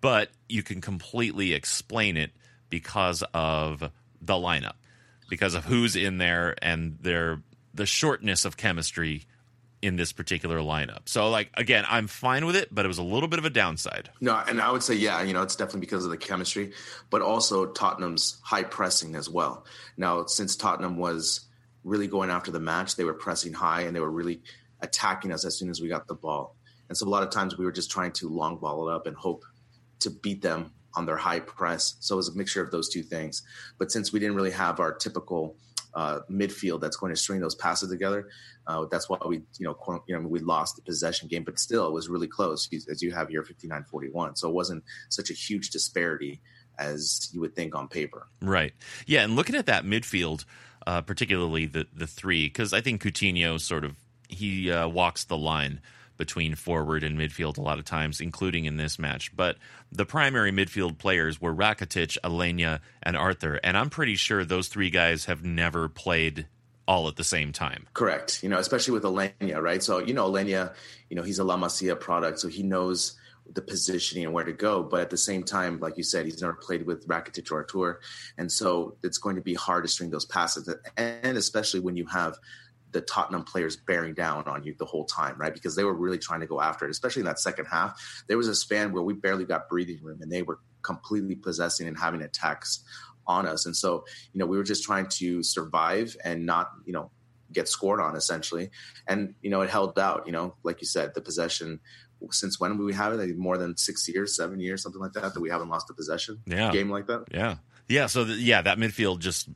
But 0.00 0.30
you 0.48 0.62
can 0.62 0.80
completely 0.80 1.52
explain 1.52 2.16
it 2.16 2.30
because 2.70 3.24
of 3.34 3.80
the 4.20 4.34
lineup, 4.34 4.74
because 5.32 5.54
of 5.54 5.64
who's 5.64 5.96
in 5.96 6.18
there 6.18 6.54
and 6.60 6.98
their 7.00 7.42
the 7.72 7.86
shortness 7.86 8.44
of 8.44 8.58
chemistry 8.58 9.24
in 9.80 9.96
this 9.96 10.12
particular 10.12 10.58
lineup. 10.58 11.08
So 11.08 11.30
like 11.30 11.48
again, 11.54 11.86
I'm 11.88 12.06
fine 12.06 12.44
with 12.44 12.54
it, 12.54 12.68
but 12.70 12.84
it 12.84 12.88
was 12.88 12.98
a 12.98 13.02
little 13.02 13.30
bit 13.30 13.38
of 13.38 13.46
a 13.46 13.50
downside. 13.50 14.10
No, 14.20 14.36
and 14.46 14.60
I 14.60 14.70
would 14.70 14.82
say 14.82 14.92
yeah, 14.92 15.22
you 15.22 15.32
know, 15.32 15.40
it's 15.40 15.56
definitely 15.56 15.80
because 15.80 16.04
of 16.04 16.10
the 16.10 16.18
chemistry, 16.18 16.74
but 17.08 17.22
also 17.22 17.64
Tottenham's 17.64 18.42
high 18.42 18.62
pressing 18.62 19.14
as 19.14 19.30
well. 19.30 19.64
Now, 19.96 20.26
since 20.26 20.54
Tottenham 20.54 20.98
was 20.98 21.48
really 21.82 22.08
going 22.08 22.28
after 22.28 22.50
the 22.50 22.60
match, 22.60 22.96
they 22.96 23.04
were 23.04 23.14
pressing 23.14 23.54
high 23.54 23.84
and 23.84 23.96
they 23.96 24.00
were 24.00 24.10
really 24.10 24.42
attacking 24.82 25.32
us 25.32 25.46
as 25.46 25.56
soon 25.56 25.70
as 25.70 25.80
we 25.80 25.88
got 25.88 26.08
the 26.08 26.14
ball. 26.14 26.56
And 26.90 26.98
so 26.98 27.06
a 27.06 27.08
lot 27.08 27.22
of 27.22 27.30
times 27.30 27.56
we 27.56 27.64
were 27.64 27.72
just 27.72 27.90
trying 27.90 28.12
to 28.12 28.28
long 28.28 28.58
ball 28.58 28.86
it 28.86 28.92
up 28.92 29.06
and 29.06 29.16
hope 29.16 29.46
to 30.00 30.10
beat 30.10 30.42
them 30.42 30.72
on 30.94 31.06
their 31.06 31.16
high 31.16 31.40
press. 31.40 31.96
So 32.00 32.14
it 32.14 32.16
was 32.16 32.28
a 32.28 32.36
mixture 32.36 32.62
of 32.62 32.70
those 32.70 32.88
two 32.88 33.02
things. 33.02 33.42
But 33.78 33.90
since 33.90 34.12
we 34.12 34.20
didn't 34.20 34.36
really 34.36 34.50
have 34.50 34.80
our 34.80 34.92
typical 34.92 35.56
uh, 35.94 36.20
midfield 36.30 36.80
that's 36.80 36.96
going 36.96 37.12
to 37.12 37.20
string 37.20 37.40
those 37.40 37.54
passes 37.54 37.90
together. 37.90 38.28
Uh, 38.66 38.86
that's 38.90 39.08
why 39.08 39.18
we, 39.26 39.42
you 39.58 39.66
know, 39.66 40.02
you 40.06 40.18
know, 40.18 40.26
we 40.26 40.40
lost 40.40 40.76
the 40.76 40.82
possession 40.82 41.28
game, 41.28 41.44
but 41.44 41.58
still 41.58 41.86
it 41.86 41.92
was 41.92 42.08
really 42.08 42.28
close 42.28 42.68
as 42.90 43.02
you 43.02 43.12
have 43.12 43.28
here 43.28 43.42
59-41. 43.42 44.38
So 44.38 44.48
it 44.48 44.54
wasn't 44.54 44.84
such 45.08 45.30
a 45.30 45.34
huge 45.34 45.70
disparity 45.70 46.40
as 46.78 47.28
you 47.32 47.40
would 47.40 47.54
think 47.54 47.74
on 47.74 47.88
paper. 47.88 48.26
Right. 48.40 48.72
Yeah. 49.06 49.22
And 49.24 49.36
looking 49.36 49.54
at 49.54 49.66
that 49.66 49.84
midfield, 49.84 50.44
uh, 50.86 51.02
particularly 51.02 51.66
the, 51.66 51.86
the 51.92 52.06
three, 52.06 52.46
because 52.46 52.72
I 52.72 52.80
think 52.80 53.02
Coutinho 53.02 53.60
sort 53.60 53.84
of, 53.84 53.96
he 54.28 54.70
uh, 54.70 54.88
walks 54.88 55.24
the 55.24 55.36
line 55.36 55.80
between 56.16 56.54
forward 56.54 57.02
and 57.02 57.18
midfield 57.18 57.58
a 57.58 57.62
lot 57.62 57.78
of 57.78 57.84
times, 57.84 58.20
including 58.20 58.64
in 58.64 58.76
this 58.76 58.98
match. 58.98 59.34
But 59.34 59.56
the 59.90 60.06
primary 60.06 60.52
midfield 60.52 60.98
players 60.98 61.40
were 61.40 61.54
Rakitic, 61.54 62.18
Aleñá, 62.22 62.80
and 63.02 63.16
Arthur. 63.16 63.60
And 63.62 63.76
I'm 63.76 63.90
pretty 63.90 64.16
sure 64.16 64.44
those 64.44 64.68
three 64.68 64.90
guys 64.90 65.24
have 65.26 65.44
never 65.44 65.88
played 65.88 66.46
all 66.86 67.08
at 67.08 67.16
the 67.16 67.24
same 67.24 67.52
time. 67.52 67.86
Correct. 67.94 68.42
You 68.42 68.48
know, 68.48 68.58
especially 68.58 68.94
with 68.94 69.04
Aleñá, 69.04 69.60
right? 69.60 69.82
So, 69.82 69.98
you 69.98 70.14
know, 70.14 70.30
Aleñá, 70.30 70.74
you 71.08 71.16
know, 71.16 71.22
he's 71.22 71.38
a 71.38 71.44
La 71.44 71.56
Masia 71.56 71.98
product, 71.98 72.40
so 72.40 72.48
he 72.48 72.62
knows 72.62 73.18
the 73.54 73.62
positioning 73.62 74.24
and 74.24 74.32
where 74.32 74.44
to 74.44 74.52
go. 74.52 74.82
But 74.82 75.00
at 75.00 75.10
the 75.10 75.16
same 75.16 75.42
time, 75.42 75.78
like 75.80 75.96
you 75.96 76.02
said, 76.02 76.24
he's 76.24 76.40
never 76.40 76.54
played 76.54 76.86
with 76.86 77.06
Rakitic 77.06 77.50
or 77.50 77.58
Arthur. 77.58 78.00
And 78.38 78.50
so 78.50 78.96
it's 79.02 79.18
going 79.18 79.36
to 79.36 79.42
be 79.42 79.54
hard 79.54 79.84
to 79.84 79.88
string 79.88 80.10
those 80.10 80.24
passes. 80.24 80.72
And 80.96 81.36
especially 81.36 81.80
when 81.80 81.96
you 81.96 82.06
have 82.06 82.38
the 82.92 83.00
Tottenham 83.00 83.44
players 83.44 83.76
bearing 83.76 84.14
down 84.14 84.44
on 84.46 84.64
you 84.64 84.74
the 84.78 84.84
whole 84.84 85.04
time, 85.04 85.36
right? 85.38 85.52
Because 85.52 85.76
they 85.76 85.84
were 85.84 85.94
really 85.94 86.18
trying 86.18 86.40
to 86.40 86.46
go 86.46 86.60
after 86.60 86.86
it, 86.86 86.90
especially 86.90 87.20
in 87.20 87.26
that 87.26 87.40
second 87.40 87.66
half. 87.66 88.00
There 88.28 88.36
was 88.36 88.48
a 88.48 88.54
span 88.54 88.92
where 88.92 89.02
we 89.02 89.14
barely 89.14 89.44
got 89.44 89.68
breathing 89.68 89.98
room 90.02 90.20
and 90.22 90.30
they 90.30 90.42
were 90.42 90.58
completely 90.82 91.34
possessing 91.34 91.88
and 91.88 91.98
having 91.98 92.22
attacks 92.22 92.84
on 93.26 93.46
us. 93.46 93.66
And 93.66 93.76
so, 93.76 94.04
you 94.32 94.38
know, 94.38 94.46
we 94.46 94.56
were 94.56 94.64
just 94.64 94.84
trying 94.84 95.06
to 95.06 95.42
survive 95.42 96.16
and 96.24 96.44
not, 96.44 96.70
you 96.84 96.92
know, 96.92 97.10
get 97.52 97.68
scored 97.68 98.00
on 98.00 98.16
essentially. 98.16 98.70
And, 99.06 99.34
you 99.42 99.50
know, 99.50 99.60
it 99.62 99.70
held 99.70 99.98
out, 99.98 100.24
you 100.26 100.32
know, 100.32 100.54
like 100.62 100.80
you 100.80 100.86
said, 100.86 101.14
the 101.14 101.20
possession 101.20 101.80
since 102.30 102.60
when 102.60 102.78
we 102.78 102.92
have 102.92 103.12
it? 103.12 103.16
Like 103.16 103.36
more 103.36 103.58
than 103.58 103.76
six 103.76 104.08
years, 104.08 104.36
seven 104.36 104.60
years, 104.60 104.82
something 104.82 105.00
like 105.00 105.12
that, 105.14 105.34
that 105.34 105.40
we 105.40 105.50
haven't 105.50 105.68
lost 105.68 105.90
a 105.90 105.94
possession 105.94 106.40
yeah. 106.46 106.70
game 106.70 106.90
like 106.90 107.06
that. 107.06 107.24
Yeah. 107.32 107.56
Yeah. 107.88 108.06
So, 108.06 108.24
the, 108.24 108.34
yeah, 108.34 108.62
that 108.62 108.78
midfield 108.78 109.18
just 109.18 109.48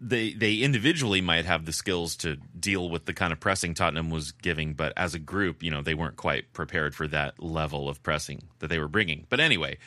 they 0.00 0.32
they 0.32 0.56
individually 0.56 1.20
might 1.20 1.44
have 1.44 1.64
the 1.64 1.72
skills 1.72 2.16
to 2.16 2.36
deal 2.58 2.90
with 2.90 3.06
the 3.06 3.14
kind 3.14 3.32
of 3.32 3.40
pressing 3.40 3.74
Tottenham 3.74 4.10
was 4.10 4.32
giving, 4.32 4.74
but 4.74 4.92
as 4.96 5.14
a 5.14 5.18
group, 5.18 5.62
you 5.62 5.70
know, 5.70 5.82
they 5.82 5.94
weren't 5.94 6.16
quite 6.16 6.52
prepared 6.52 6.94
for 6.94 7.08
that 7.08 7.42
level 7.42 7.88
of 7.88 8.02
pressing 8.02 8.42
that 8.58 8.68
they 8.68 8.78
were 8.78 8.88
bringing. 8.88 9.26
But 9.28 9.40
anyway, 9.40 9.78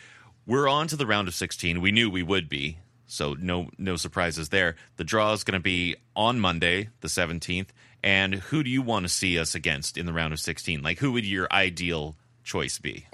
we're 0.46 0.68
on 0.68 0.88
to 0.88 0.96
the 0.96 1.06
round 1.06 1.28
of 1.28 1.36
16. 1.36 1.80
We 1.82 1.92
knew 1.92 2.10
we 2.10 2.24
would 2.24 2.50
be, 2.50 2.80
so 3.06 3.36
no 3.40 3.70
no 3.78 3.96
surprises 3.96 4.50
there. 4.50 4.76
The 4.98 5.04
draw 5.04 5.34
is 5.34 5.44
going 5.44 5.60
to 5.60 5.64
be 5.64 5.96
on 6.16 6.40
Monday, 6.40 6.90
the 7.02 7.08
17th. 7.08 7.68
And 8.02 8.36
who 8.36 8.64
do 8.64 8.70
you 8.70 8.82
want 8.82 9.04
to 9.04 9.10
see 9.10 9.38
us 9.38 9.56
against 9.56 9.98
in 9.98 10.06
the 10.06 10.14
round 10.14 10.34
of 10.34 10.40
16? 10.40 10.82
Like 10.82 11.00
who 11.00 11.12
would 11.12 11.26
your 11.26 11.48
ideal 11.52 12.16
choice 12.44 12.80
be? 12.80 13.06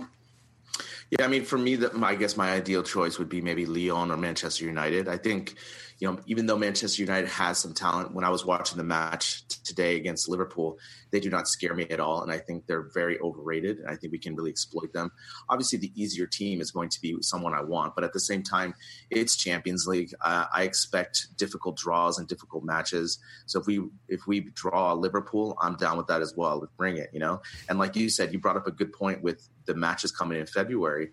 Yeah, 1.12 1.26
I 1.26 1.28
mean, 1.28 1.44
for 1.44 1.58
me, 1.58 1.76
the, 1.76 1.92
I 2.04 2.16
guess 2.16 2.36
my 2.36 2.52
ideal 2.52 2.84
choice 2.84 3.20
would 3.20 3.30
be 3.30 3.42
maybe 3.42 3.66
Lyon 3.66 4.12
or 4.12 4.18
Manchester 4.18 4.66
United. 4.66 5.08
I 5.08 5.18
think, 5.18 5.56
you 6.00 6.12
know, 6.12 6.20
even 6.26 6.46
though 6.46 6.58
Manchester 6.58 7.02
United 7.02 7.30
has 7.30 7.58
some 7.58 7.74
talent, 7.74 8.14
when 8.14 8.26
I 8.26 8.30
was 8.30 8.46
watching 8.46 8.78
the 8.78 8.84
match 8.84 9.48
today 9.64 9.96
against 9.96 10.28
Liverpool, 10.28 10.78
they 11.12 11.22
do 11.22 11.30
not 11.30 11.48
scare 11.48 11.74
me 11.74 11.86
at 11.90 12.02
all. 12.02 12.22
And 12.22 12.32
I 12.32 12.38
think 12.38 12.68
they're 12.68 12.90
very 12.94 13.18
overrated. 13.22 13.80
And 13.80 13.90
I 13.90 13.96
think 13.96 14.12
we 14.12 14.20
can 14.20 14.36
really 14.36 14.50
exploit 14.50 14.92
them. 14.92 15.12
Obviously, 15.48 15.80
the 15.80 15.92
easier 15.96 16.28
team 16.28 16.60
is 16.60 16.72
going 16.72 16.90
to 16.90 17.02
be 17.02 17.16
someone 17.22 17.54
I 17.54 17.62
want, 17.62 17.96
but 17.96 18.04
at 18.04 18.12
the 18.12 18.20
same 18.20 18.44
time, 18.44 18.74
it's 19.10 19.38
Champions 19.38 19.88
League. 19.88 20.14
Uh, 20.20 20.46
I 20.54 20.64
expect 20.64 21.38
difficult 21.38 21.78
draws 21.78 22.20
and 22.20 22.28
difficult 22.28 22.66
matches. 22.66 23.20
So 23.46 23.60
if 23.62 23.66
we 23.66 23.82
if 24.10 24.28
we 24.28 24.42
draw 24.54 24.94
Liverpool, 24.94 25.58
I'm 25.62 25.76
down 25.76 25.98
with 25.98 26.08
that 26.08 26.22
as 26.22 26.34
well. 26.36 26.68
Bring 26.76 26.98
it, 26.98 27.10
you 27.14 27.20
know. 27.20 27.42
And 27.70 27.80
like 27.80 27.96
you 27.96 28.10
said, 28.10 28.34
you 28.34 28.40
brought 28.40 28.58
up 28.58 28.68
a 28.68 28.72
good 28.72 28.92
point 28.92 29.22
with 29.24 29.48
the 29.66 29.76
matches 29.76 30.12
coming 30.12 30.40
in 30.40 30.46
February 30.46 31.12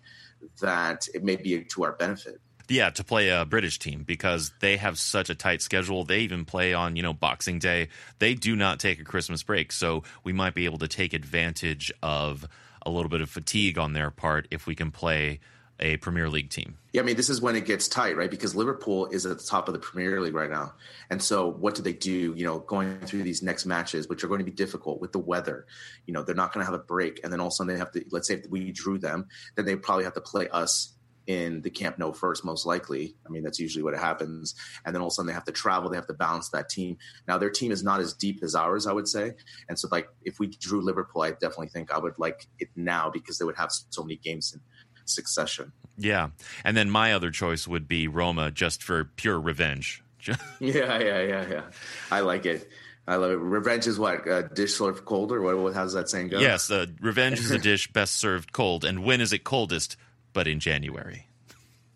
that 0.61 1.07
it 1.15 1.23
may 1.23 1.37
be 1.37 1.63
to 1.63 1.85
our 1.85 1.93
benefit. 1.93 2.41
Yeah, 2.69 2.91
to 2.91 3.05
play 3.05 3.29
a 3.29 3.45
British 3.45 3.79
team 3.79 4.05
because 4.05 4.53
they 4.61 4.77
have 4.77 4.99
such 4.99 5.31
a 5.31 5.35
tight 5.35 5.63
schedule. 5.63 6.05
They 6.05 6.21
even 6.21 6.45
play 6.45 6.75
on, 6.75 6.97
you 6.97 7.03
know, 7.03 7.13
Boxing 7.13 7.59
Day. 7.59 7.89
They 8.19 8.35
do 8.35 8.57
not 8.57 8.81
take 8.81 9.01
a 9.01 9.05
Christmas 9.05 9.43
break. 9.43 9.73
So 9.73 10.05
we 10.25 10.33
might 10.33 10.55
be 10.55 10.65
able 10.65 10.79
to 10.79 10.89
take 10.89 11.13
advantage 11.13 11.93
of 12.03 12.47
a 12.85 12.91
little 12.91 13.11
bit 13.11 13.21
of 13.21 13.31
fatigue 13.31 13.79
on 13.79 13.93
their 13.93 14.11
part 14.11 14.49
if 14.51 14.67
we 14.67 14.75
can 14.75 14.91
play 14.91 15.41
a 15.81 15.97
Premier 15.97 16.29
League 16.29 16.49
team. 16.51 16.79
Yeah, 16.93 17.03
I 17.03 17.05
mean, 17.05 17.17
this 17.17 17.29
is 17.29 17.41
when 17.41 17.57
it 17.57 17.65
gets 17.67 17.89
tight, 17.89 18.17
right? 18.17 18.31
Because 18.31 18.55
Liverpool 18.55 19.07
is 19.07 19.27
at 19.27 19.39
the 19.39 19.45
top 19.45 19.69
of 19.69 19.75
the 19.75 19.81
Premier 19.81 20.21
League 20.21 20.35
right 20.35 20.51
now. 20.51 20.75
And 21.11 21.21
so 21.21 21.49
what 21.49 21.75
do 21.75 21.83
they 21.83 21.93
do, 21.93 22.35
you 22.37 22.45
know, 22.45 22.61
going 22.61 23.01
through 23.01 23.25
these 23.25 23.43
next 23.43 23.67
matches, 23.67 24.09
which 24.09 24.23
are 24.23 24.29
going 24.29 24.39
to 24.39 24.45
be 24.45 24.53
difficult 24.53 25.01
with 25.01 25.13
the 25.13 25.19
weather? 25.19 25.67
You 26.07 26.15
know, 26.15 26.23
they're 26.23 26.35
not 26.35 26.53
going 26.53 26.65
to 26.65 26.71
have 26.71 26.79
a 26.79 26.85
break. 26.85 27.21
And 27.25 27.33
then 27.33 27.41
all 27.41 27.49
of 27.49 27.53
a 27.53 27.55
sudden 27.55 27.75
they 27.75 27.79
have 27.79 27.91
to, 27.93 28.05
let's 28.11 28.29
say 28.29 28.35
if 28.35 28.49
we 28.49 28.71
drew 28.71 28.99
them, 28.99 29.27
then 29.57 29.65
they 29.65 29.75
probably 29.75 30.05
have 30.05 30.15
to 30.15 30.21
play 30.21 30.49
us 30.49 30.93
in 31.27 31.63
the 31.63 31.71
Camp 31.71 31.99
Nou 31.99 32.13
first, 32.13 32.45
most 32.45 32.67
likely. 32.67 33.15
I 33.27 33.31
mean, 33.31 33.43
that's 33.43 33.59
usually 33.59 33.83
what 33.83 33.95
happens. 33.95 34.55
And 34.85 34.95
then 34.95 35.01
all 35.01 35.09
of 35.09 35.13
a 35.13 35.15
sudden 35.15 35.27
they 35.29 35.33
have 35.33 35.45
to 35.45 35.53
travel. 35.53 35.91
They 35.91 35.97
have 35.97 36.07
to 36.09 36.15
balance 36.15 36.49
that 36.51 36.69
team. 36.69 36.99
Now 37.29 37.39
their 37.39 37.51
team 37.51 37.73
is 37.73 37.83
not 37.83 38.01
as 38.01 38.15
deep 38.15 38.43
as 38.43 38.55
ours, 38.55 38.87
I 38.87 38.93
would 38.93 39.09
say. 39.09 39.33
And 39.69 39.79
so, 39.79 39.89
like, 39.91 40.09
if 40.25 40.39
we 40.39 40.49
drew 40.49 40.81
Liverpool, 40.81 41.23
I 41.23 41.31
definitely 41.31 41.69
think 41.69 41.93
I 41.93 41.99
would 41.99 42.19
like 42.19 42.47
it 42.59 42.69
now 42.77 43.11
because 43.11 43.39
they 43.39 43.45
would 43.45 43.57
have 43.57 43.71
so 43.73 44.03
many 44.03 44.17
games 44.17 44.53
in 44.53 44.61
succession. 45.05 45.73
Yeah, 45.99 46.31
and 46.65 46.77
then 46.77 46.91
my 46.91 47.13
other 47.13 47.31
choice 47.31 47.69
would 47.69 47.87
be 47.87 48.09
Roma, 48.09 48.51
just 48.51 48.83
for 48.83 49.05
pure 49.05 49.39
revenge. 49.39 50.03
yeah, 50.27 50.37
yeah, 50.61 51.21
yeah, 51.21 51.47
yeah. 51.49 51.63
I 52.11 52.21
like 52.21 52.47
it. 52.47 52.69
I 53.07 53.17
love 53.17 53.33
it. 53.33 53.35
Revenge 53.35 53.87
is 53.89 53.99
what 53.99 54.29
a 54.29 54.49
dish 54.49 54.75
served 54.75 55.05
cold, 55.05 55.33
or 55.33 55.41
what? 55.41 55.75
How 55.75 55.83
does 55.83 55.95
that 55.95 56.09
saying 56.09 56.29
go? 56.29 56.39
Yes, 56.39 56.71
uh, 56.71 56.87
revenge 57.01 57.41
is 57.41 57.51
a 57.51 57.59
dish 57.59 57.93
best 57.93 58.17
served 58.17 58.53
cold. 58.53 58.85
And 58.85 59.05
when 59.05 59.21
is 59.21 59.33
it 59.33 59.43
coldest? 59.43 59.97
But 60.33 60.49
in 60.49 60.61
January. 60.61 61.27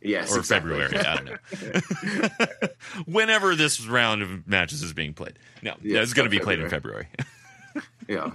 Yes, 0.02 0.34
or 0.34 0.38
exactly. 0.38 0.78
February. 0.78 0.98
I 1.04 1.16
don't 1.16 1.24
know. 1.24 2.68
Whenever 3.06 3.56
this 3.56 3.84
round 3.86 4.22
of 4.22 4.46
matches 4.46 4.82
is 4.82 4.92
being 4.92 5.14
played. 5.14 5.38
No, 5.62 5.74
Yeah, 5.82 6.00
it's 6.02 6.12
going 6.12 6.26
to 6.26 6.30
be 6.30 6.38
played 6.38 6.60
in 6.60 6.68
February. 6.68 7.08
February. 7.16 7.86
yeah. 8.08 8.30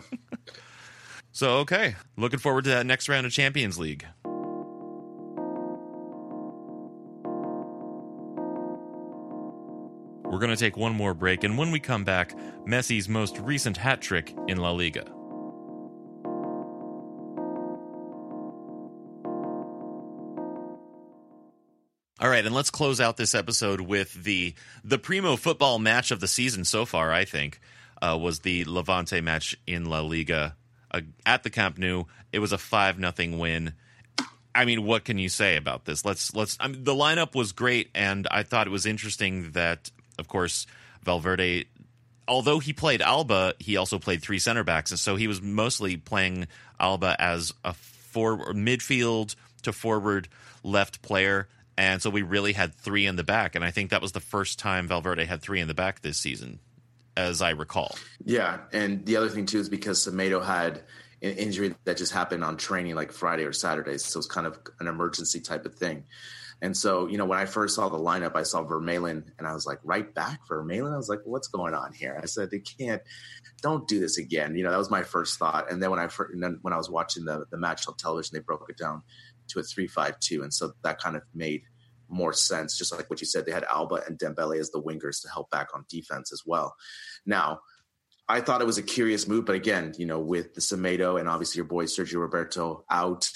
So, 1.32 1.60
okay. 1.60 1.96
Looking 2.18 2.40
forward 2.40 2.66
to 2.66 2.72
that 2.72 2.86
next 2.86 3.08
round 3.08 3.26
of 3.26 3.32
Champions 3.32 3.80
League. 3.80 4.06
We're 10.26 10.40
going 10.40 10.50
to 10.50 10.58
take 10.58 10.78
one 10.78 10.94
more 10.94 11.14
break, 11.14 11.44
and 11.44 11.58
when 11.58 11.72
we 11.72 11.80
come 11.80 12.04
back, 12.06 12.34
Messi's 12.66 13.10
most 13.10 13.38
recent 13.40 13.76
hat 13.76 14.02
trick 14.02 14.34
in 14.48 14.58
La 14.58 14.72
Liga. 14.72 15.06
All 22.22 22.30
right, 22.30 22.46
and 22.46 22.54
let's 22.54 22.70
close 22.70 23.02
out 23.02 23.18
this 23.18 23.34
episode 23.34 23.82
with 23.82 24.14
the 24.14 24.54
the 24.84 25.00
primo 25.00 25.36
football 25.36 25.80
match 25.80 26.12
of 26.12 26.20
the 26.20 26.28
season 26.28 26.66
so 26.66 26.86
far. 26.86 27.12
I 27.12 27.26
think 27.26 27.60
uh, 28.00 28.16
was 28.22 28.42
the 28.42 28.64
Levante 28.66 29.22
match 29.22 29.58
in 29.66 29.86
La 29.86 30.02
Liga 30.02 30.56
uh, 30.92 31.02
at 31.26 31.42
the 31.42 31.50
Camp 31.50 31.80
Nou. 31.80 32.04
It 32.32 32.38
was 32.38 32.52
a 32.52 32.60
five 32.60 33.00
nothing 33.00 33.40
win. 33.40 33.74
I 34.54 34.66
mean, 34.66 34.86
what 34.86 35.04
can 35.04 35.18
you 35.18 35.30
say 35.30 35.58
about 35.58 35.86
this? 35.86 36.06
Let's 36.06 36.36
let's. 36.36 36.58
I 36.60 36.68
mean, 36.68 36.84
the 36.84 36.94
lineup 36.94 37.34
was 37.34 37.54
great, 37.54 37.90
and 37.96 38.28
I 38.30 38.44
thought 38.44 38.68
it 38.68 38.72
was 38.72 38.86
interesting 38.86 39.54
that, 39.54 39.90
of 40.20 40.28
course, 40.28 40.68
Valverde, 41.02 41.66
although 42.28 42.60
he 42.60 42.72
played 42.72 43.02
Alba, 43.02 43.56
he 43.58 43.78
also 43.78 43.98
played 43.98 44.22
three 44.22 44.38
center 44.38 44.64
backs, 44.64 44.92
and 44.92 45.00
so 45.00 45.16
he 45.16 45.26
was 45.26 45.42
mostly 45.42 45.98
playing 45.98 46.48
Alba 46.80 47.16
as 47.18 47.52
a 47.66 47.74
forward 47.74 48.56
midfield 48.56 49.36
to 49.64 49.74
forward 49.74 50.28
left 50.64 51.02
player. 51.02 51.48
And 51.82 52.00
so 52.00 52.12
we 52.12 52.22
really 52.22 52.54
had 52.54 52.76
three 52.76 53.08
in 53.08 53.16
the 53.16 53.24
back, 53.24 53.56
and 53.56 53.66
I 53.66 53.72
think 53.72 53.90
that 53.90 54.04
was 54.04 54.12
the 54.12 54.20
first 54.20 54.60
time 54.60 54.88
Valverde 54.88 55.26
had 55.26 55.42
three 55.42 55.60
in 55.60 55.68
the 55.68 55.74
back 55.74 56.02
this 56.02 56.20
season, 56.20 56.60
as 57.18 57.42
I 57.42 57.50
recall. 57.50 57.96
Yeah, 58.24 58.60
and 58.72 59.04
the 59.04 59.16
other 59.16 59.30
thing 59.30 59.48
too 59.48 59.58
is 59.58 59.68
because 59.68 60.06
Semedo 60.06 60.46
had 60.46 60.84
an 61.24 61.32
injury 61.32 61.74
that 61.86 61.98
just 61.98 62.14
happened 62.14 62.44
on 62.44 62.58
training 62.58 62.94
like 62.94 63.12
Friday 63.12 63.46
or 63.46 63.52
Saturday, 63.52 63.98
so 63.98 64.20
it's 64.20 64.28
kind 64.28 64.46
of 64.46 64.60
an 64.80 64.86
emergency 64.86 65.40
type 65.40 65.66
of 65.66 65.74
thing. 65.74 66.04
And 66.62 66.78
so, 66.78 67.08
you 67.08 67.18
know, 67.18 67.26
when 67.26 67.40
I 67.40 67.46
first 67.46 67.74
saw 67.74 67.90
the 67.90 67.98
lineup, 67.98 68.36
I 68.36 68.44
saw 68.44 68.64
Vermaelen, 68.64 69.24
and 69.40 69.48
I 69.48 69.54
was 69.56 69.66
like, 69.66 69.80
right 69.84 70.14
back 70.14 70.42
Vermaelen. 70.48 70.94
I 70.94 70.98
was 70.98 71.10
like, 71.10 71.22
what's 71.24 71.48
going 71.48 71.74
on 71.74 71.94
here? 71.94 72.20
I 72.22 72.28
said, 72.28 72.52
they 72.52 72.60
can't, 72.60 73.02
don't 73.64 73.88
do 73.88 74.00
this 74.00 74.20
again. 74.20 74.56
You 74.56 74.64
know, 74.64 74.70
that 74.70 74.78
was 74.78 74.92
my 74.92 75.02
first 75.02 75.40
thought. 75.40 75.72
And 75.72 75.82
then 75.82 75.90
when 75.90 76.00
I 76.00 76.10
first, 76.10 76.40
then 76.40 76.60
when 76.62 76.74
I 76.74 76.78
was 76.78 76.92
watching 76.92 77.26
the 77.26 77.46
the 77.50 77.58
match 77.58 77.88
on 77.88 77.96
television, 77.98 78.36
they 78.36 78.42
broke 78.42 78.70
it 78.70 78.78
down 78.78 79.02
to 79.48 79.60
a 79.60 79.64
three-five-two, 79.64 80.44
and 80.44 80.54
so 80.54 80.74
that 80.84 81.00
kind 81.00 81.16
of 81.16 81.24
made 81.34 81.64
more 82.12 82.34
sense. 82.34 82.78
Just 82.78 82.96
like 82.96 83.10
what 83.10 83.22
you 83.22 83.28
said, 83.28 83.46
they 83.46 83.52
had 83.52 83.64
Alba 83.64 84.04
and 84.06 84.20
Dembele 84.20 84.60
as 84.60 84.70
the 84.70 84.82
wingers 84.82 85.22
to 85.22 85.30
help 85.30 85.50
back 85.50 85.70
on 85.74 85.86
defense 85.90 86.32
as 86.32 86.44
well. 86.46 86.76
Now, 87.26 87.62
I 88.30 88.40
thought 88.40 88.62
it 88.62 88.68
was 88.68 88.78
a 88.78 88.84
curious 88.84 89.28
move, 89.28 89.46
but 89.46 89.56
again, 89.56 89.94
you 89.98 90.06
know, 90.06 90.20
with 90.20 90.54
the 90.54 90.62
Semedo 90.62 91.20
and 91.20 91.28
obviously 91.28 91.60
your 91.60 91.66
boy 91.66 91.86
Sergio 91.86 92.20
Roberto 92.20 92.86
out, 92.90 93.30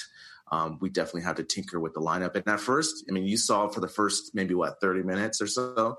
um, 0.51 0.78
we 0.80 0.89
definitely 0.89 1.23
had 1.23 1.38
to 1.38 1.43
tinker 1.43 1.80
with 1.80 1.93
the 1.93 1.99
lineup. 1.99 2.36
And 2.36 2.47
at 2.47 2.59
first, 2.59 3.03
I 3.09 3.11
mean, 3.11 3.26
you 3.26 3.36
saw 3.36 3.67
for 3.67 3.82
the 3.82 3.88
first 3.88 4.32
maybe 4.34 4.53
what 4.53 4.80
thirty 4.80 5.03
minutes 5.03 5.41
or 5.41 5.47
so, 5.47 5.97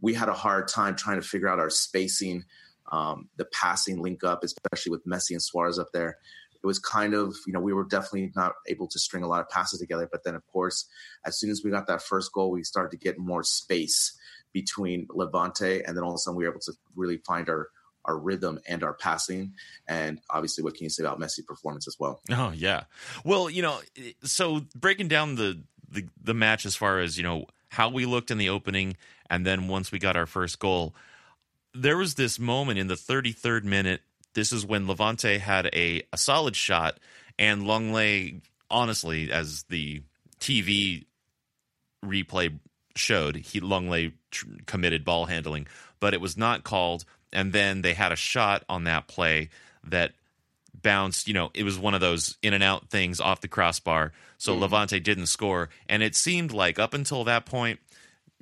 we 0.00 0.14
had 0.14 0.28
a 0.28 0.34
hard 0.34 0.66
time 0.66 0.96
trying 0.96 1.20
to 1.20 1.26
figure 1.26 1.48
out 1.48 1.58
our 1.58 1.70
spacing, 1.70 2.44
um, 2.90 3.28
the 3.36 3.44
passing 3.44 4.00
link 4.02 4.24
up, 4.24 4.42
especially 4.42 4.90
with 4.90 5.06
Messi 5.06 5.32
and 5.32 5.42
Suarez 5.42 5.78
up 5.78 5.90
there. 5.92 6.18
It 6.62 6.66
was 6.66 6.78
kind 6.78 7.14
of, 7.14 7.36
you 7.46 7.52
know, 7.52 7.60
we 7.60 7.72
were 7.72 7.84
definitely 7.84 8.32
not 8.36 8.52
able 8.68 8.86
to 8.88 8.98
string 8.98 9.22
a 9.22 9.28
lot 9.28 9.40
of 9.40 9.48
passes 9.48 9.80
together. 9.80 10.08
But 10.10 10.24
then, 10.24 10.34
of 10.34 10.46
course, 10.46 10.86
as 11.24 11.38
soon 11.38 11.50
as 11.50 11.62
we 11.64 11.70
got 11.70 11.86
that 11.88 12.02
first 12.02 12.32
goal, 12.32 12.50
we 12.50 12.62
started 12.62 12.90
to 12.92 12.96
get 12.96 13.18
more 13.18 13.42
space 13.42 14.16
between 14.52 15.06
Levante, 15.10 15.82
and 15.82 15.96
then 15.96 16.04
all 16.04 16.10
of 16.10 16.16
a 16.16 16.18
sudden 16.18 16.36
we 16.36 16.44
were 16.44 16.50
able 16.50 16.60
to 16.60 16.72
really 16.94 17.18
find 17.18 17.48
our 17.48 17.68
our 18.04 18.18
rhythm 18.18 18.58
and 18.66 18.82
our 18.82 18.94
passing. 18.94 19.54
And 19.86 20.20
obviously, 20.30 20.64
what 20.64 20.74
can 20.74 20.84
you 20.84 20.90
say 20.90 21.04
about 21.04 21.20
Messi 21.20 21.44
performance 21.46 21.86
as 21.86 21.96
well? 21.98 22.20
Oh 22.30 22.52
yeah. 22.54 22.84
Well, 23.24 23.48
you 23.48 23.62
know, 23.62 23.80
so 24.22 24.62
breaking 24.74 25.08
down 25.08 25.36
the 25.36 25.62
the, 25.90 26.08
the 26.22 26.34
match 26.34 26.66
as 26.66 26.74
far 26.74 27.00
as 27.00 27.16
you 27.16 27.22
know 27.22 27.46
how 27.68 27.88
we 27.88 28.06
looked 28.06 28.30
in 28.30 28.38
the 28.38 28.48
opening, 28.48 28.96
and 29.30 29.46
then 29.46 29.68
once 29.68 29.92
we 29.92 29.98
got 29.98 30.16
our 30.16 30.26
first 30.26 30.58
goal, 30.58 30.94
there 31.74 31.96
was 31.96 32.14
this 32.14 32.38
moment 32.38 32.78
in 32.78 32.86
the 32.86 32.94
33rd 32.94 33.64
minute. 33.64 34.02
This 34.34 34.52
is 34.52 34.64
when 34.64 34.86
Levante 34.86 35.38
had 35.38 35.66
a, 35.74 36.02
a 36.12 36.18
solid 36.18 36.56
shot, 36.56 36.98
and 37.38 37.62
Lenglet, 37.62 38.42
honestly, 38.70 39.30
as 39.30 39.64
the 39.64 40.02
TV 40.40 41.04
replay 42.04 42.58
showed, 42.96 43.36
he 43.36 43.60
Lenglet 43.60 44.12
tr- 44.30 44.46
committed 44.66 45.04
ball 45.04 45.26
handling, 45.26 45.66
but 46.00 46.14
it 46.14 46.20
was 46.20 46.36
not 46.36 46.64
called. 46.64 47.04
And 47.32 47.52
then 47.52 47.82
they 47.82 47.94
had 47.94 48.12
a 48.12 48.16
shot 48.16 48.64
on 48.68 48.84
that 48.84 49.08
play 49.08 49.48
that 49.84 50.12
bounced. 50.80 51.28
You 51.28 51.34
know, 51.34 51.50
it 51.54 51.62
was 51.62 51.78
one 51.78 51.94
of 51.94 52.00
those 52.00 52.36
in 52.42 52.52
and 52.52 52.62
out 52.62 52.90
things 52.90 53.20
off 53.20 53.40
the 53.40 53.48
crossbar. 53.48 54.12
So 54.38 54.54
hmm. 54.54 54.60
Levante 54.62 55.00
didn't 55.00 55.26
score, 55.26 55.70
and 55.88 56.02
it 56.02 56.14
seemed 56.14 56.52
like 56.52 56.78
up 56.78 56.94
until 56.94 57.24
that 57.24 57.46
point, 57.46 57.80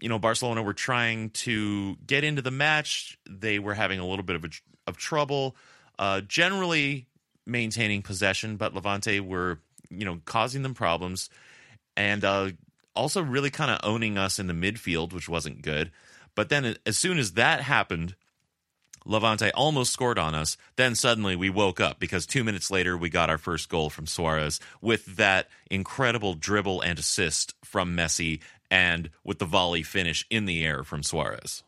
you 0.01 0.09
know, 0.09 0.19
Barcelona 0.19 0.63
were 0.63 0.75
trying 0.75 1.31
to 1.31 1.97
get 2.07 2.25
into 2.25 2.43
the 2.43 2.51
match. 2.51 3.19
They 3.29 3.59
were 3.59 3.75
having 3.75 4.01
a 4.01 4.07
little 4.07 4.25
bit 4.25 4.37
of 4.37 4.45
a, 4.45 4.49
of 4.87 4.97
trouble, 4.97 5.57
uh, 6.01 6.23
generally 6.23 7.07
maintaining 7.47 8.03
possession, 8.03 8.57
but 8.57 8.75
Levante 8.75 9.21
were 9.21 9.61
you 9.91 10.05
know 10.05 10.21
causing 10.25 10.63
them 10.63 10.75
problems, 10.75 11.31
and 11.97 12.25
uh, 12.25 12.51
also 12.97 13.23
really 13.23 13.51
kind 13.51 13.71
of 13.71 13.79
owning 13.85 14.19
us 14.19 14.39
in 14.41 14.49
the 14.49 14.55
midfield, 14.55 15.13
which 15.13 15.29
wasn't 15.29 15.63
good. 15.63 15.93
But 16.35 16.49
then 16.49 16.77
as 16.87 16.97
soon 16.97 17.19
as 17.19 17.33
that 17.33 17.61
happened, 17.61 18.17
Levante 19.05 19.51
almost 19.53 19.93
scored 19.93 20.19
on 20.19 20.35
us. 20.35 20.57
Then 20.77 20.95
suddenly 20.95 21.37
we 21.37 21.51
woke 21.51 21.81
up 21.81 21.99
because 21.99 22.27
two 22.27 22.45
minutes 22.45 22.71
later 22.71 22.97
we 22.97 23.11
got 23.11 23.31
our 23.31 23.39
first 23.39 23.69
goal 23.69 23.91
from 23.91 24.07
Suarez 24.07 24.61
with 24.81 25.17
that 25.17 25.49
incredible 25.71 26.35
dribble 26.35 26.81
and 26.81 26.99
assist 26.99 27.55
from 27.65 27.97
Messi 27.97 28.41
and 28.71 29.11
with 29.25 29.39
the 29.39 29.45
volley 29.45 29.83
finish 29.83 30.27
in 30.31 30.47
the 30.47 30.65
air 30.65 30.85
from 30.85 31.03
Suarez. 31.03 31.63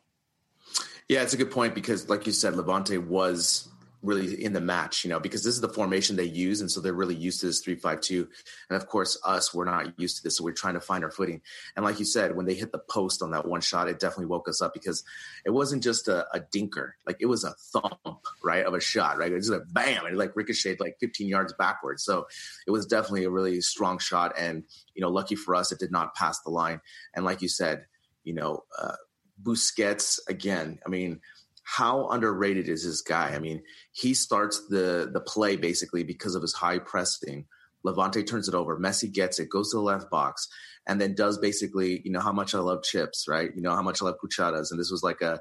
Yeah, 1.09 1.23
it's 1.23 1.35
a 1.35 1.37
good 1.37 1.51
point 1.51 1.75
because, 1.75 2.09
like 2.09 2.27
you 2.27 2.33
said, 2.33 2.57
Levante 2.57 2.97
was 2.97 3.69
really 4.03 4.43
in 4.43 4.53
the 4.53 4.61
match, 4.61 5.05
you 5.05 5.11
know, 5.11 5.21
because 5.21 5.45
this 5.45 5.55
is 5.55 5.61
the 5.61 5.69
formation 5.69 6.17
they 6.17 6.25
use. 6.25 6.61
And 6.61 6.71
so 6.71 6.81
they're 6.81 6.93
really 6.93 7.15
used 7.15 7.41
to 7.41 7.47
this 7.47 7.61
three 7.61 7.77
five 7.77 8.01
two. 8.01 8.29
And 8.69 8.77
of 8.77 8.89
course, 8.89 9.19
us, 9.25 9.55
we're 9.55 9.65
not 9.65 9.99
used 9.99 10.17
to 10.17 10.23
this. 10.25 10.37
So 10.37 10.45
we're 10.45 10.53
trying 10.53 10.75
to 10.75 10.81
find 10.81 11.05
our 11.05 11.11
footing. 11.11 11.41
And 11.77 11.85
like 11.85 11.99
you 11.99 12.05
said, 12.05 12.35
when 12.35 12.47
they 12.47 12.55
hit 12.55 12.73
the 12.73 12.79
post 12.79 13.23
on 13.23 13.31
that 13.31 13.47
one 13.47 13.61
shot, 13.61 13.89
it 13.89 14.01
definitely 14.01 14.27
woke 14.27 14.49
us 14.49 14.61
up 14.61 14.75
because 14.75 15.05
it 15.45 15.51
wasn't 15.51 15.83
just 15.83 16.09
a, 16.09 16.27
a 16.35 16.41
dinker. 16.41 16.93
Like 17.07 17.19
it 17.21 17.27
was 17.27 17.45
a 17.45 17.55
thump, 17.73 18.27
right, 18.43 18.65
of 18.65 18.75
a 18.75 18.81
shot, 18.81 19.19
right? 19.19 19.31
It 19.31 19.37
was 19.37 19.51
a 19.51 19.61
bam, 19.61 20.05
and 20.05 20.15
it 20.15 20.19
like 20.19 20.35
ricocheted 20.35 20.81
like 20.81 20.97
15 20.99 21.29
yards 21.29 21.53
backwards. 21.53 22.03
So 22.03 22.27
it 22.67 22.73
was 22.73 22.87
definitely 22.87 23.25
a 23.25 23.31
really 23.31 23.61
strong 23.61 23.99
shot. 23.99 24.35
And, 24.37 24.65
you 24.95 25.01
know, 25.01 25.11
lucky 25.11 25.37
for 25.37 25.55
us, 25.55 25.71
it 25.71 25.79
did 25.79 25.93
not 25.93 26.15
pass 26.15 26.41
the 26.41 26.51
line. 26.51 26.81
And 27.15 27.25
like 27.25 27.41
you 27.41 27.49
said, 27.49 27.87
you 28.25 28.35
know, 28.35 28.65
uh, 28.79 28.97
Busquets, 29.43 30.21
again, 30.29 30.79
I 30.87 30.89
mean, 30.89 31.21
how 31.63 32.09
underrated 32.09 32.69
is 32.69 32.85
this 32.85 33.03
guy? 33.03 33.35
I 33.35 33.39
mean, 33.39 33.63
he 33.93 34.15
starts 34.15 34.67
the 34.69 35.11
the 35.13 35.21
play 35.21 35.57
basically 35.57 36.03
because 36.03 36.35
of 36.35 36.43
his 36.43 36.55
high 36.55 36.79
pressing. 36.79 37.47
Levante 37.85 38.23
turns 38.23 38.49
it 38.49 38.55
over. 38.55 38.79
Messi 38.79 39.13
gets 39.13 39.41
it, 39.41 39.49
goes 39.49 39.71
to 39.71 39.77
the 39.77 39.83
left 39.83 40.09
box, 40.09 40.47
and 40.87 41.01
then 41.01 41.15
does 41.15 41.39
basically, 41.39 42.01
you 42.05 42.13
know, 42.13 42.21
how 42.21 42.33
much 42.33 42.55
I 42.55 42.59
love 42.59 42.83
chips, 42.83 43.27
right? 43.29 43.51
You 43.55 43.63
know, 43.63 43.75
how 43.75 43.83
much 43.83 44.01
I 44.01 44.05
love 44.05 44.17
cucharas. 44.23 44.71
And 44.71 44.79
this 44.79 44.91
was 44.91 45.03
like 45.03 45.21
a 45.21 45.41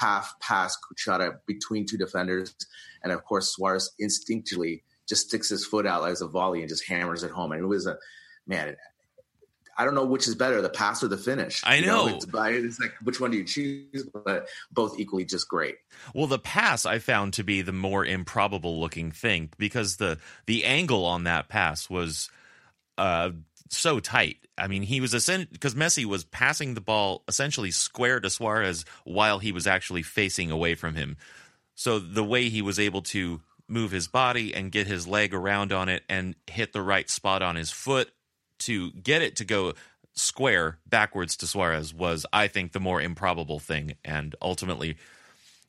half 0.00 0.34
pass 0.40 0.76
cuchara 0.76 1.36
between 1.46 1.86
two 1.86 1.96
defenders. 1.96 2.54
And 3.02 3.12
of 3.12 3.24
course, 3.24 3.54
Suarez 3.54 3.92
instinctively 3.98 4.82
just 5.08 5.28
sticks 5.28 5.48
his 5.48 5.64
foot 5.64 5.86
out 5.86 6.08
as 6.08 6.20
a 6.20 6.26
volley 6.26 6.60
and 6.60 6.68
just 6.68 6.88
hammers 6.88 7.22
it 7.22 7.30
home. 7.30 7.52
And 7.52 7.62
it 7.62 7.66
was 7.66 7.86
a, 7.86 7.96
man, 8.46 8.76
I 9.76 9.84
don't 9.84 9.94
know 9.94 10.04
which 10.04 10.26
is 10.26 10.34
better, 10.34 10.62
the 10.62 10.70
pass 10.70 11.02
or 11.02 11.08
the 11.08 11.18
finish. 11.18 11.62
I 11.64 11.80
know. 11.80 12.06
You 12.06 12.10
know 12.10 12.16
it's, 12.16 12.26
it's, 12.26 12.80
like 12.80 12.94
which 13.02 13.20
one 13.20 13.30
do 13.30 13.36
you 13.36 13.44
choose? 13.44 14.08
But 14.24 14.48
both 14.70 14.98
equally 14.98 15.24
just 15.24 15.48
great. 15.48 15.76
Well, 16.14 16.26
the 16.26 16.38
pass 16.38 16.86
I 16.86 16.98
found 16.98 17.34
to 17.34 17.44
be 17.44 17.62
the 17.62 17.72
more 17.72 18.04
improbable 18.04 18.80
looking 18.80 19.12
thing 19.12 19.50
because 19.58 19.96
the 19.96 20.18
the 20.46 20.64
angle 20.64 21.04
on 21.04 21.24
that 21.24 21.48
pass 21.48 21.90
was 21.90 22.30
uh, 22.96 23.30
so 23.68 24.00
tight. 24.00 24.38
I 24.58 24.68
mean, 24.68 24.82
he 24.82 25.00
was 25.00 25.12
because 25.12 25.74
Messi 25.74 26.04
was 26.06 26.24
passing 26.24 26.74
the 26.74 26.80
ball 26.80 27.22
essentially 27.28 27.70
square 27.70 28.20
to 28.20 28.30
Suarez 28.30 28.84
while 29.04 29.38
he 29.38 29.52
was 29.52 29.66
actually 29.66 30.02
facing 30.02 30.50
away 30.50 30.74
from 30.74 30.94
him. 30.94 31.16
So 31.74 31.98
the 31.98 32.24
way 32.24 32.48
he 32.48 32.62
was 32.62 32.78
able 32.78 33.02
to 33.02 33.42
move 33.68 33.90
his 33.90 34.08
body 34.08 34.54
and 34.54 34.72
get 34.72 34.86
his 34.86 35.06
leg 35.06 35.34
around 35.34 35.72
on 35.72 35.88
it 35.88 36.02
and 36.08 36.34
hit 36.46 36.72
the 36.72 36.80
right 36.80 37.10
spot 37.10 37.42
on 37.42 37.56
his 37.56 37.70
foot 37.70 38.10
to 38.60 38.90
get 38.92 39.22
it 39.22 39.36
to 39.36 39.44
go 39.44 39.74
square 40.14 40.78
backwards 40.86 41.36
to 41.36 41.46
Suarez 41.46 41.92
was, 41.92 42.24
I 42.32 42.48
think, 42.48 42.72
the 42.72 42.80
more 42.80 43.00
improbable 43.00 43.58
thing. 43.58 43.96
And 44.04 44.34
ultimately, 44.40 44.96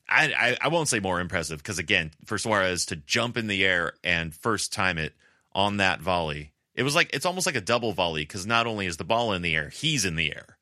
I, 0.08 0.32
I, 0.32 0.58
I 0.62 0.68
won't 0.70 0.88
say 0.88 1.00
more 1.00 1.20
impressive 1.20 1.58
because, 1.58 1.80
again, 1.80 2.12
for 2.26 2.38
Suarez 2.38 2.86
to 2.88 2.96
jump 2.96 3.38
in 3.38 3.48
the 3.48 3.66
air 3.66 3.94
and 4.04 4.34
first 4.34 4.72
time 4.72 4.98
it 4.98 5.14
on 5.54 5.78
that 5.78 6.00
volley, 6.00 6.54
it 6.76 6.84
was 6.84 6.96
like 6.96 7.10
it's 7.14 7.26
almost 7.26 7.46
like 7.46 7.56
a 7.56 7.62
double 7.62 7.92
volley 7.92 8.22
because 8.22 8.46
not 8.46 8.68
only 8.68 8.86
is 8.86 8.98
the 8.98 9.04
ball 9.04 9.34
in 9.34 9.42
the 9.42 9.56
air, 9.56 9.70
he's 9.70 10.06
in 10.06 10.16
the 10.16 10.32
air. 10.32 10.58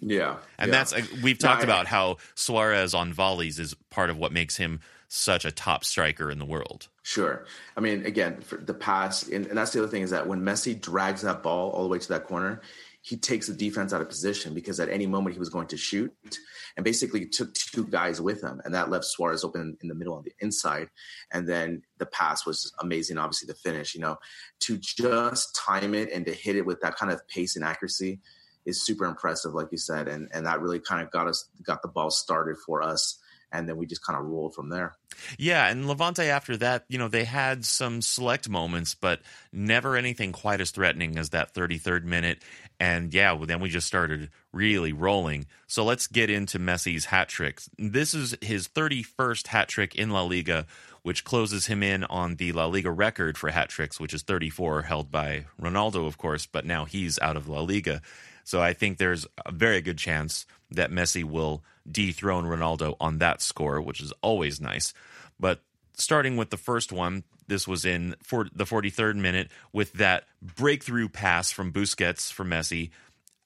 Yeah. 0.00 0.36
And 0.58 0.68
yeah. 0.68 0.78
that's, 0.78 0.92
uh, 0.92 1.02
we've 1.22 1.38
talked 1.38 1.62
no, 1.66 1.72
I, 1.72 1.74
about 1.74 1.86
how 1.86 2.18
Suarez 2.34 2.94
on 2.94 3.12
volleys 3.12 3.58
is 3.58 3.74
part 3.90 4.10
of 4.10 4.18
what 4.18 4.32
makes 4.32 4.56
him 4.56 4.80
such 5.12 5.44
a 5.44 5.50
top 5.50 5.84
striker 5.84 6.30
in 6.30 6.38
the 6.38 6.44
world. 6.44 6.88
Sure. 7.02 7.44
I 7.76 7.80
mean, 7.80 8.06
again, 8.06 8.44
the 8.60 8.72
pass, 8.72 9.26
and, 9.28 9.44
and 9.46 9.58
that's 9.58 9.72
the 9.72 9.80
other 9.80 9.88
thing 9.88 10.02
is 10.02 10.10
that 10.10 10.28
when 10.28 10.40
Messi 10.40 10.80
drags 10.80 11.22
that 11.22 11.42
ball 11.42 11.70
all 11.70 11.82
the 11.82 11.88
way 11.88 11.98
to 11.98 12.08
that 12.10 12.26
corner, 12.26 12.60
he 13.02 13.16
takes 13.16 13.48
the 13.48 13.54
defense 13.54 13.92
out 13.92 14.00
of 14.00 14.08
position 14.08 14.54
because 14.54 14.78
at 14.78 14.88
any 14.88 15.06
moment 15.06 15.34
he 15.34 15.40
was 15.40 15.48
going 15.48 15.66
to 15.66 15.76
shoot 15.76 16.12
and 16.76 16.84
basically 16.84 17.26
took 17.26 17.52
two 17.54 17.86
guys 17.86 18.20
with 18.20 18.40
him. 18.40 18.60
And 18.64 18.72
that 18.74 18.88
left 18.88 19.04
Suarez 19.04 19.42
open 19.42 19.76
in 19.82 19.88
the 19.88 19.96
middle 19.96 20.14
on 20.14 20.22
the 20.22 20.32
inside. 20.38 20.88
And 21.32 21.48
then 21.48 21.82
the 21.98 22.06
pass 22.06 22.46
was 22.46 22.72
amazing, 22.78 23.18
obviously, 23.18 23.46
the 23.46 23.54
finish, 23.54 23.96
you 23.96 24.00
know, 24.00 24.16
to 24.60 24.78
just 24.78 25.56
time 25.56 25.94
it 25.94 26.12
and 26.12 26.24
to 26.26 26.32
hit 26.32 26.54
it 26.54 26.66
with 26.66 26.80
that 26.82 26.96
kind 26.96 27.10
of 27.10 27.26
pace 27.26 27.56
and 27.56 27.64
accuracy 27.64 28.20
is 28.64 28.84
super 28.86 29.06
impressive, 29.06 29.54
like 29.54 29.72
you 29.72 29.78
said. 29.78 30.06
And, 30.06 30.28
and 30.32 30.46
that 30.46 30.60
really 30.60 30.78
kind 30.78 31.02
of 31.02 31.10
got 31.10 31.26
us, 31.26 31.48
got 31.64 31.82
the 31.82 31.88
ball 31.88 32.10
started 32.10 32.58
for 32.64 32.80
us 32.80 33.18
and 33.52 33.68
then 33.68 33.76
we 33.76 33.86
just 33.86 34.04
kind 34.04 34.18
of 34.18 34.26
rolled 34.26 34.54
from 34.54 34.68
there. 34.68 34.96
Yeah, 35.38 35.68
and 35.68 35.86
Levante 35.86 36.28
after 36.28 36.56
that, 36.58 36.84
you 36.88 36.98
know, 36.98 37.08
they 37.08 37.24
had 37.24 37.64
some 37.64 38.00
select 38.02 38.48
moments, 38.48 38.94
but 38.94 39.20
never 39.52 39.96
anything 39.96 40.32
quite 40.32 40.60
as 40.60 40.70
threatening 40.70 41.18
as 41.18 41.30
that 41.30 41.54
33rd 41.54 42.04
minute. 42.04 42.42
And 42.78 43.12
yeah, 43.12 43.32
well, 43.32 43.46
then 43.46 43.60
we 43.60 43.68
just 43.68 43.86
started 43.86 44.30
really 44.52 44.92
rolling. 44.92 45.46
So 45.66 45.84
let's 45.84 46.06
get 46.06 46.30
into 46.30 46.58
Messi's 46.58 47.06
hat 47.06 47.28
trick. 47.28 47.60
This 47.78 48.14
is 48.14 48.34
his 48.40 48.68
31st 48.68 49.48
hat 49.48 49.68
trick 49.68 49.94
in 49.94 50.10
La 50.10 50.22
Liga, 50.22 50.66
which 51.02 51.24
closes 51.24 51.66
him 51.66 51.82
in 51.82 52.04
on 52.04 52.36
the 52.36 52.52
La 52.52 52.66
Liga 52.66 52.90
record 52.90 53.36
for 53.36 53.50
hat 53.50 53.68
tricks, 53.68 54.00
which 54.00 54.14
is 54.14 54.22
34, 54.22 54.82
held 54.82 55.10
by 55.10 55.44
Ronaldo, 55.60 56.06
of 56.06 56.16
course, 56.16 56.46
but 56.46 56.64
now 56.64 56.86
he's 56.86 57.18
out 57.18 57.36
of 57.36 57.48
La 57.48 57.60
Liga. 57.60 58.00
So 58.44 58.60
I 58.60 58.72
think 58.72 58.98
there's 58.98 59.26
a 59.44 59.52
very 59.52 59.80
good 59.80 59.98
chance 59.98 60.46
that 60.70 60.90
Messi 60.90 61.24
will 61.24 61.64
dethrone 61.90 62.44
Ronaldo 62.44 62.96
on 63.00 63.18
that 63.18 63.42
score, 63.42 63.80
which 63.80 64.00
is 64.00 64.12
always 64.22 64.60
nice. 64.60 64.92
But 65.38 65.62
starting 65.94 66.36
with 66.36 66.50
the 66.50 66.56
first 66.56 66.92
one, 66.92 67.24
this 67.46 67.66
was 67.66 67.84
in 67.84 68.14
for 68.22 68.48
the 68.54 68.64
43rd 68.64 69.16
minute 69.16 69.50
with 69.72 69.92
that 69.94 70.24
breakthrough 70.40 71.08
pass 71.08 71.50
from 71.50 71.72
Busquets 71.72 72.32
for 72.32 72.44
Messi, 72.44 72.90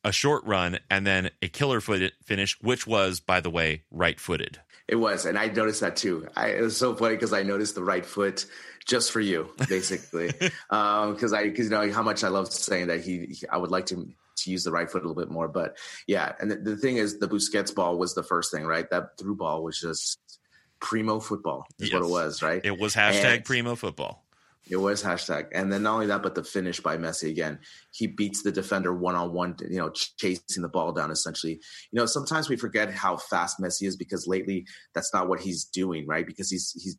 a 0.05 0.13
short 0.13 0.45
run, 0.45 0.79
and 0.91 1.07
then 1.07 1.31
a 1.41 1.49
killer 1.49 1.81
foot 1.81 2.13
finish, 2.23 2.61
which 2.61 2.87
was, 2.87 3.21
by 3.21 3.41
the 3.41 3.51
way, 3.51 3.83
right 3.91 4.21
footed. 4.21 4.61
It 4.87 4.97
was, 4.97 5.25
and 5.25 5.39
I 5.39 5.47
noticed 5.47 5.81
that 5.81 5.97
too. 5.97 6.29
I, 6.37 6.49
it 6.49 6.61
was 6.61 6.77
so 6.77 6.95
funny 6.95 7.15
because 7.15 7.33
I 7.33 7.43
noticed 7.43 7.75
the 7.75 7.83
right 7.83 8.05
foot 8.05 8.45
just 8.85 9.13
for 9.13 9.21
you, 9.21 9.49
basically, 9.67 10.27
because 10.27 10.53
um, 10.71 11.35
I 11.35 11.45
because 11.45 11.67
you 11.67 11.71
know 11.71 11.91
how 11.91 12.03
much 12.03 12.23
I 12.23 12.29
love 12.29 12.53
saying 12.53 12.89
that 12.89 13.01
he, 13.01 13.27
he 13.27 13.49
I 13.49 13.57
would 13.57 13.71
like 13.71 13.87
to 13.87 14.07
to 14.37 14.51
use 14.51 14.65
the 14.65 14.73
right 14.73 14.91
foot 14.91 15.05
a 15.05 15.09
little 15.09 15.21
bit 15.23 15.31
more. 15.31 15.49
But 15.49 15.77
yeah, 16.07 16.33
and 16.41 16.51
the, 16.51 16.57
the 16.57 16.77
thing 16.77 16.97
is, 16.97 17.19
the 17.19 17.29
Busquets 17.29 17.75
ball 17.75 17.99
was 17.99 18.15
the 18.15 18.23
first 18.23 18.53
thing, 18.53 18.65
right? 18.65 18.89
That 18.91 19.19
through 19.19 19.37
ball 19.37 19.63
was 19.63 19.79
just 19.79 20.19
primo 20.81 21.21
football, 21.21 21.67
is 21.79 21.91
yes. 21.91 21.95
what 21.95 22.07
it 22.07 22.11
was, 22.11 22.43
right? 22.43 22.61
It 22.65 22.79
was 22.79 22.95
hashtag 22.95 23.37
and 23.37 23.45
primo 23.45 23.75
football. 23.75 24.25
It 24.69 24.77
was 24.77 25.03
hashtag, 25.03 25.49
and 25.53 25.71
then 25.71 25.83
not 25.83 25.95
only 25.95 26.07
that, 26.07 26.23
but 26.23 26.35
the 26.35 26.43
finish 26.43 26.81
by 26.81 26.97
Messi 26.97 27.29
again. 27.29 27.59
He 27.91 28.07
beats 28.07 28.43
the 28.43 28.51
defender 28.51 28.95
one 28.95 29.15
on 29.15 29.35
one, 29.35 29.57
you 29.69 29.77
know, 29.77 29.91
chasing 29.91 30.63
the 30.63 30.71
ball 30.71 30.93
down. 30.93 31.11
Essentially, 31.11 31.53
you 31.53 31.99
know, 32.01 32.07
sometimes 32.07 32.49
we 32.49 32.57
forget 32.57 32.91
how 32.91 33.19
fast 33.19 33.61
Messi 33.61 33.87
is 33.87 33.97
because 33.97 34.27
lately 34.27 34.67
that's 34.95 35.13
not 35.13 35.29
what 35.29 35.41
he's 35.41 35.65
doing, 35.65 36.07
right? 36.07 36.27
Because 36.27 36.51
he's 36.51 36.73
he's 36.83 36.97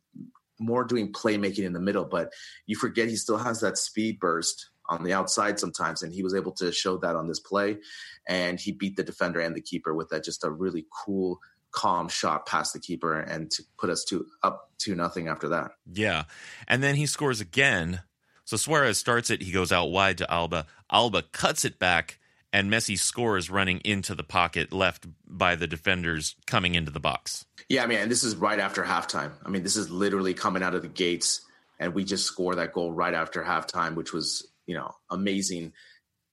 more 0.60 0.84
doing 0.84 1.12
playmaking 1.12 1.64
in 1.64 1.72
the 1.72 1.80
middle, 1.80 2.04
but 2.04 2.32
you 2.66 2.76
forget 2.76 3.08
he 3.08 3.16
still 3.16 3.36
has 3.36 3.60
that 3.60 3.78
speed 3.78 4.20
burst 4.20 4.70
on 4.88 5.02
the 5.02 5.12
outside 5.12 5.58
sometimes, 5.58 6.02
and 6.02 6.12
he 6.12 6.22
was 6.22 6.34
able 6.34 6.52
to 6.52 6.72
show 6.72 6.96
that 6.98 7.16
on 7.16 7.28
this 7.28 7.40
play, 7.40 7.78
and 8.26 8.58
he 8.60 8.72
beat 8.72 8.96
the 8.96 9.02
defender 9.02 9.40
and 9.40 9.54
the 9.54 9.60
keeper 9.60 9.94
with 9.94 10.08
that 10.10 10.24
just 10.24 10.44
a 10.44 10.50
really 10.50 10.86
cool 11.04 11.40
calm 11.76 12.08
shot 12.08 12.46
past 12.46 12.72
the 12.72 12.80
keeper 12.80 13.20
and 13.20 13.50
to 13.50 13.62
put 13.78 13.90
us 13.90 14.04
to 14.04 14.26
up 14.42 14.70
to 14.78 14.94
nothing 14.94 15.28
after 15.28 15.48
that. 15.50 15.72
Yeah. 15.92 16.24
And 16.66 16.82
then 16.82 16.94
he 16.94 17.06
scores 17.06 17.40
again. 17.40 18.00
So 18.44 18.56
Suarez 18.56 18.98
starts 18.98 19.30
it, 19.30 19.42
he 19.42 19.52
goes 19.52 19.72
out 19.72 19.90
wide 19.90 20.18
to 20.18 20.32
Alba. 20.32 20.66
Alba 20.90 21.22
cuts 21.32 21.64
it 21.64 21.78
back 21.78 22.18
and 22.52 22.72
Messi 22.72 22.98
scores 22.98 23.50
running 23.50 23.80
into 23.80 24.14
the 24.14 24.22
pocket 24.22 24.72
left 24.72 25.06
by 25.26 25.54
the 25.54 25.66
defenders 25.66 26.36
coming 26.46 26.74
into 26.74 26.90
the 26.90 27.00
box. 27.00 27.44
Yeah, 27.68 27.82
I 27.82 27.86
mean, 27.86 27.98
and 27.98 28.10
this 28.10 28.24
is 28.24 28.36
right 28.36 28.58
after 28.58 28.82
halftime. 28.82 29.32
I 29.44 29.50
mean, 29.50 29.62
this 29.62 29.76
is 29.76 29.90
literally 29.90 30.32
coming 30.32 30.62
out 30.62 30.74
of 30.74 30.82
the 30.82 30.88
gates 30.88 31.42
and 31.78 31.92
we 31.92 32.04
just 32.04 32.24
score 32.24 32.54
that 32.54 32.72
goal 32.72 32.92
right 32.92 33.12
after 33.12 33.42
halftime, 33.42 33.96
which 33.96 34.12
was 34.12 34.46
you 34.66 34.74
know 34.74 34.92
amazing 35.10 35.72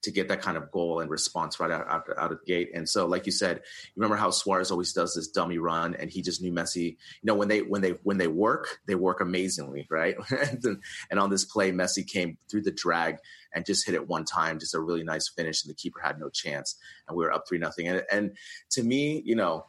to 0.03 0.11
get 0.11 0.27
that 0.27 0.41
kind 0.41 0.57
of 0.57 0.69
goal 0.69 0.99
and 0.99 1.09
response 1.09 1.59
right 1.61 1.71
out, 1.71 1.87
out, 1.89 2.03
out 2.17 2.31
of 2.31 2.39
the 2.39 2.45
gate. 2.45 2.69
And 2.73 2.87
so, 2.87 3.05
like 3.05 3.25
you 3.25 3.31
said, 3.31 3.57
you 3.57 3.93
remember 3.95 4.17
how 4.17 4.31
Suarez 4.31 4.69
always 4.69 4.91
does 4.91 5.15
this 5.15 5.29
dummy 5.29 5.57
run, 5.57 5.95
and 5.95 6.09
he 6.09 6.21
just 6.21 6.41
knew 6.41 6.51
Messi. 6.51 6.83
You 6.91 6.97
know, 7.23 7.35
when 7.35 7.47
they 7.47 7.61
when 7.61 7.81
they 7.81 7.91
when 8.03 8.17
they 8.17 8.27
work, 8.27 8.79
they 8.85 8.95
work 8.95 9.21
amazingly, 9.21 9.87
right? 9.89 10.15
and, 10.29 10.81
and 11.09 11.19
on 11.19 11.29
this 11.29 11.45
play, 11.45 11.71
Messi 11.71 12.05
came 12.05 12.37
through 12.51 12.63
the 12.63 12.71
drag 12.71 13.17
and 13.55 13.65
just 13.65 13.85
hit 13.85 13.95
it 13.95 14.07
one 14.07 14.25
time, 14.25 14.59
just 14.59 14.75
a 14.75 14.79
really 14.79 15.03
nice 15.03 15.29
finish, 15.29 15.63
and 15.63 15.71
the 15.71 15.75
keeper 15.75 16.01
had 16.03 16.19
no 16.19 16.29
chance, 16.29 16.75
and 17.07 17.17
we 17.17 17.23
were 17.23 17.31
up 17.31 17.45
three 17.47 17.57
nothing. 17.57 17.87
And 17.87 18.03
and 18.11 18.31
to 18.71 18.83
me, 18.83 19.21
you 19.25 19.35
know, 19.35 19.67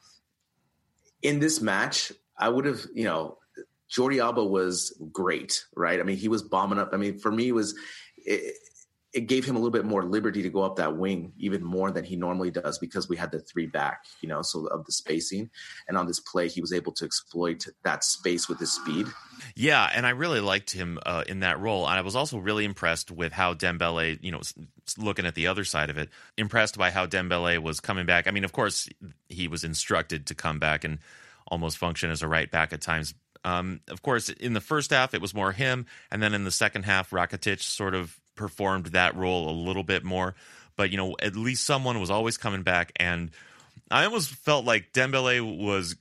in 1.23 1.39
this 1.39 1.61
match, 1.61 2.13
I 2.37 2.49
would 2.49 2.67
have, 2.67 2.85
you 2.93 3.05
know. 3.05 3.39
Jordi 3.95 4.21
Alba 4.21 4.43
was 4.43 4.99
great, 5.13 5.67
right? 5.77 6.01
I 6.01 6.03
mean, 6.03 6.17
he 6.17 6.27
was 6.27 6.43
bombing 6.43 6.81
up. 6.81 6.91
I 6.93 6.97
mean, 6.97 7.19
for 7.19 7.31
me, 7.31 7.53
was 7.53 7.77
it, 8.25 8.57
it 9.15 9.29
gave 9.29 9.45
him 9.45 9.55
a 9.55 9.59
little 9.59 9.71
bit 9.71 9.85
more 9.85 10.05
liberty 10.05 10.43
to 10.43 10.51
go 10.51 10.63
up 10.63 10.75
that 10.77 10.97
wing 10.97 11.33
even 11.39 11.63
more 11.63 11.93
than 11.93 12.03
he 12.05 12.17
normally 12.17 12.51
does 12.51 12.79
because 12.79 13.09
we 13.09 13.17
had 13.17 13.31
the 13.31 13.39
three 13.39 13.67
back, 13.67 14.05
you 14.21 14.29
know, 14.29 14.43
so 14.43 14.67
of 14.67 14.85
the 14.87 14.93
spacing. 14.93 15.51
And 15.87 15.97
on 15.97 16.09
this 16.09 16.19
play, 16.19 16.49
he 16.49 16.61
was 16.61 16.73
able 16.73 16.91
to 16.95 17.05
exploit 17.05 17.65
that 17.85 18.03
space 18.03 18.49
with 18.49 18.59
his 18.59 18.73
speed. 18.73 19.07
Yeah, 19.55 19.89
and 19.95 20.05
I 20.05 20.11
really 20.11 20.41
liked 20.41 20.73
him 20.73 20.99
uh, 21.07 21.23
in 21.29 21.41
that 21.41 21.61
role. 21.61 21.87
And 21.87 21.97
I 21.97 22.01
was 22.01 22.17
also 22.17 22.39
really 22.39 22.65
impressed 22.65 23.13
with 23.13 23.33
how 23.33 23.55
Dembele, 23.55 24.19
you 24.21 24.33
know, 24.33 24.41
looking 24.99 25.27
at 25.27 25.37
the 25.37 25.47
other 25.47 25.65
side 25.65 25.91
of 25.91 25.99
it, 25.99 26.09
impressed 26.37 26.77
by 26.77 26.91
how 26.91 27.07
Dembele 27.07 27.61
was 27.61 27.79
coming 27.79 28.07
back. 28.07 28.27
I 28.27 28.33
mean, 28.33 28.45
of 28.45 28.53
course, 28.53 28.89
he 29.29 29.47
was 29.47 29.63
instructed 29.63 30.27
to 30.27 30.35
come 30.35 30.59
back 30.59 30.83
and 30.83 30.99
almost 31.47 31.79
function 31.79 32.11
as 32.11 32.23
a 32.23 32.29
right 32.29 32.51
back 32.51 32.73
at 32.73 32.81
times 32.81 33.15
Um, 33.45 33.81
of 33.89 34.03
course, 34.03 34.29
in 34.29 34.55
the 34.55 34.61
first 34.61 34.91
half, 34.91 35.15
it 35.15 35.21
was 35.21 35.35
more 35.35 35.53
him, 35.53 35.87
and 36.11 36.23
then 36.23 36.35
in 36.35 36.45
the 36.45 36.51
second 36.51 36.85
half, 36.85 37.11
Rakitic 37.11 37.61
sort 37.61 37.95
of 37.95 38.19
performed 38.35 38.87
that 38.87 39.17
role 39.17 39.49
a 39.51 39.53
little 39.53 39.83
bit 39.83 40.03
more. 40.03 40.35
But 40.77 40.91
you 40.91 40.97
know, 40.97 41.15
at 41.21 41.37
least 41.37 41.65
someone 41.65 42.01
was 42.01 42.11
always 42.11 42.37
coming 42.37 42.63
back, 42.63 42.93
and 42.97 43.31
I 43.91 44.05
almost 44.05 44.31
felt 44.31 44.65
like 44.65 44.93
Dembele 44.93 45.59
was 45.59 45.97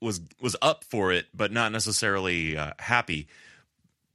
was 0.00 0.20
was 0.40 0.56
up 0.62 0.84
for 0.84 1.12
it, 1.12 1.26
but 1.34 1.52
not 1.52 1.72
necessarily 1.72 2.56
uh, 2.56 2.72
happy. 2.78 3.28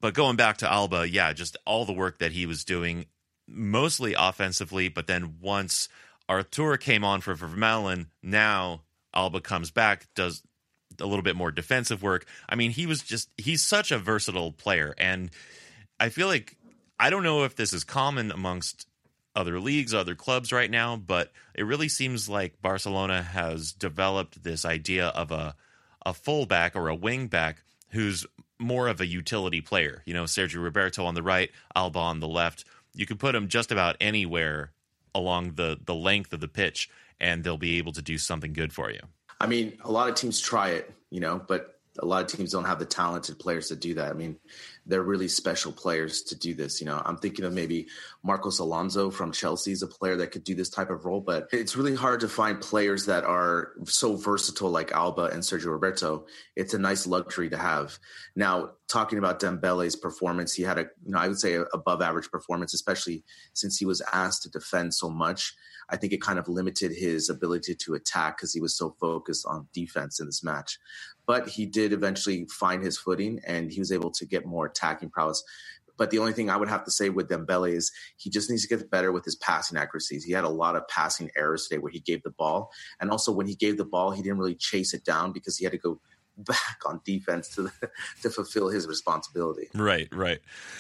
But 0.02 0.14
going 0.14 0.38
back 0.38 0.58
to 0.58 0.72
Alba, 0.72 1.10
yeah, 1.10 1.34
just 1.34 1.58
all 1.66 1.86
the 1.86 1.94
work 1.94 2.20
that 2.20 2.32
he 2.32 2.46
was 2.46 2.64
doing, 2.64 3.06
mostly 3.48 4.16
offensively, 4.18 4.88
but 4.88 5.08
then 5.08 5.36
once 5.42 5.90
Arthur 6.30 6.78
came 6.78 7.04
on 7.04 7.20
for 7.20 7.36
Vermaelen, 7.36 8.08
now 8.24 8.84
Alba 9.14 9.42
comes 9.42 9.72
back, 9.72 10.08
does 10.16 10.42
a 11.00 11.06
little 11.06 11.24
bit 11.24 11.36
more 11.36 11.52
defensive 11.52 12.02
work. 12.02 12.26
I 12.48 12.56
mean, 12.56 12.72
he 12.72 12.86
was 12.86 13.02
just 13.02 13.30
he's 13.38 13.62
such 13.62 13.92
a 13.92 14.00
versatile 14.00 14.52
player 14.52 14.94
and 14.98 15.32
I 16.00 16.10
feel 16.10 16.28
like 16.28 16.56
I 17.00 17.10
don't 17.10 17.24
know 17.24 17.44
if 17.44 17.56
this 17.56 17.74
is 17.74 17.84
common 17.84 18.32
amongst 18.32 18.88
other 19.36 19.60
leagues, 19.60 19.94
other 19.94 20.16
clubs 20.16 20.52
right 20.52 20.70
now, 20.70 20.96
but 20.96 21.32
it 21.54 21.64
really 21.64 21.90
seems 21.90 22.28
like 22.28 22.62
Barcelona 22.62 23.22
has 23.22 23.72
developed 23.72 24.44
this 24.44 24.66
idea 24.66 25.08
of 25.08 25.32
a 25.32 25.56
a 26.06 26.14
fullback 26.14 26.76
or 26.76 26.90
a 26.90 26.98
wingback 26.98 27.56
who's 27.90 28.26
more 28.58 28.88
of 28.88 29.02
a 29.02 29.06
utility 29.06 29.62
player. 29.62 30.02
You 30.06 30.14
know, 30.14 30.24
Sergio 30.24 30.64
Roberto 30.64 31.06
on 31.06 31.16
the 31.16 31.24
right, 31.24 31.52
Alba 31.76 32.00
on 32.00 32.20
the 32.20 32.28
left. 32.28 32.66
You 32.94 33.06
can 33.06 33.18
put 33.18 33.36
him 33.36 33.48
just 33.48 33.72
about 33.72 33.98
anywhere 34.02 34.72
along 35.14 35.54
the 35.56 35.78
the 35.84 35.96
length 35.96 36.34
of 36.34 36.40
the 36.40 36.48
pitch, 36.48 36.90
and 37.20 37.44
they'll 37.44 37.58
be 37.58 37.78
able 37.78 37.94
to 37.94 38.02
do 38.02 38.18
something 38.18 38.54
good 38.54 38.74
for 38.74 38.92
you. 38.92 39.02
I 39.40 39.48
mean, 39.48 39.78
a 39.84 39.92
lot 39.92 40.10
of 40.10 40.16
teams 40.16 40.40
try 40.40 40.70
it, 40.70 40.94
you 41.10 41.20
know, 41.20 41.42
but 41.48 41.80
a 42.02 42.06
lot 42.06 42.22
of 42.22 42.28
teams 42.28 42.52
don't 42.52 42.66
have 42.66 42.80
the 42.80 42.86
talented 42.86 43.40
players 43.40 43.68
to 43.70 43.76
do 43.76 43.96
that. 43.96 44.10
I 44.10 44.14
mean, 44.14 44.38
they're 44.86 45.04
really 45.04 45.28
special 45.28 45.72
players 45.72 46.24
to 46.24 46.36
do 46.36 46.54
this. 46.54 46.80
You 46.80 46.88
know, 46.88 47.02
I'm 47.04 47.18
thinking 47.18 47.46
of 47.46 47.54
maybe 47.54 47.88
Marcos 48.24 48.60
Alonso 48.60 49.10
from 49.10 49.32
Chelsea 49.32 49.72
is 49.72 49.84
a 49.84 49.88
player 49.88 50.16
that 50.18 50.32
could 50.32 50.44
do 50.44 50.56
this 50.56 50.70
type 50.70 50.90
of 50.90 51.06
role, 51.06 51.20
but 51.20 51.48
it's 51.52 51.76
really 51.76 51.96
hard 51.96 52.22
to 52.22 52.28
find 52.28 52.62
players 52.62 53.06
that 53.08 53.24
are 53.24 53.74
so 53.86 54.16
versatile 54.16 54.70
like 54.70 54.92
Alba 54.92 55.26
and 55.26 55.44
Sergio 55.44 55.68
Roberto. 55.68 56.26
It's 56.56 56.74
a 56.74 56.80
nice 56.80 57.06
luxury 57.06 57.50
to 57.50 57.58
have. 57.58 57.98
Now, 58.36 58.72
talking 58.88 59.18
about 59.20 59.40
Dembele's 59.40 59.96
performance, 59.96 60.54
he 60.54 60.64
had 60.64 60.80
a, 60.80 60.84
you 61.04 61.12
know, 61.12 61.20
I 61.20 61.28
would 61.28 61.40
say 61.40 61.60
above 61.74 62.02
average 62.02 62.32
performance, 62.32 62.74
especially 62.74 63.24
since 63.54 63.78
he 63.78 63.86
was 63.86 64.02
asked 64.14 64.44
to 64.44 64.50
defend 64.50 64.94
so 64.94 65.10
much. 65.10 65.54
I 65.92 65.98
think 65.98 66.14
it 66.14 66.22
kind 66.22 66.40
of 66.40 66.48
limited 66.48 66.92
his 66.92 67.30
ability 67.30 67.76
to 67.76 67.94
attack 67.96 68.38
because 68.38 68.54
he 68.54 68.62
was 68.62 68.76
so 68.76 68.96
focused 69.00 69.46
on 69.46 69.68
defense 69.74 70.20
in 70.20 70.26
this 70.26 70.44
match. 70.44 70.78
But 71.26 71.50
he 71.50 71.66
did 71.66 71.94
eventually 71.94 72.46
find 72.46 72.84
his 72.84 72.98
footing 72.98 73.40
and 73.46 73.72
he 73.72 73.80
was 73.80 73.92
able 73.92 74.12
to 74.12 74.26
get 74.26 74.46
more 74.46 74.66
attacking 74.66 75.10
prowess. 75.10 75.44
But 75.98 76.12
the 76.12 76.20
only 76.20 76.32
thing 76.32 76.50
I 76.50 76.56
would 76.56 76.70
have 76.70 76.86
to 76.86 76.92
say 76.92 77.10
with 77.10 77.28
Dembele 77.28 77.74
is 77.74 77.92
he 78.16 78.30
just 78.30 78.50
needs 78.50 78.66
to 78.66 78.76
get 78.76 78.90
better 78.90 79.12
with 79.12 79.26
his 79.26 79.36
passing 79.36 79.78
accuracies. 79.78 80.24
He 80.24 80.32
had 80.32 80.46
a 80.46 80.50
lot 80.50 80.78
of 80.78 80.88
passing 80.88 81.30
errors 81.36 81.68
today 81.68 81.80
where 81.80 81.92
he 81.92 82.00
gave 82.00 82.24
the 82.24 82.32
ball. 82.32 82.72
And 83.02 83.12
also 83.12 83.34
when 83.34 83.48
he 83.48 83.56
gave 83.56 83.78
the 83.78 83.86
ball, 83.86 84.12
he 84.12 84.22
didn't 84.22 84.40
really 84.40 84.56
chase 84.56 84.94
it 84.94 85.04
down 85.04 85.34
because 85.34 85.58
he 85.58 85.66
had 85.66 85.74
to 85.74 85.78
go 85.78 86.00
back 86.38 86.78
on 86.86 87.02
defense 87.04 87.50
to 87.56 87.70
to 88.22 88.30
fulfill 88.30 88.70
his 88.70 88.88
responsibility. 88.88 89.68
Right, 89.76 90.08
right. 90.14 90.40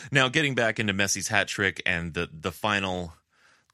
Now 0.10 0.30
getting 0.30 0.55
back 0.55 0.80
into 0.80 0.93
Messi's 0.93 1.28
hat 1.28 1.49
trick 1.49 1.82
and 1.86 2.14
the 2.14 2.30
the 2.32 2.53
final 2.53 3.14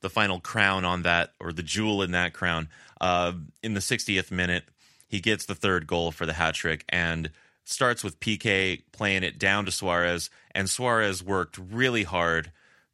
the 0.05 0.09
final 0.11 0.39
crown 0.39 0.85
on 0.85 1.01
that, 1.01 1.33
or 1.39 1.51
the 1.51 1.63
jewel 1.63 2.03
in 2.03 2.11
that 2.11 2.31
crown. 2.31 2.69
Uh, 3.01 3.33
in 3.63 3.73
the 3.73 3.79
60th 3.79 4.29
minute, 4.29 4.63
he 5.07 5.19
gets 5.19 5.45
the 5.45 5.55
third 5.55 5.87
goal 5.87 6.11
for 6.11 6.27
the 6.27 6.33
hat 6.33 6.53
trick 6.53 6.85
and 6.89 7.31
starts 7.63 8.03
with 8.03 8.19
PK 8.19 8.83
playing 8.91 9.23
it 9.23 9.39
down 9.39 9.65
to 9.65 9.71
Suarez, 9.71 10.29
and 10.51 10.69
Suarez 10.69 11.23
worked 11.23 11.57
really 11.57 12.03
hard 12.03 12.51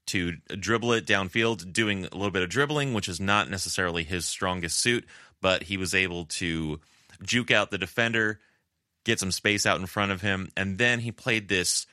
to 0.08 0.38
dribble 0.48 0.94
it 0.94 1.06
downfield, 1.06 1.74
doing 1.74 2.06
a 2.06 2.16
little 2.16 2.32
bit 2.32 2.44
of 2.44 2.50
dribbling, 2.50 2.94
which 2.94 3.10
is 3.10 3.20
not 3.20 3.50
necessarily 3.50 4.06
his 4.06 4.26
strongest 4.26 4.80
suit, 4.80 5.06
but 5.42 5.64
he 5.64 5.76
was 5.76 5.94
able 5.94 6.26
to 6.26 6.80
juke 7.22 7.52
out 7.52 7.72
the 7.72 7.78
defender, 7.78 8.40
get 9.04 9.20
some 9.20 9.32
space 9.32 9.66
out 9.66 9.82
in 9.82 9.86
front 9.86 10.14
of 10.14 10.22
him, 10.22 10.50
and 10.56 10.78
then 10.78 11.02
he 11.02 11.12
played 11.12 11.50
this, 11.50 11.86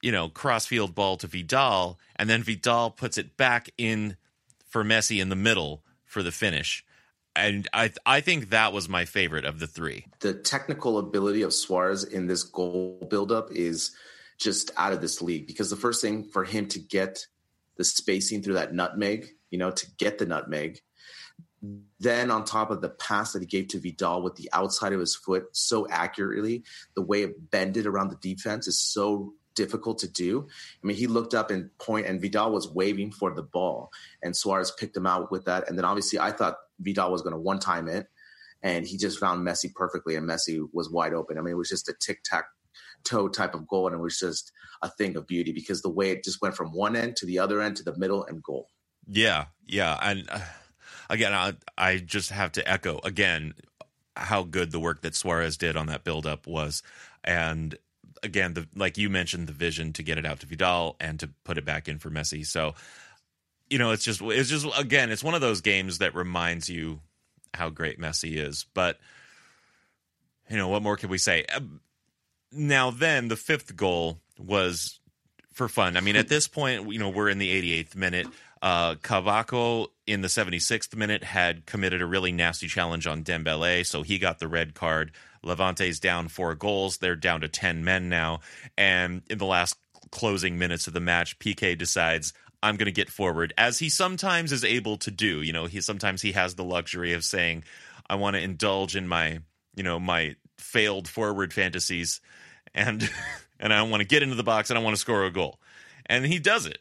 you 0.00 0.10
know, 0.10 0.30
crossfield 0.30 0.94
ball 0.94 1.18
to 1.18 1.26
Vidal, 1.26 1.98
and 2.16 2.30
then 2.30 2.42
Vidal 2.42 2.90
puts 2.90 3.18
it 3.18 3.36
back 3.36 3.68
in 3.76 4.16
for 4.68 4.84
Messi 4.84 5.20
in 5.20 5.28
the 5.28 5.36
middle 5.36 5.82
for 6.04 6.22
the 6.22 6.32
finish. 6.32 6.84
And 7.36 7.68
I 7.72 7.92
I 8.04 8.20
think 8.20 8.50
that 8.50 8.72
was 8.72 8.88
my 8.88 9.04
favorite 9.04 9.44
of 9.44 9.60
the 9.60 9.66
three. 9.66 10.06
The 10.20 10.34
technical 10.34 10.98
ability 10.98 11.42
of 11.42 11.54
Suarez 11.54 12.04
in 12.04 12.26
this 12.26 12.42
goal 12.42 13.06
buildup 13.10 13.52
is 13.52 13.94
just 14.38 14.70
out 14.76 14.92
of 14.92 15.00
this 15.00 15.20
league 15.20 15.46
because 15.46 15.70
the 15.70 15.76
first 15.76 16.00
thing 16.00 16.24
for 16.24 16.44
him 16.44 16.66
to 16.68 16.78
get 16.78 17.26
the 17.76 17.84
spacing 17.84 18.42
through 18.42 18.54
that 18.54 18.74
nutmeg, 18.74 19.28
you 19.50 19.58
know, 19.58 19.70
to 19.70 19.86
get 19.98 20.18
the 20.18 20.26
nutmeg, 20.26 20.80
then 22.00 22.30
on 22.30 22.44
top 22.44 22.70
of 22.70 22.80
the 22.80 22.88
pass 22.88 23.32
that 23.32 23.42
he 23.42 23.46
gave 23.46 23.68
to 23.68 23.80
Vidal 23.80 24.22
with 24.22 24.36
the 24.36 24.48
outside 24.52 24.92
of 24.92 25.00
his 25.00 25.14
foot 25.14 25.44
so 25.52 25.88
accurately, 25.88 26.64
the 26.94 27.02
way 27.02 27.22
it 27.22 27.50
bended 27.50 27.86
around 27.86 28.10
the 28.10 28.16
defense 28.16 28.68
is 28.68 28.78
so 28.78 29.34
difficult 29.58 29.98
to 29.98 30.08
do. 30.08 30.46
I 30.82 30.86
mean, 30.86 30.96
he 30.96 31.08
looked 31.08 31.34
up 31.34 31.50
and 31.50 31.76
point, 31.78 32.06
and 32.06 32.20
Vidal 32.20 32.52
was 32.52 32.72
waving 32.72 33.10
for 33.10 33.34
the 33.34 33.42
ball, 33.42 33.90
and 34.22 34.36
Suarez 34.36 34.70
picked 34.70 34.96
him 34.96 35.06
out 35.06 35.32
with 35.32 35.46
that. 35.46 35.68
And 35.68 35.76
then 35.76 35.84
obviously, 35.84 36.20
I 36.20 36.30
thought 36.30 36.58
Vidal 36.78 37.10
was 37.10 37.22
going 37.22 37.32
to 37.34 37.40
one 37.40 37.58
time 37.58 37.88
it, 37.88 38.06
and 38.62 38.86
he 38.86 38.96
just 38.96 39.18
found 39.18 39.46
Messi 39.46 39.74
perfectly, 39.74 40.14
and 40.14 40.28
Messi 40.28 40.64
was 40.72 40.90
wide 40.90 41.12
open. 41.12 41.36
I 41.36 41.40
mean, 41.40 41.54
it 41.54 41.56
was 41.56 41.68
just 41.68 41.88
a 41.88 41.94
tic 42.00 42.20
tac 42.24 42.44
toe 43.04 43.28
type 43.28 43.54
of 43.54 43.66
goal, 43.66 43.88
and 43.88 43.96
it 43.96 44.00
was 44.00 44.18
just 44.18 44.52
a 44.80 44.88
thing 44.88 45.16
of 45.16 45.26
beauty 45.26 45.50
because 45.50 45.82
the 45.82 45.90
way 45.90 46.12
it 46.12 46.22
just 46.22 46.40
went 46.40 46.54
from 46.54 46.72
one 46.72 46.94
end 46.94 47.16
to 47.16 47.26
the 47.26 47.40
other 47.40 47.60
end 47.60 47.76
to 47.76 47.82
the 47.82 47.98
middle 47.98 48.24
and 48.24 48.40
goal. 48.42 48.68
Yeah, 49.08 49.46
yeah, 49.66 49.98
and 50.00 50.28
uh, 50.30 50.38
again, 51.10 51.34
I, 51.34 51.54
I 51.76 51.96
just 51.96 52.30
have 52.30 52.52
to 52.52 52.70
echo 52.70 53.00
again 53.02 53.54
how 54.16 54.44
good 54.44 54.70
the 54.70 54.80
work 54.80 55.02
that 55.02 55.16
Suarez 55.16 55.56
did 55.56 55.76
on 55.76 55.86
that 55.86 56.04
build 56.04 56.26
up 56.26 56.46
was, 56.46 56.84
and 57.24 57.76
again, 58.22 58.54
the 58.54 58.68
like 58.74 58.98
you 58.98 59.10
mentioned, 59.10 59.46
the 59.46 59.52
vision 59.52 59.92
to 59.94 60.02
get 60.02 60.18
it 60.18 60.26
out 60.26 60.40
to 60.40 60.46
Vidal 60.46 60.96
and 61.00 61.20
to 61.20 61.30
put 61.44 61.58
it 61.58 61.64
back 61.64 61.88
in 61.88 61.98
for 61.98 62.10
Messi. 62.10 62.46
So, 62.46 62.74
you 63.70 63.78
know, 63.78 63.90
it's 63.92 64.04
just 64.04 64.20
it's 64.22 64.48
just 64.48 64.66
again, 64.78 65.10
it's 65.10 65.24
one 65.24 65.34
of 65.34 65.40
those 65.40 65.60
games 65.60 65.98
that 65.98 66.14
reminds 66.14 66.68
you 66.68 67.00
how 67.54 67.70
great 67.70 68.00
Messi 68.00 68.36
is. 68.36 68.66
But 68.74 68.98
you 70.48 70.56
know, 70.56 70.68
what 70.68 70.82
more 70.82 70.96
can 70.96 71.10
we 71.10 71.18
say? 71.18 71.44
Um, 71.54 71.80
now, 72.50 72.90
then, 72.90 73.28
the 73.28 73.36
fifth 73.36 73.76
goal 73.76 74.18
was 74.38 74.98
for 75.52 75.68
fun. 75.68 75.96
I 75.96 76.00
mean, 76.00 76.16
at 76.16 76.28
this 76.28 76.48
point, 76.48 76.90
you 76.90 76.98
know, 76.98 77.10
we're 77.10 77.28
in 77.28 77.38
the 77.38 77.82
88th 77.84 77.94
minute. 77.94 78.26
Uh, 78.60 78.96
Cabaco 78.96 79.88
in 80.06 80.20
the 80.20 80.28
76th 80.28 80.96
minute 80.96 81.22
had 81.22 81.66
committed 81.66 82.02
a 82.02 82.06
really 82.06 82.32
nasty 82.32 82.66
challenge 82.66 83.06
on 83.06 83.22
Dembele, 83.22 83.86
so 83.86 84.02
he 84.02 84.18
got 84.18 84.38
the 84.38 84.48
red 84.48 84.74
card. 84.74 85.12
Levante's 85.44 86.00
down 86.00 86.28
four 86.28 86.54
goals. 86.54 86.98
They're 86.98 87.16
down 87.16 87.42
to 87.42 87.48
10 87.48 87.84
men 87.84 88.08
now. 88.08 88.40
And 88.76 89.22
in 89.30 89.38
the 89.38 89.46
last 89.46 89.76
closing 90.10 90.58
minutes 90.58 90.86
of 90.86 90.92
the 90.92 91.00
match, 91.00 91.38
PK 91.38 91.78
decides, 91.78 92.32
I'm 92.62 92.76
going 92.76 92.86
to 92.86 92.92
get 92.92 93.10
forward, 93.10 93.54
as 93.56 93.78
he 93.78 93.88
sometimes 93.88 94.50
is 94.50 94.64
able 94.64 94.96
to 94.98 95.10
do. 95.10 95.42
You 95.42 95.52
know, 95.52 95.66
he 95.66 95.80
sometimes 95.80 96.22
he 96.22 96.32
has 96.32 96.54
the 96.54 96.64
luxury 96.64 97.12
of 97.12 97.24
saying, 97.24 97.64
I 98.10 98.16
want 98.16 98.34
to 98.34 98.42
indulge 98.42 98.96
in 98.96 99.06
my, 99.06 99.40
you 99.76 99.84
know, 99.84 100.00
my 100.00 100.34
failed 100.56 101.06
forward 101.06 101.52
fantasies 101.52 102.20
and 102.74 103.08
and 103.60 103.72
I 103.72 103.82
want 103.82 104.00
to 104.00 104.06
get 104.06 104.22
into 104.22 104.34
the 104.34 104.42
box 104.42 104.70
and 104.70 104.78
I 104.78 104.82
want 104.82 104.96
to 104.96 105.00
score 105.00 105.24
a 105.24 105.30
goal. 105.30 105.60
And 106.06 106.24
he 106.24 106.38
does 106.38 106.66
it. 106.66 106.78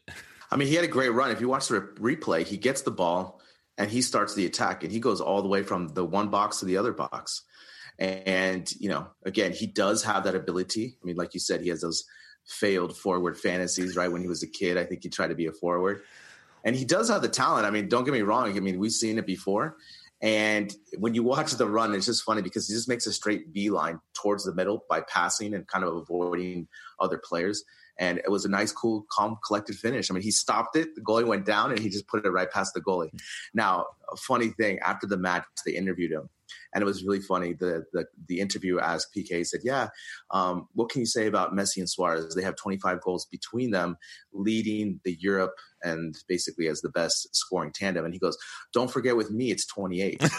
I 0.52 0.56
mean, 0.56 0.68
he 0.68 0.76
had 0.76 0.86
a 0.86 0.89
great 0.89 1.10
run. 1.10 1.32
If 1.32 1.41
you 1.41 1.50
watch 1.50 1.68
the 1.68 1.82
replay, 2.00 2.45
he 2.45 2.58
gets 2.58 2.82
the 2.82 2.91
ball 2.91 3.41
and 3.78 3.91
he 3.91 4.02
starts 4.02 4.34
the 4.34 4.45
attack 4.45 4.84
and 4.84 4.91
he 4.91 5.00
goes 5.00 5.22
all 5.22 5.41
the 5.41 5.48
way 5.48 5.64
from 5.64 5.89
the 5.89 6.06
one 6.06 6.30
box 6.30 6.60
to 6.60 6.66
the 6.66 6.78
other 6.78 6.93
box. 6.93 7.43
And, 8.00 8.72
you 8.80 8.89
know, 8.89 9.08
again, 9.26 9.54
he 9.54 9.66
does 9.66 10.04
have 10.04 10.24
that 10.24 10.36
ability. 10.36 10.98
I 11.02 11.06
mean, 11.06 11.16
like 11.16 11.34
you 11.34 11.39
said, 11.39 11.62
he 11.62 11.70
has 11.70 11.82
those 11.82 12.06
failed 12.45 12.95
forward 12.95 13.38
fantasies, 13.38 13.95
right? 13.95 14.12
When 14.12 14.22
he 14.22 14.28
was 14.28 14.43
a 14.43 14.48
kid, 14.48 14.78
I 14.78 14.86
think 14.86 15.04
he 15.04 15.10
tried 15.10 15.30
to 15.30 15.36
be 15.36 15.48
a 15.48 15.52
forward. 15.52 16.04
And 16.64 16.76
he 16.76 16.86
does 16.86 17.10
have 17.10 17.22
the 17.22 17.30
talent. 17.30 17.66
I 17.66 17.72
mean, 17.72 17.89
don't 17.89 18.04
get 18.04 18.14
me 18.14 18.22
wrong. 18.22 18.56
I 18.56 18.60
mean, 18.60 18.80
we've 18.80 18.91
seen 18.91 19.18
it 19.18 19.26
before. 19.26 19.78
And 20.22 20.74
when 20.98 21.14
you 21.14 21.24
watch 21.24 21.52
the 21.54 21.68
run, 21.68 21.93
it's 21.93 22.08
just 22.08 22.24
funny 22.24 22.41
because 22.41 22.68
he 22.68 22.74
just 22.74 22.89
makes 22.89 23.06
a 23.06 23.14
straight 23.14 23.54
beeline 23.54 24.00
towards 24.14 24.45
the 24.45 24.54
middle 24.54 24.84
by 24.89 25.02
passing 25.02 25.54
and 25.54 25.68
kind 25.68 25.84
of 25.86 25.95
avoiding 25.95 26.68
other 27.00 27.22
players. 27.24 27.64
And 28.00 28.20
it 28.20 28.30
was 28.30 28.45
a 28.45 28.50
nice, 28.50 28.72
cool, 28.72 29.06
calm, 29.12 29.38
collected 29.45 29.76
finish. 29.76 30.10
I 30.10 30.14
mean, 30.14 30.24
he 30.24 30.32
stopped 30.32 30.76
it, 30.76 30.95
the 30.95 31.02
goalie 31.02 31.26
went 31.26 31.45
down, 31.45 31.72
and 31.72 31.80
he 31.80 31.89
just 31.89 32.08
put 32.08 32.26
it 32.26 32.30
right 32.30 32.50
past 32.50 32.74
the 32.74 32.82
goalie. 32.82 33.10
Now, 33.54 33.86
a 34.12 34.18
funny 34.18 34.50
thing 34.50 34.80
after 34.80 35.08
the 35.08 35.18
match, 35.18 35.45
they 35.66 35.74
interviewed 35.74 36.12
him, 36.12 36.30
and 36.74 36.82
it 36.82 36.86
was 36.86 37.04
really 37.04 37.20
funny. 37.20 37.54
The 37.54 37.86
the, 37.93 38.06
the 38.28 38.39
interviewer 38.39 38.82
asked 38.82 39.14
PK 39.16 39.45
said, 39.45 39.62
"Yeah, 39.64 39.89
um, 40.32 40.68
what 40.74 40.89
can 40.89 41.02
you 41.02 41.06
say 41.06 41.28
about 41.28 41.54
Messi 41.54 41.78
and 41.78 41.89
Suarez? 41.89 42.36
They 42.36 42.43
have 42.43 42.56
25 42.56 43.02
goals 43.02 43.26
between 43.26 43.72
them, 43.72 43.98
leading 44.32 45.00
the 45.04 45.18
Europe 45.20 45.56
and 45.84 46.16
basically 46.28 46.68
as 46.68 46.82
the 46.82 46.89
best 46.89 47.36
scoring 47.36 47.72
tandem." 47.74 48.06
And 48.06 48.14
he 48.14 48.20
goes, 48.20 48.38
"Don't 48.74 48.91
forget, 48.91 49.18
with 49.18 49.32
me, 49.32 49.52
it's 49.52 49.66
28." 49.66 50.22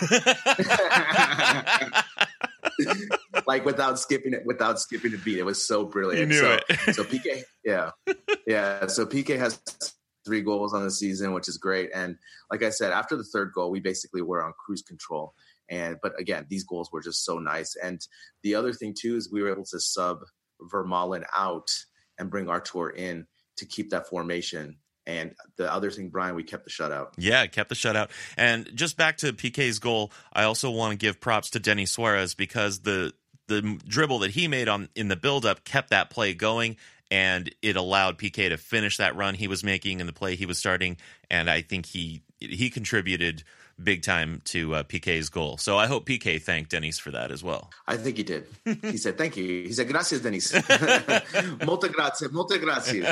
like 3.47 3.64
without 3.64 3.99
skipping 3.99 4.32
it, 4.32 4.43
without 4.45 4.80
skipping 4.80 5.14
a 5.14 5.18
beat. 5.18 5.39
It 5.39 5.45
was 5.45 5.64
so 5.64 5.84
brilliant. 5.84 6.20
You 6.20 6.26
knew 6.26 6.41
so, 6.41 6.59
it. 6.68 6.78
so 6.95 7.05
PK, 7.05 7.43
yeah, 7.64 7.91
yeah. 8.47 8.86
So 8.86 9.07
PK 9.07 9.39
has 9.39 9.61
three 10.24 10.43
goals 10.43 10.74
on 10.74 10.84
the 10.84 10.91
season, 10.91 11.32
which 11.32 11.49
is 11.49 11.57
great. 11.57 11.91
And 11.95 12.16
like 12.51 12.62
I 12.62 12.70
said, 12.70 12.93
after 12.93 13.16
the 13.16 13.24
third 13.24 13.53
goal, 13.55 13.70
we 13.70 13.80
basically 13.80 14.22
were 14.22 14.45
on 14.45 14.53
cruise 14.64 14.82
control. 14.82 15.34
And 15.68 15.97
but 16.03 16.18
again, 16.18 16.47
these 16.49 16.64
goals 16.64 16.91
were 16.93 17.03
just 17.03 17.24
so 17.24 17.39
nice. 17.39 17.76
And 17.82 18.01
the 18.43 18.55
other 18.55 18.72
thing 18.72 18.95
too 18.99 19.16
is 19.16 19.30
we 19.30 19.43
were 19.43 19.51
able 19.51 19.64
to 19.66 19.80
sub 19.80 20.20
Vermaelen 20.61 21.24
out 21.34 21.70
and 22.18 22.30
bring 22.30 22.49
Arthur 22.49 22.91
in 22.91 23.26
to 23.57 23.66
keep 23.66 23.91
that 23.91 24.09
formation. 24.09 24.78
And 25.07 25.34
the 25.57 25.72
other 25.72 25.91
thing, 25.91 26.11
Brian, 26.11 26.34
we 26.34 26.45
kept 26.45 26.64
the 26.64 26.70
shutout. 26.70 27.14
Yeah, 27.16 27.47
kept 27.47 27.70
the 27.70 27.74
shutout. 27.74 28.11
And 28.36 28.70
just 28.74 28.99
back 28.99 29.16
to 29.18 29.32
PK's 29.32 29.78
goal, 29.78 30.12
I 30.34 30.45
also 30.45 30.70
want 30.70 30.93
to 30.93 30.99
give 30.99 31.18
props 31.18 31.51
to 31.51 31.59
Denis 31.59 31.93
Suarez 31.93 32.34
because 32.34 32.80
the 32.80 33.14
the 33.49 33.80
dribble 33.86 34.20
that 34.20 34.30
he 34.30 34.46
made 34.46 34.68
on 34.68 34.88
in 34.94 35.09
the 35.09 35.16
buildup 35.16 35.64
kept 35.64 35.90
that 35.90 36.11
play 36.11 36.34
going 36.34 36.76
and 37.11 37.53
it 37.62 37.76
allowed 37.76 38.18
PK 38.18 38.51
to 38.51 38.57
finish 38.57 38.99
that 38.99 39.16
run 39.16 39.34
he 39.34 39.49
was 39.49 39.64
making 39.64 40.01
in 40.01 40.07
the 40.07 40.12
play 40.12 40.36
he 40.36 40.46
was 40.46 40.59
starting. 40.59 40.96
And 41.30 41.51
I 41.51 41.62
think 41.62 41.86
he 41.86 42.22
he 42.38 42.70
contributed 42.70 43.42
big 43.82 44.03
time 44.03 44.42
to 44.44 44.74
uh, 44.74 44.82
PK's 44.82 45.28
goal. 45.28 45.57
So 45.57 45.78
I 45.78 45.86
hope 45.86 46.07
PK 46.07 46.40
thanked 46.42 46.70
Denis 46.70 46.99
for 46.99 47.11
that 47.12 47.30
as 47.30 47.44
well. 47.44 47.70
I 47.86 47.96
think 47.96 48.16
he 48.16 48.22
did. 48.22 48.46
He 48.82 48.96
said, 48.96 49.16
"Thank 49.16 49.36
you." 49.36 49.44
He 49.44 49.72
said, 49.72 49.88
"Gracias, 49.88 50.20
Denis." 50.20 50.53
Molte 51.64 51.88
grazie, 51.88 52.28
molte 52.28 52.59
grazie. 52.59 53.05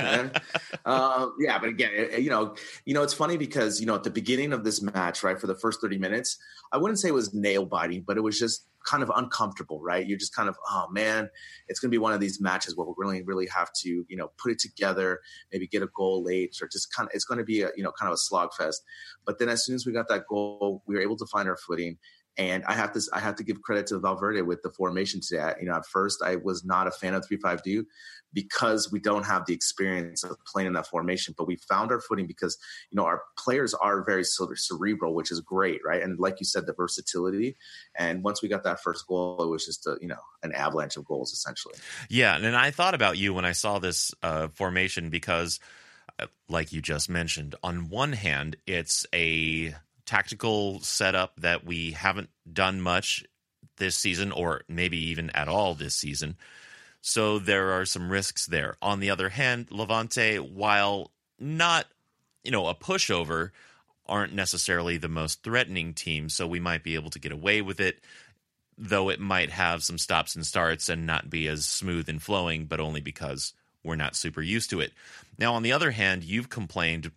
Uh, 0.85 1.29
yeah, 1.39 1.59
but 1.59 1.69
again, 1.69 2.11
you 2.19 2.31
know, 2.31 2.55
you 2.85 2.95
know, 2.95 3.03
it's 3.03 3.15
funny 3.15 3.37
because 3.37 3.81
you 3.81 3.87
know 3.87 3.95
at 3.95 4.05
the 4.05 4.11
beginning 4.11 4.53
of 4.53 4.65
this 4.65 4.83
match, 4.83 5.23
right, 5.23 5.41
for 5.41 5.47
the 5.47 5.55
first 5.55 5.81
thirty 5.81 5.99
minutes, 5.99 6.39
I 6.73 6.79
wouldn't 6.79 6.99
say 6.99 7.09
it 7.09 7.15
was 7.15 7.33
nail 7.33 7.65
biting, 7.65 8.03
but 8.03 8.17
it 8.17 8.23
was 8.23 8.39
just 8.39 8.67
kind 8.87 9.03
of 9.03 9.11
uncomfortable, 9.15 9.81
right? 9.83 10.07
You're 10.07 10.19
just 10.19 10.35
kind 10.35 10.49
of, 10.49 10.57
oh 10.71 10.87
man, 10.91 11.29
it's 11.69 11.81
going 11.81 11.91
to 11.91 11.95
be 11.95 11.99
one 11.99 12.13
of 12.13 12.21
these 12.21 12.41
matches 12.41 12.77
where 12.77 12.87
we 12.87 12.95
really, 12.97 13.23
really 13.23 13.47
have 13.49 13.71
to, 13.83 14.05
you 14.09 14.17
know, 14.17 14.31
put 14.39 14.53
it 14.53 14.59
together, 14.59 15.21
maybe 15.53 15.67
get 15.67 15.83
a 15.83 15.89
goal 15.95 16.23
late, 16.23 16.57
or 16.63 16.69
just 16.69 16.95
kind 16.95 17.09
of, 17.09 17.15
it's 17.15 17.25
going 17.25 17.39
to 17.39 17.45
be 17.45 17.63
a, 17.63 17.71
you 17.77 17.83
know, 17.83 17.93
kind 17.99 18.09
of 18.09 18.15
a 18.15 18.19
slog 18.19 18.55
fest. 18.55 18.83
But 19.27 19.39
then 19.39 19.49
as 19.49 19.65
soon 19.65 19.75
as 19.75 19.85
we 19.85 19.93
got 19.93 20.09
that 20.09 20.27
goal, 20.29 20.83
we 20.87 20.95
were 20.95 21.01
able 21.01 21.17
to 21.17 21.27
find 21.27 21.49
our 21.49 21.57
footing. 21.57 21.99
And 22.39 22.65
I 22.67 22.75
have 22.75 22.93
to 22.93 23.01
I 23.13 23.21
have 23.21 23.37
to 23.37 23.45
give 23.45 23.63
credit 23.63 23.87
to 23.89 23.99
Valverde 23.99 24.43
with 24.43 24.63
the 24.63 24.71
formation 24.71 25.21
today. 25.21 25.55
You 25.61 25.67
know, 25.67 25.77
at 25.77 25.87
first 25.87 26.23
I 26.23 26.37
was 26.37 26.65
not 26.65 26.87
a 26.87 26.91
fan 26.91 27.15
of 27.15 27.27
three 27.27 27.39
five 27.39 27.63
two 27.63 27.87
because 28.33 28.93
we 28.93 29.01
don't 29.01 29.25
have 29.25 29.47
the 29.47 29.55
experience 29.55 30.23
of 30.23 30.37
playing 30.45 30.67
in 30.67 30.75
that 30.75 30.87
formation. 30.87 31.35
But 31.37 31.47
we 31.47 31.57
found 31.57 31.91
our 31.91 32.01
footing 32.01 32.27
because 32.27 32.59
you 32.91 32.97
know 32.97 33.05
our 33.05 33.23
players 33.39 33.73
are 33.73 34.05
very 34.05 34.25
cerebral, 34.25 35.15
which 35.15 35.31
is 35.31 35.41
great, 35.41 35.81
right? 35.85 36.03
And 36.03 36.19
like 36.19 36.39
you 36.39 36.45
said, 36.45 36.67
the 36.67 36.75
versatility. 36.75 37.57
And 37.99 38.23
once 38.23 38.43
we 38.43 38.49
got 38.49 38.65
that 38.65 38.81
first 38.81 39.07
goal, 39.07 39.43
it 39.43 39.49
was 39.49 39.65
just 39.65 39.87
a 39.87 39.97
you 40.01 40.09
know 40.09 40.21
an 40.43 40.53
avalanche 40.53 40.99
of 40.99 41.07
goals 41.07 41.33
essentially. 41.33 41.75
Yeah, 42.11 42.37
and 42.37 42.55
I 42.55 42.71
thought 42.71 42.95
about 42.95 43.17
you 43.17 43.33
when 43.33 43.47
I 43.47 43.53
saw 43.53 43.79
this 43.79 44.15
uh, 44.23 44.49
formation 44.49 45.09
because, 45.09 45.59
uh, 46.19 46.27
like 46.51 46.73
you 46.73 46.83
just 46.83 47.09
mentioned, 47.09 47.55
on 47.63 47.89
one 47.89 48.13
hand, 48.13 48.57
it's 48.67 49.07
a 49.15 49.75
tactical 50.07 50.81
setup 50.81 51.39
that 51.41 51.65
we 51.65 51.93
haven't 51.93 52.31
done 52.51 52.81
much 52.81 53.25
this 53.77 53.97
season, 53.97 54.33
or 54.33 54.63
maybe 54.69 54.97
even 55.11 55.31
at 55.31 55.49
all 55.49 55.75
this 55.75 55.95
season. 55.95 56.37
So 57.03 57.39
there 57.39 57.73
are 57.73 57.85
some 57.85 58.11
risks 58.11 58.47
there. 58.47 58.77
On 58.81 59.01
the 59.01 59.11
other 59.11 59.29
hand, 59.29 59.69
Levante, 59.71 60.39
while 60.39 61.11
not, 61.39 61.87
you 62.43 62.51
know, 62.51 62.69
a 62.69 62.75
pushover, 62.75 63.51
aren't 64.07 64.33
necessarily 64.33 64.97
the 64.97 65.09
most 65.09 65.43
threatening 65.43 65.93
team. 65.93 66.29
So 66.29 66.47
we 66.47 66.61
might 66.61 66.83
be 66.83 66.95
able 66.95 67.11
to 67.11 67.19
get 67.19 67.33
away 67.33 67.61
with 67.61 67.81
it, 67.81 67.99
though 68.79 69.09
it 69.09 69.21
might 69.21 69.51
have 69.51 69.83
some 69.83 69.99
stops 69.99 70.35
and 70.35 70.47
starts 70.47 70.89
and 70.89 71.07
not 71.07 71.29
be 71.29 71.49
as 71.49 71.67
smooth 71.67 72.09
and 72.09 72.23
flowing, 72.23 72.67
but 72.67 72.81
only 72.81 73.01
because 73.01 73.53
we're 73.85 73.97
not 73.97 74.17
super 74.17 74.43
used 74.43 74.71
to 74.71 74.81
it. 74.81 74.93
Now, 75.39 75.55
on 75.55 75.63
the 75.63 75.73
other 75.73 75.91
hand, 75.91 76.25
you've 76.25 76.49
complained. 76.49 77.11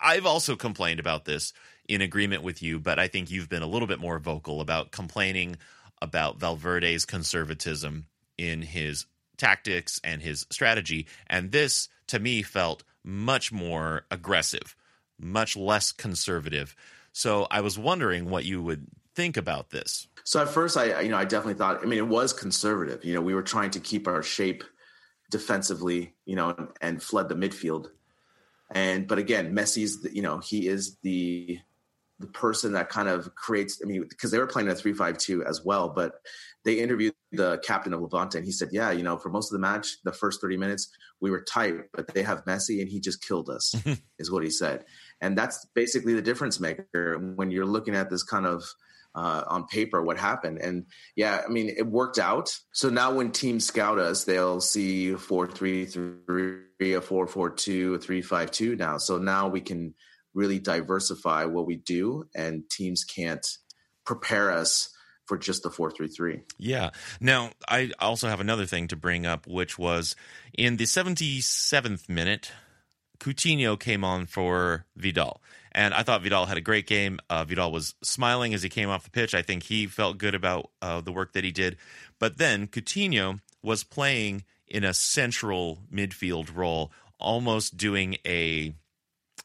I've 0.00 0.26
also 0.26 0.56
complained 0.56 1.00
about 1.00 1.24
this 1.24 1.52
in 1.88 2.00
agreement 2.00 2.42
with 2.42 2.62
you, 2.62 2.78
but 2.78 2.98
I 2.98 3.08
think 3.08 3.30
you've 3.30 3.48
been 3.48 3.62
a 3.62 3.66
little 3.66 3.88
bit 3.88 4.00
more 4.00 4.18
vocal 4.18 4.60
about 4.60 4.92
complaining 4.92 5.56
about 6.00 6.38
Valverde's 6.38 7.04
conservatism 7.04 8.06
in 8.38 8.62
his 8.62 9.06
tactics 9.36 10.00
and 10.04 10.22
his 10.22 10.46
strategy. 10.50 11.06
And 11.26 11.52
this, 11.52 11.88
to 12.08 12.18
me, 12.18 12.42
felt 12.42 12.84
much 13.04 13.52
more 13.52 14.06
aggressive, 14.10 14.76
much 15.18 15.56
less 15.56 15.92
conservative. 15.92 16.74
So 17.12 17.46
I 17.50 17.60
was 17.60 17.78
wondering 17.78 18.30
what 18.30 18.44
you 18.44 18.62
would 18.62 18.86
think 19.14 19.36
about 19.36 19.70
this. 19.70 20.06
So 20.24 20.40
at 20.40 20.48
first, 20.48 20.76
I 20.76 21.00
you 21.00 21.08
know 21.08 21.16
I 21.16 21.24
definitely 21.24 21.54
thought. 21.54 21.82
I 21.82 21.86
mean, 21.86 21.98
it 21.98 22.08
was 22.08 22.32
conservative. 22.32 23.04
You 23.04 23.14
know, 23.14 23.20
we 23.20 23.34
were 23.34 23.42
trying 23.42 23.70
to 23.72 23.80
keep 23.80 24.06
our 24.06 24.22
shape 24.22 24.62
defensively. 25.30 26.14
You 26.24 26.36
know, 26.36 26.54
and, 26.56 26.68
and 26.80 27.02
flood 27.02 27.28
the 27.28 27.34
midfield. 27.34 27.88
And 28.72 29.06
but 29.08 29.18
again, 29.18 29.54
Messi's 29.54 30.06
you 30.12 30.22
know 30.22 30.38
he 30.38 30.68
is 30.68 30.96
the 31.02 31.58
the 32.20 32.26
person 32.26 32.74
that 32.74 32.90
kind 32.90 33.08
of 33.08 33.34
creates. 33.34 33.80
I 33.82 33.86
mean, 33.86 34.04
because 34.08 34.30
they 34.30 34.38
were 34.38 34.46
playing 34.46 34.68
a 34.68 34.74
three-five-two 34.74 35.44
as 35.44 35.64
well, 35.64 35.88
but 35.88 36.12
they 36.64 36.78
interviewed 36.78 37.14
the 37.32 37.58
captain 37.64 37.94
of 37.94 38.02
Levante, 38.02 38.36
and 38.36 38.44
he 38.44 38.52
said, 38.52 38.68
"Yeah, 38.72 38.90
you 38.90 39.02
know, 39.02 39.16
for 39.16 39.30
most 39.30 39.50
of 39.50 39.54
the 39.54 39.58
match, 39.58 39.96
the 40.04 40.12
first 40.12 40.40
thirty 40.40 40.56
minutes, 40.56 40.90
we 41.20 41.30
were 41.30 41.40
tight, 41.40 41.74
but 41.92 42.12
they 42.14 42.22
have 42.22 42.44
Messi, 42.44 42.80
and 42.80 42.88
he 42.88 43.00
just 43.00 43.26
killed 43.26 43.48
us," 43.48 43.74
is 44.18 44.30
what 44.30 44.44
he 44.44 44.50
said, 44.50 44.84
and 45.20 45.36
that's 45.36 45.66
basically 45.74 46.14
the 46.14 46.22
difference 46.22 46.60
maker 46.60 47.18
when 47.36 47.50
you're 47.50 47.66
looking 47.66 47.96
at 47.96 48.10
this 48.10 48.22
kind 48.22 48.46
of. 48.46 48.64
Uh, 49.12 49.42
on 49.48 49.66
paper, 49.66 50.00
what 50.00 50.16
happened, 50.16 50.58
and 50.58 50.86
yeah, 51.16 51.42
I 51.44 51.50
mean, 51.50 51.68
it 51.76 51.84
worked 51.84 52.20
out. 52.20 52.56
So 52.70 52.90
now, 52.90 53.12
when 53.12 53.32
teams 53.32 53.66
scout 53.66 53.98
us, 53.98 54.22
they'll 54.22 54.60
see 54.60 55.14
four 55.14 55.48
three 55.48 55.84
three, 55.84 56.94
a 56.94 57.00
four 57.00 57.26
four 57.26 57.50
two, 57.50 57.94
a 57.94 57.98
three 57.98 58.22
five 58.22 58.52
two. 58.52 58.76
Now, 58.76 58.98
so 58.98 59.18
now 59.18 59.48
we 59.48 59.62
can 59.62 59.94
really 60.32 60.60
diversify 60.60 61.44
what 61.46 61.66
we 61.66 61.74
do, 61.74 62.28
and 62.36 62.62
teams 62.70 63.02
can't 63.02 63.44
prepare 64.04 64.52
us 64.52 64.90
for 65.30 65.38
just 65.38 65.62
the 65.62 65.70
433. 65.70 66.42
Yeah. 66.58 66.90
Now, 67.20 67.50
I 67.68 67.92
also 68.00 68.26
have 68.26 68.40
another 68.40 68.66
thing 68.66 68.88
to 68.88 68.96
bring 68.96 69.26
up, 69.26 69.46
which 69.46 69.78
was 69.78 70.16
in 70.52 70.76
the 70.76 70.84
77th 70.84 72.08
minute, 72.08 72.50
Coutinho 73.20 73.78
came 73.78 74.02
on 74.02 74.26
for 74.26 74.86
Vidal. 74.96 75.40
And 75.72 75.94
I 75.94 76.02
thought 76.02 76.22
Vidal 76.22 76.46
had 76.46 76.56
a 76.56 76.62
great 76.62 76.86
game. 76.86 77.20
Uh, 77.28 77.44
Vidal 77.44 77.70
was 77.70 77.94
smiling 78.02 78.54
as 78.54 78.62
he 78.62 78.68
came 78.68 78.88
off 78.88 79.04
the 79.04 79.10
pitch. 79.10 79.34
I 79.34 79.42
think 79.42 79.64
he 79.64 79.86
felt 79.86 80.18
good 80.18 80.34
about 80.34 80.70
uh, 80.82 81.00
the 81.00 81.12
work 81.12 81.32
that 81.32 81.44
he 81.44 81.52
did. 81.52 81.76
But 82.18 82.38
then 82.38 82.66
Coutinho 82.66 83.40
was 83.62 83.84
playing 83.84 84.44
in 84.66 84.84
a 84.84 84.94
central 84.94 85.78
midfield 85.92 86.54
role, 86.56 86.92
almost 87.18 87.76
doing 87.76 88.16
a 88.26 88.74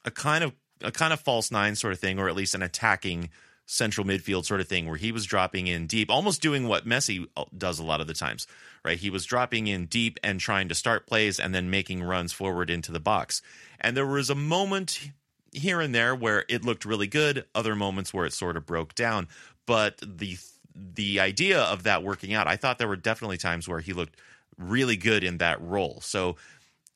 a 0.04 0.12
kind 0.12 0.44
of 0.44 0.54
a 0.82 0.92
kind 0.92 1.14
of 1.14 1.20
false 1.20 1.52
nine 1.52 1.76
sort 1.76 1.94
of 1.94 2.00
thing, 2.00 2.20
or 2.20 2.28
at 2.28 2.36
least 2.36 2.56
an 2.56 2.62
attacking 2.62 3.30
central 3.66 4.06
midfield 4.06 4.46
sort 4.46 4.62
of 4.62 4.68
thing, 4.68 4.88
where 4.88 4.98
he 4.98 5.12
was 5.12 5.26
dropping 5.26 5.68
in 5.68 5.88
deep, 5.88 6.10
almost 6.12 6.42
doing 6.42 6.68
what 6.68 6.88
Messi 6.88 7.26
uh, 7.36 7.46
does 7.58 7.80
a 7.80 7.84
lot 7.84 8.02
of 8.02 8.08
the 8.08 8.14
times, 8.14 8.46
right? 8.84 8.98
He 8.98 9.10
was 9.10 9.26
dropping 9.26 9.68
in 9.68 9.88
deep 9.88 10.20
and 10.24 10.40
trying 10.40 10.70
to 10.70 10.76
start 10.76 11.08
plays 11.08 11.40
and 11.40 11.54
then 11.54 11.70
making 11.70 12.04
runs 12.04 12.32
forward 12.32 12.70
into 12.70 12.92
the 12.92 13.00
box. 13.00 13.42
And 13.82 13.98
there 13.98 14.06
was 14.06 14.30
a 14.30 14.36
moment 14.36 15.10
here 15.56 15.82
and 15.82 15.94
there 15.94 16.16
where 16.16 16.46
it 16.50 16.64
looked 16.66 16.86
really 16.86 17.08
good, 17.08 17.46
other 17.56 17.76
moments 17.76 18.14
where 18.14 18.26
it 18.26 18.34
sort 18.34 18.58
of 18.58 18.66
broke 18.66 18.96
down. 18.96 19.28
But 19.66 20.00
the 20.02 20.38
the 20.76 21.20
idea 21.20 21.62
of 21.62 21.84
that 21.84 22.04
working 22.04 22.34
out, 22.34 22.48
I 22.48 22.58
thought 22.58 22.78
there 22.78 22.88
were 22.88 22.98
definitely 22.98 23.38
times 23.38 23.68
where 23.68 23.80
he 23.80 23.94
looked 23.94 24.18
really 24.58 24.98
good 24.98 25.24
in 25.24 25.38
that 25.38 25.62
role. 25.62 26.02
So 26.02 26.36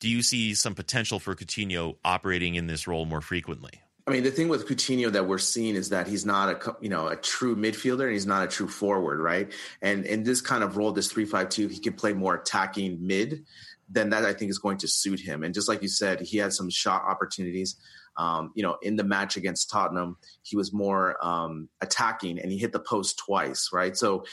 do 0.00 0.08
you 0.08 0.22
see 0.22 0.54
some 0.54 0.74
potential 0.74 1.18
for 1.18 1.34
Coutinho 1.34 1.96
operating 2.04 2.54
in 2.54 2.66
this 2.66 2.86
role 2.86 3.04
more 3.04 3.20
frequently? 3.20 3.72
I 4.06 4.12
mean, 4.12 4.22
the 4.24 4.30
thing 4.30 4.48
with 4.48 4.66
Coutinho 4.66 5.12
that 5.12 5.26
we're 5.26 5.38
seeing 5.38 5.76
is 5.76 5.90
that 5.90 6.08
he's 6.08 6.26
not 6.26 6.48
a 6.48 6.76
you 6.80 6.88
know 6.88 7.08
a 7.08 7.16
true 7.16 7.54
midfielder 7.54 8.04
and 8.04 8.12
he's 8.12 8.26
not 8.26 8.42
a 8.42 8.48
true 8.48 8.68
forward, 8.68 9.20
right? 9.20 9.52
And 9.82 10.04
in 10.04 10.24
this 10.24 10.40
kind 10.40 10.64
of 10.64 10.76
role, 10.76 10.90
this 10.90 11.12
three 11.12 11.24
five 11.24 11.48
two, 11.48 11.68
he 11.68 11.78
can 11.78 11.92
play 11.92 12.12
more 12.12 12.34
attacking 12.34 12.98
mid. 13.06 13.44
Then 13.90 14.10
that 14.10 14.24
I 14.24 14.32
think 14.32 14.50
is 14.50 14.58
going 14.58 14.78
to 14.78 14.88
suit 14.88 15.20
him. 15.20 15.42
And 15.42 15.52
just 15.52 15.68
like 15.68 15.82
you 15.82 15.88
said, 15.88 16.20
he 16.20 16.38
had 16.38 16.52
some 16.52 16.70
shot 16.70 17.02
opportunities. 17.02 17.76
Um, 18.16 18.52
you 18.54 18.62
know, 18.62 18.76
in 18.82 18.96
the 18.96 19.04
match 19.04 19.36
against 19.36 19.70
Tottenham, 19.70 20.16
he 20.42 20.56
was 20.56 20.72
more 20.72 21.16
um, 21.24 21.68
attacking 21.80 22.38
and 22.38 22.52
he 22.52 22.58
hit 22.58 22.72
the 22.72 22.80
post 22.80 23.18
twice, 23.18 23.70
right? 23.72 23.96
So 23.96 24.24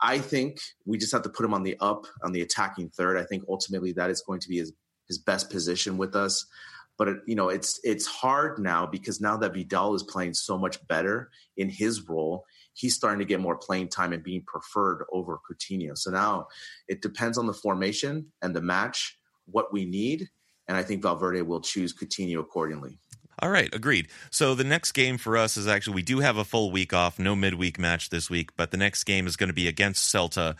I 0.00 0.18
think 0.18 0.60
we 0.84 0.98
just 0.98 1.12
have 1.12 1.22
to 1.22 1.28
put 1.28 1.44
him 1.44 1.54
on 1.54 1.62
the 1.62 1.76
up 1.80 2.06
on 2.22 2.32
the 2.32 2.42
attacking 2.42 2.90
third. 2.90 3.16
I 3.16 3.24
think 3.24 3.44
ultimately 3.48 3.92
that 3.92 4.10
is 4.10 4.20
going 4.20 4.40
to 4.40 4.48
be 4.48 4.58
his 4.58 4.72
his 5.08 5.18
best 5.18 5.50
position 5.50 5.96
with 5.96 6.16
us. 6.16 6.46
But 6.98 7.08
you 7.26 7.34
know, 7.34 7.48
it's 7.48 7.80
it's 7.84 8.06
hard 8.06 8.58
now 8.58 8.86
because 8.86 9.20
now 9.20 9.36
that 9.38 9.54
Vidal 9.54 9.94
is 9.94 10.02
playing 10.02 10.34
so 10.34 10.58
much 10.58 10.84
better 10.88 11.30
in 11.56 11.68
his 11.68 12.08
role, 12.08 12.44
he's 12.74 12.94
starting 12.94 13.18
to 13.18 13.24
get 13.24 13.40
more 13.40 13.56
playing 13.56 13.88
time 13.88 14.12
and 14.12 14.22
being 14.22 14.42
preferred 14.46 15.04
over 15.12 15.38
Coutinho. 15.48 15.96
So 15.96 16.10
now 16.10 16.46
it 16.88 17.02
depends 17.02 17.38
on 17.38 17.46
the 17.46 17.52
formation 17.52 18.26
and 18.40 18.54
the 18.54 18.62
match, 18.62 19.18
what 19.46 19.72
we 19.72 19.84
need, 19.84 20.28
and 20.68 20.76
I 20.76 20.82
think 20.82 21.02
Valverde 21.02 21.42
will 21.42 21.60
choose 21.60 21.92
Coutinho 21.94 22.40
accordingly. 22.40 22.98
All 23.38 23.50
right, 23.50 23.74
agreed. 23.74 24.08
So 24.30 24.54
the 24.54 24.64
next 24.64 24.92
game 24.92 25.18
for 25.18 25.36
us 25.36 25.56
is 25.56 25.66
actually 25.66 25.94
we 25.94 26.02
do 26.02 26.20
have 26.20 26.36
a 26.36 26.44
full 26.44 26.70
week 26.70 26.92
off, 26.92 27.18
no 27.18 27.34
midweek 27.34 27.78
match 27.78 28.10
this 28.10 28.30
week, 28.30 28.50
but 28.56 28.70
the 28.70 28.76
next 28.76 29.04
game 29.04 29.26
is 29.26 29.36
going 29.36 29.48
to 29.48 29.54
be 29.54 29.68
against 29.68 30.14
Celta 30.14 30.54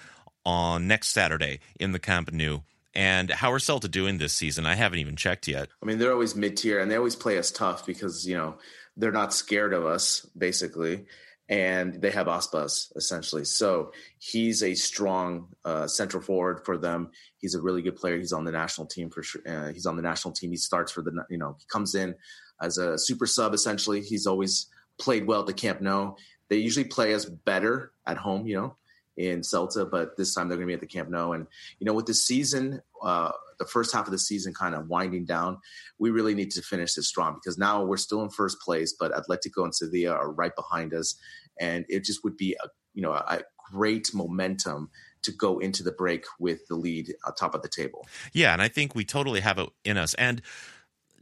on 0.44 0.88
next 0.88 1.08
Saturday 1.08 1.60
in 1.78 1.92
the 1.92 1.98
Camp 1.98 2.32
Nou. 2.32 2.60
And 2.94 3.30
how 3.30 3.52
are 3.52 3.58
Celta 3.58 3.90
doing 3.90 4.18
this 4.18 4.32
season? 4.32 4.66
I 4.66 4.74
haven't 4.74 4.98
even 4.98 5.16
checked 5.16 5.48
yet. 5.48 5.68
I 5.82 5.86
mean, 5.86 5.98
they're 5.98 6.12
always 6.12 6.34
mid 6.34 6.56
tier 6.56 6.80
and 6.80 6.90
they 6.90 6.96
always 6.96 7.16
play 7.16 7.38
us 7.38 7.50
tough 7.50 7.86
because, 7.86 8.26
you 8.26 8.36
know, 8.36 8.56
they're 8.96 9.12
not 9.12 9.32
scared 9.32 9.72
of 9.72 9.86
us, 9.86 10.26
basically. 10.36 11.06
And 11.48 12.00
they 12.00 12.10
have 12.10 12.28
Aspas, 12.28 12.92
essentially. 12.96 13.44
So 13.44 13.92
he's 14.18 14.62
a 14.62 14.74
strong 14.74 15.48
uh, 15.64 15.86
central 15.86 16.22
forward 16.22 16.64
for 16.64 16.78
them. 16.78 17.10
He's 17.36 17.54
a 17.54 17.60
really 17.60 17.82
good 17.82 17.96
player. 17.96 18.16
He's 18.16 18.32
on 18.32 18.44
the 18.44 18.52
national 18.52 18.86
team 18.86 19.10
for 19.10 19.22
sure. 19.22 19.42
Uh, 19.46 19.72
he's 19.72 19.86
on 19.86 19.96
the 19.96 20.02
national 20.02 20.32
team. 20.32 20.50
He 20.50 20.56
starts 20.56 20.92
for 20.92 21.02
the, 21.02 21.12
you 21.28 21.38
know, 21.38 21.56
he 21.58 21.66
comes 21.66 21.94
in 21.94 22.14
as 22.60 22.78
a 22.78 22.96
super 22.96 23.26
sub, 23.26 23.52
essentially. 23.52 24.00
He's 24.00 24.26
always 24.26 24.68
played 24.98 25.26
well 25.26 25.40
at 25.40 25.46
the 25.46 25.52
Camp 25.52 25.80
Nou. 25.80 26.14
They 26.48 26.56
usually 26.56 26.84
play 26.84 27.14
us 27.14 27.24
better 27.24 27.92
at 28.06 28.16
home, 28.16 28.46
you 28.46 28.56
know, 28.56 28.76
in 29.16 29.40
Celta, 29.40 29.90
but 29.90 30.16
this 30.16 30.34
time 30.34 30.48
they're 30.48 30.56
going 30.56 30.68
to 30.68 30.70
be 30.70 30.74
at 30.74 30.80
the 30.80 30.86
Camp 30.86 31.10
Nou. 31.10 31.32
And 31.32 31.46
you 31.78 31.86
know, 31.86 31.94
with 31.94 32.06
the 32.06 32.14
season, 32.14 32.80
uh, 33.02 33.32
the 33.62 33.70
first 33.70 33.92
half 33.92 34.06
of 34.06 34.12
the 34.12 34.18
season 34.18 34.52
kind 34.52 34.74
of 34.74 34.88
winding 34.88 35.24
down, 35.24 35.58
we 35.98 36.10
really 36.10 36.34
need 36.34 36.50
to 36.52 36.62
finish 36.62 36.94
this 36.94 37.08
strong 37.08 37.34
because 37.34 37.56
now 37.58 37.84
we're 37.84 37.96
still 37.96 38.22
in 38.22 38.30
first 38.30 38.60
place, 38.60 38.94
but 38.98 39.12
Atletico 39.12 39.64
and 39.64 39.74
Sevilla 39.74 40.14
are 40.14 40.32
right 40.32 40.54
behind 40.56 40.92
us, 40.92 41.14
and 41.60 41.84
it 41.88 42.04
just 42.04 42.24
would 42.24 42.36
be 42.36 42.56
a 42.62 42.68
you 42.94 43.02
know 43.02 43.12
a 43.12 43.40
great 43.70 44.10
momentum 44.12 44.90
to 45.22 45.32
go 45.32 45.60
into 45.60 45.84
the 45.84 45.92
break 45.92 46.24
with 46.40 46.66
the 46.66 46.74
lead 46.74 47.14
top 47.38 47.54
of 47.54 47.62
the 47.62 47.68
table. 47.68 48.06
Yeah, 48.32 48.52
and 48.52 48.60
I 48.60 48.68
think 48.68 48.94
we 48.94 49.04
totally 49.04 49.40
have 49.40 49.58
it 49.58 49.68
in 49.84 49.96
us. 49.96 50.14
And 50.14 50.42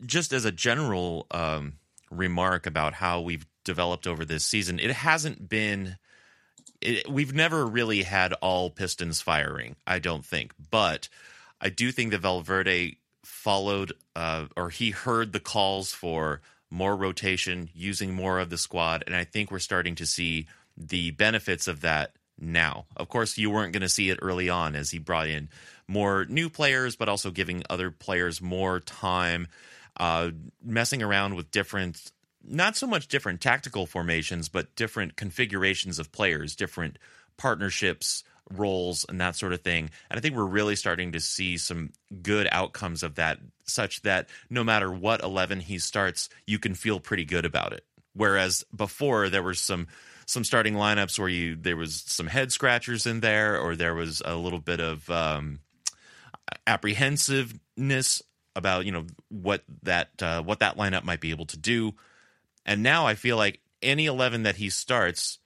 just 0.07 0.33
as 0.33 0.47
a 0.47 0.53
general 0.53 1.27
um, 1.31 1.75
remark 2.11 2.67
about 2.67 2.95
how 2.95 3.21
we've 3.21 3.47
developed 3.65 4.07
over 4.07 4.25
this 4.25 4.45
season, 4.45 4.79
it 4.79 4.91
hasn't 4.91 5.49
been 5.49 5.99
it, 6.81 7.11
we've 7.11 7.35
never 7.35 7.67
really 7.67 8.03
had 8.03 8.33
all 8.35 8.71
pistons 8.71 9.21
firing, 9.21 9.77
I 9.87 9.99
don't 9.99 10.25
think. 10.25 10.55
But 10.71 11.09
I 11.61 11.69
do 11.69 11.93
think 11.93 12.13
that 12.13 12.21
Valverde 12.21 12.97
followed 13.25 13.93
uh, 14.17 14.47
or 14.57 14.71
he 14.71 14.91
heard 14.91 15.33
the 15.33 15.41
calls 15.41 15.93
for 15.93 16.41
more 16.71 16.97
rotation, 16.97 17.69
using 17.75 18.15
more 18.15 18.39
of 18.39 18.49
the 18.49 18.59
squad. 18.59 19.03
And 19.07 19.15
I 19.15 19.25
think 19.25 19.51
we're 19.51 19.59
starting 19.59 19.97
to 19.97 20.07
see 20.07 20.47
the 20.77 21.11
benefits 21.11 21.67
of 21.67 21.81
that 21.81 22.13
now. 22.39 22.87
Of 22.97 23.09
course, 23.09 23.37
you 23.37 23.51
weren't 23.51 23.73
going 23.73 23.83
to 23.83 23.89
see 23.89 24.11
it 24.11 24.21
early 24.23 24.49
on 24.49 24.75
as 24.75 24.91
he 24.91 24.99
brought 24.99 25.29
in 25.29 25.49
more 25.89 26.25
new 26.27 26.49
players, 26.49 26.95
but 26.97 27.09
also 27.09 27.31
giving 27.31 27.65
other 27.69 27.91
players 27.91 28.41
more 28.41 28.79
time, 28.79 29.49
uh, 29.97 30.31
messing 30.65 31.03
around 31.03 31.35
with 31.35 31.51
different 31.51 32.13
not 32.43 32.75
so 32.75 32.87
much 32.87 33.09
different 33.09 33.41
tactical 33.41 33.85
formations, 33.85 34.49
but 34.49 34.75
different 34.75 35.15
configurations 35.15 35.99
of 35.99 36.11
players, 36.11 36.57
different 36.57 36.99
partnerships, 37.37 38.25
roles, 38.55 39.05
and 39.09 39.21
that 39.21 39.37
sort 39.37 39.53
of 39.53 39.63
thing. 39.63 39.91
And 40.11 40.19
I 40.19 40.21
think 40.21 40.37
we're 40.37 40.45
really 40.45 40.77
starting 40.77 41.13
to 41.13 41.21
see 41.21 41.57
some 41.57 41.93
good 42.23 42.49
outcomes 42.51 43.03
of 43.03 43.17
that, 43.17 43.39
such 43.65 44.03
that 44.03 44.29
no 44.49 44.65
matter 44.65 44.91
what 44.93 45.23
11 45.23 45.61
he 45.61 45.79
starts, 45.79 46.29
you 46.47 46.59
can 46.59 46.75
feel 46.75 47.01
pretty 47.01 47.25
good 47.25 47.45
about 47.45 47.73
it. 47.73 47.85
Whereas 48.15 48.65
before, 48.75 49.29
there 49.29 49.43
were 49.43 49.55
some 49.55 49.87
some 50.27 50.45
starting 50.45 50.75
lineups 50.75 51.19
where 51.19 51.29
you 51.29 51.57
there 51.57 51.77
was 51.77 52.03
some 52.07 52.27
head 52.27 52.53
scratchers 52.53 53.07
in 53.07 53.21
there, 53.21 53.59
or 53.59 53.77
there 53.77 53.95
was 53.95 54.23
a 54.25 54.37
little 54.37 54.59
bit 54.59 54.81
of 54.81 55.09
um, 55.11 55.61
apprehensiveness 56.67 58.23
about 58.57 58.85
you 58.85 58.93
know 58.93 59.07
what 59.29 59.63
that 59.83 60.11
uh, 60.23 60.43
what 60.43 60.61
that 60.61 60.77
lineup 60.77 61.05
might 61.05 61.21
be 61.21 61.31
able 61.31 61.47
to 61.47 61.57
do. 61.57 61.95
And 62.67 62.83
now 62.83 63.07
I 63.07 63.15
feel 63.15 63.37
like 63.37 63.61
any 63.83 64.07
11 64.07 64.43
that 64.43 64.57
he 64.57 64.71
starts, 64.71 65.39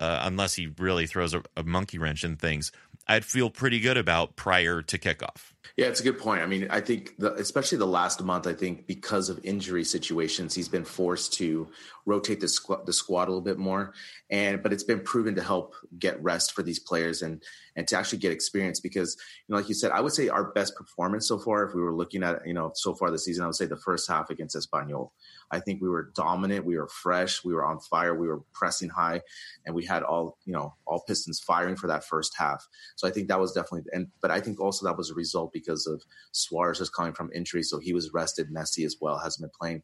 uh, 0.00 0.20
unless 0.22 0.54
he 0.54 0.72
really 0.78 1.06
throws 1.06 1.34
a, 1.34 1.42
a 1.56 1.62
monkey 1.62 1.98
wrench 1.98 2.24
in 2.24 2.36
things, 2.36 2.72
I'd 3.06 3.24
feel 3.24 3.50
pretty 3.50 3.80
good 3.80 3.96
about 3.96 4.36
prior 4.36 4.82
to 4.82 4.98
kickoff. 4.98 5.52
Yeah, 5.76 5.86
it's 5.86 6.00
a 6.00 6.02
good 6.02 6.18
point. 6.18 6.42
I 6.42 6.46
mean, 6.46 6.68
I 6.70 6.80
think 6.80 7.16
the, 7.18 7.34
especially 7.34 7.78
the 7.78 7.86
last 7.86 8.22
month, 8.22 8.46
I 8.46 8.54
think 8.54 8.86
because 8.86 9.28
of 9.28 9.40
injury 9.44 9.84
situations, 9.84 10.54
he's 10.54 10.68
been 10.68 10.84
forced 10.84 11.34
to 11.34 11.68
rotate 12.06 12.40
the 12.40 12.48
squad, 12.48 12.86
the 12.86 12.92
squad 12.92 13.24
a 13.24 13.30
little 13.30 13.40
bit 13.40 13.58
more. 13.58 13.94
And 14.30 14.62
but 14.62 14.72
it's 14.72 14.84
been 14.84 15.00
proven 15.00 15.34
to 15.36 15.42
help 15.42 15.74
get 15.98 16.22
rest 16.22 16.52
for 16.52 16.62
these 16.62 16.78
players 16.78 17.22
and 17.22 17.42
and 17.76 17.86
to 17.88 17.96
actually 17.96 18.18
get 18.18 18.32
experience 18.32 18.80
because 18.80 19.16
you 19.46 19.52
know, 19.52 19.58
like 19.58 19.68
you 19.68 19.74
said, 19.74 19.92
I 19.92 20.00
would 20.00 20.12
say 20.12 20.28
our 20.28 20.52
best 20.52 20.74
performance 20.74 21.28
so 21.28 21.38
far, 21.38 21.64
if 21.64 21.74
we 21.74 21.82
were 21.82 21.94
looking 21.94 22.22
at 22.22 22.46
you 22.46 22.54
know 22.54 22.72
so 22.74 22.94
far 22.94 23.10
this 23.10 23.24
season, 23.24 23.44
I 23.44 23.46
would 23.46 23.56
say 23.56 23.66
the 23.66 23.76
first 23.76 24.08
half 24.08 24.30
against 24.30 24.56
Espanyol. 24.56 25.10
I 25.50 25.60
think 25.60 25.82
we 25.82 25.88
were 25.88 26.12
dominant, 26.14 26.64
we 26.64 26.76
were 26.76 26.88
fresh, 26.88 27.44
we 27.44 27.52
were 27.52 27.64
on 27.64 27.80
fire, 27.80 28.14
we 28.14 28.28
were 28.28 28.42
pressing 28.52 28.88
high, 28.88 29.22
and 29.66 29.74
we 29.74 29.84
had 29.84 30.02
all 30.02 30.38
you 30.44 30.52
know 30.52 30.74
all 30.86 31.02
pistons 31.06 31.40
firing 31.40 31.76
for 31.76 31.86
that 31.86 32.04
first 32.04 32.34
half. 32.36 32.66
So 32.96 33.06
I 33.08 33.10
think 33.10 33.28
that 33.28 33.40
was 33.40 33.52
definitely 33.52 33.90
and 33.92 34.08
but 34.20 34.30
I 34.30 34.40
think 34.40 34.60
also 34.60 34.86
that 34.86 34.96
was 34.96 35.10
a 35.10 35.14
result 35.14 35.52
because 35.52 35.86
of 35.86 36.02
Suarez 36.32 36.80
is 36.80 36.90
coming 36.90 37.12
from 37.12 37.30
injury, 37.34 37.62
so 37.62 37.78
he 37.78 37.92
was 37.92 38.12
rested. 38.12 38.48
Messi 38.50 38.84
as 38.84 38.96
well 39.00 39.18
hasn't 39.18 39.42
been 39.42 39.52
playing 39.58 39.82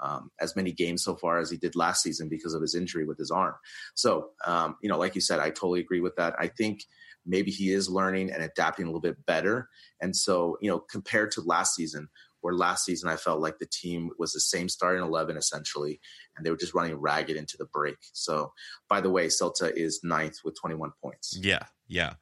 um, 0.00 0.30
as 0.40 0.54
many 0.56 0.72
games 0.72 1.02
so 1.02 1.16
far 1.16 1.38
as 1.38 1.50
he 1.50 1.56
did 1.56 1.76
last 1.76 2.02
season 2.02 2.28
because 2.28 2.54
of 2.54 2.62
his 2.62 2.74
injury 2.74 3.04
with 3.04 3.18
his 3.18 3.30
arm. 3.30 3.54
So, 3.94 4.30
um, 4.44 4.76
you 4.82 4.88
know, 4.88 4.98
like 4.98 5.14
you 5.14 5.20
said, 5.20 5.40
I 5.40 5.50
totally 5.50 5.80
agree 5.80 6.00
with 6.00 6.16
that. 6.16 6.34
I 6.38 6.48
think 6.48 6.84
maybe 7.28 7.50
he 7.50 7.70
is 7.70 7.88
learning 7.88 8.32
and 8.32 8.42
adapting 8.42 8.86
a 8.86 8.88
little 8.88 9.00
bit 9.00 9.24
better. 9.26 9.68
And 10.00 10.16
so, 10.16 10.56
you 10.60 10.70
know, 10.70 10.80
compared 10.80 11.30
to 11.32 11.42
last 11.42 11.74
season, 11.74 12.08
where 12.40 12.54
last 12.54 12.84
season 12.84 13.08
I 13.08 13.16
felt 13.16 13.40
like 13.40 13.58
the 13.58 13.66
team 13.66 14.10
was 14.18 14.32
the 14.32 14.40
same 14.40 14.68
starting 14.68 15.02
11 15.02 15.36
essentially, 15.36 16.00
and 16.36 16.44
they 16.44 16.50
were 16.50 16.56
just 16.56 16.74
running 16.74 16.96
ragged 16.96 17.36
into 17.36 17.56
the 17.56 17.66
break. 17.66 17.98
So, 18.12 18.52
by 18.88 19.00
the 19.00 19.10
way, 19.10 19.26
Celta 19.26 19.70
is 19.76 20.00
ninth 20.02 20.38
with 20.44 20.58
21 20.60 20.92
points. 21.02 21.38
Yeah, 21.40 21.64
yeah. 21.86 22.14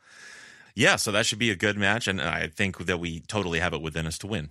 Yeah, 0.74 0.96
so 0.96 1.10
that 1.12 1.24
should 1.24 1.38
be 1.38 1.50
a 1.50 1.56
good 1.56 1.78
match, 1.78 2.06
and 2.06 2.20
I 2.20 2.48
think 2.48 2.84
that 2.84 3.00
we 3.00 3.20
totally 3.20 3.60
have 3.60 3.72
it 3.72 3.80
within 3.80 4.06
us 4.06 4.18
to 4.18 4.26
win. 4.26 4.50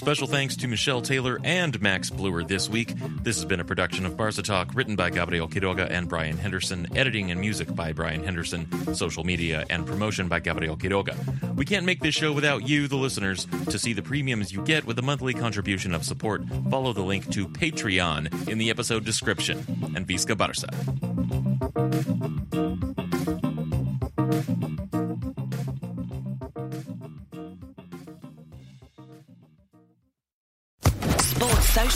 Special 0.00 0.26
thanks 0.26 0.56
to 0.56 0.66
Michelle 0.66 1.02
Taylor 1.02 1.38
and 1.44 1.78
Max 1.82 2.08
Bluer 2.08 2.42
this 2.42 2.70
week. 2.70 2.94
This 3.22 3.36
has 3.36 3.44
been 3.44 3.60
a 3.60 3.64
production 3.66 4.06
of 4.06 4.16
Barca 4.16 4.40
Talk, 4.40 4.74
written 4.74 4.96
by 4.96 5.10
Gabriel 5.10 5.46
Quiroga 5.46 5.90
and 5.90 6.08
Brian 6.08 6.38
Henderson, 6.38 6.86
editing 6.96 7.30
and 7.30 7.38
music 7.38 7.74
by 7.74 7.92
Brian 7.92 8.24
Henderson, 8.24 8.66
social 8.94 9.24
media 9.24 9.66
and 9.68 9.86
promotion 9.86 10.26
by 10.26 10.40
Gabriel 10.40 10.74
Quiroga. 10.74 11.14
We 11.54 11.66
can't 11.66 11.84
make 11.84 12.00
this 12.00 12.14
show 12.14 12.32
without 12.32 12.66
you, 12.66 12.88
the 12.88 12.96
listeners. 12.96 13.44
To 13.68 13.78
see 13.78 13.92
the 13.92 14.00
premiums 14.00 14.50
you 14.50 14.62
get 14.62 14.86
with 14.86 14.98
a 14.98 15.02
monthly 15.02 15.34
contribution 15.34 15.94
of 15.94 16.02
support, 16.02 16.48
follow 16.70 16.94
the 16.94 17.02
link 17.02 17.30
to 17.32 17.46
Patreon 17.46 18.48
in 18.48 18.56
the 18.56 18.70
episode 18.70 19.04
description. 19.04 19.58
And 19.94 20.08
Visca 20.08 20.34
Barca. 20.34 20.70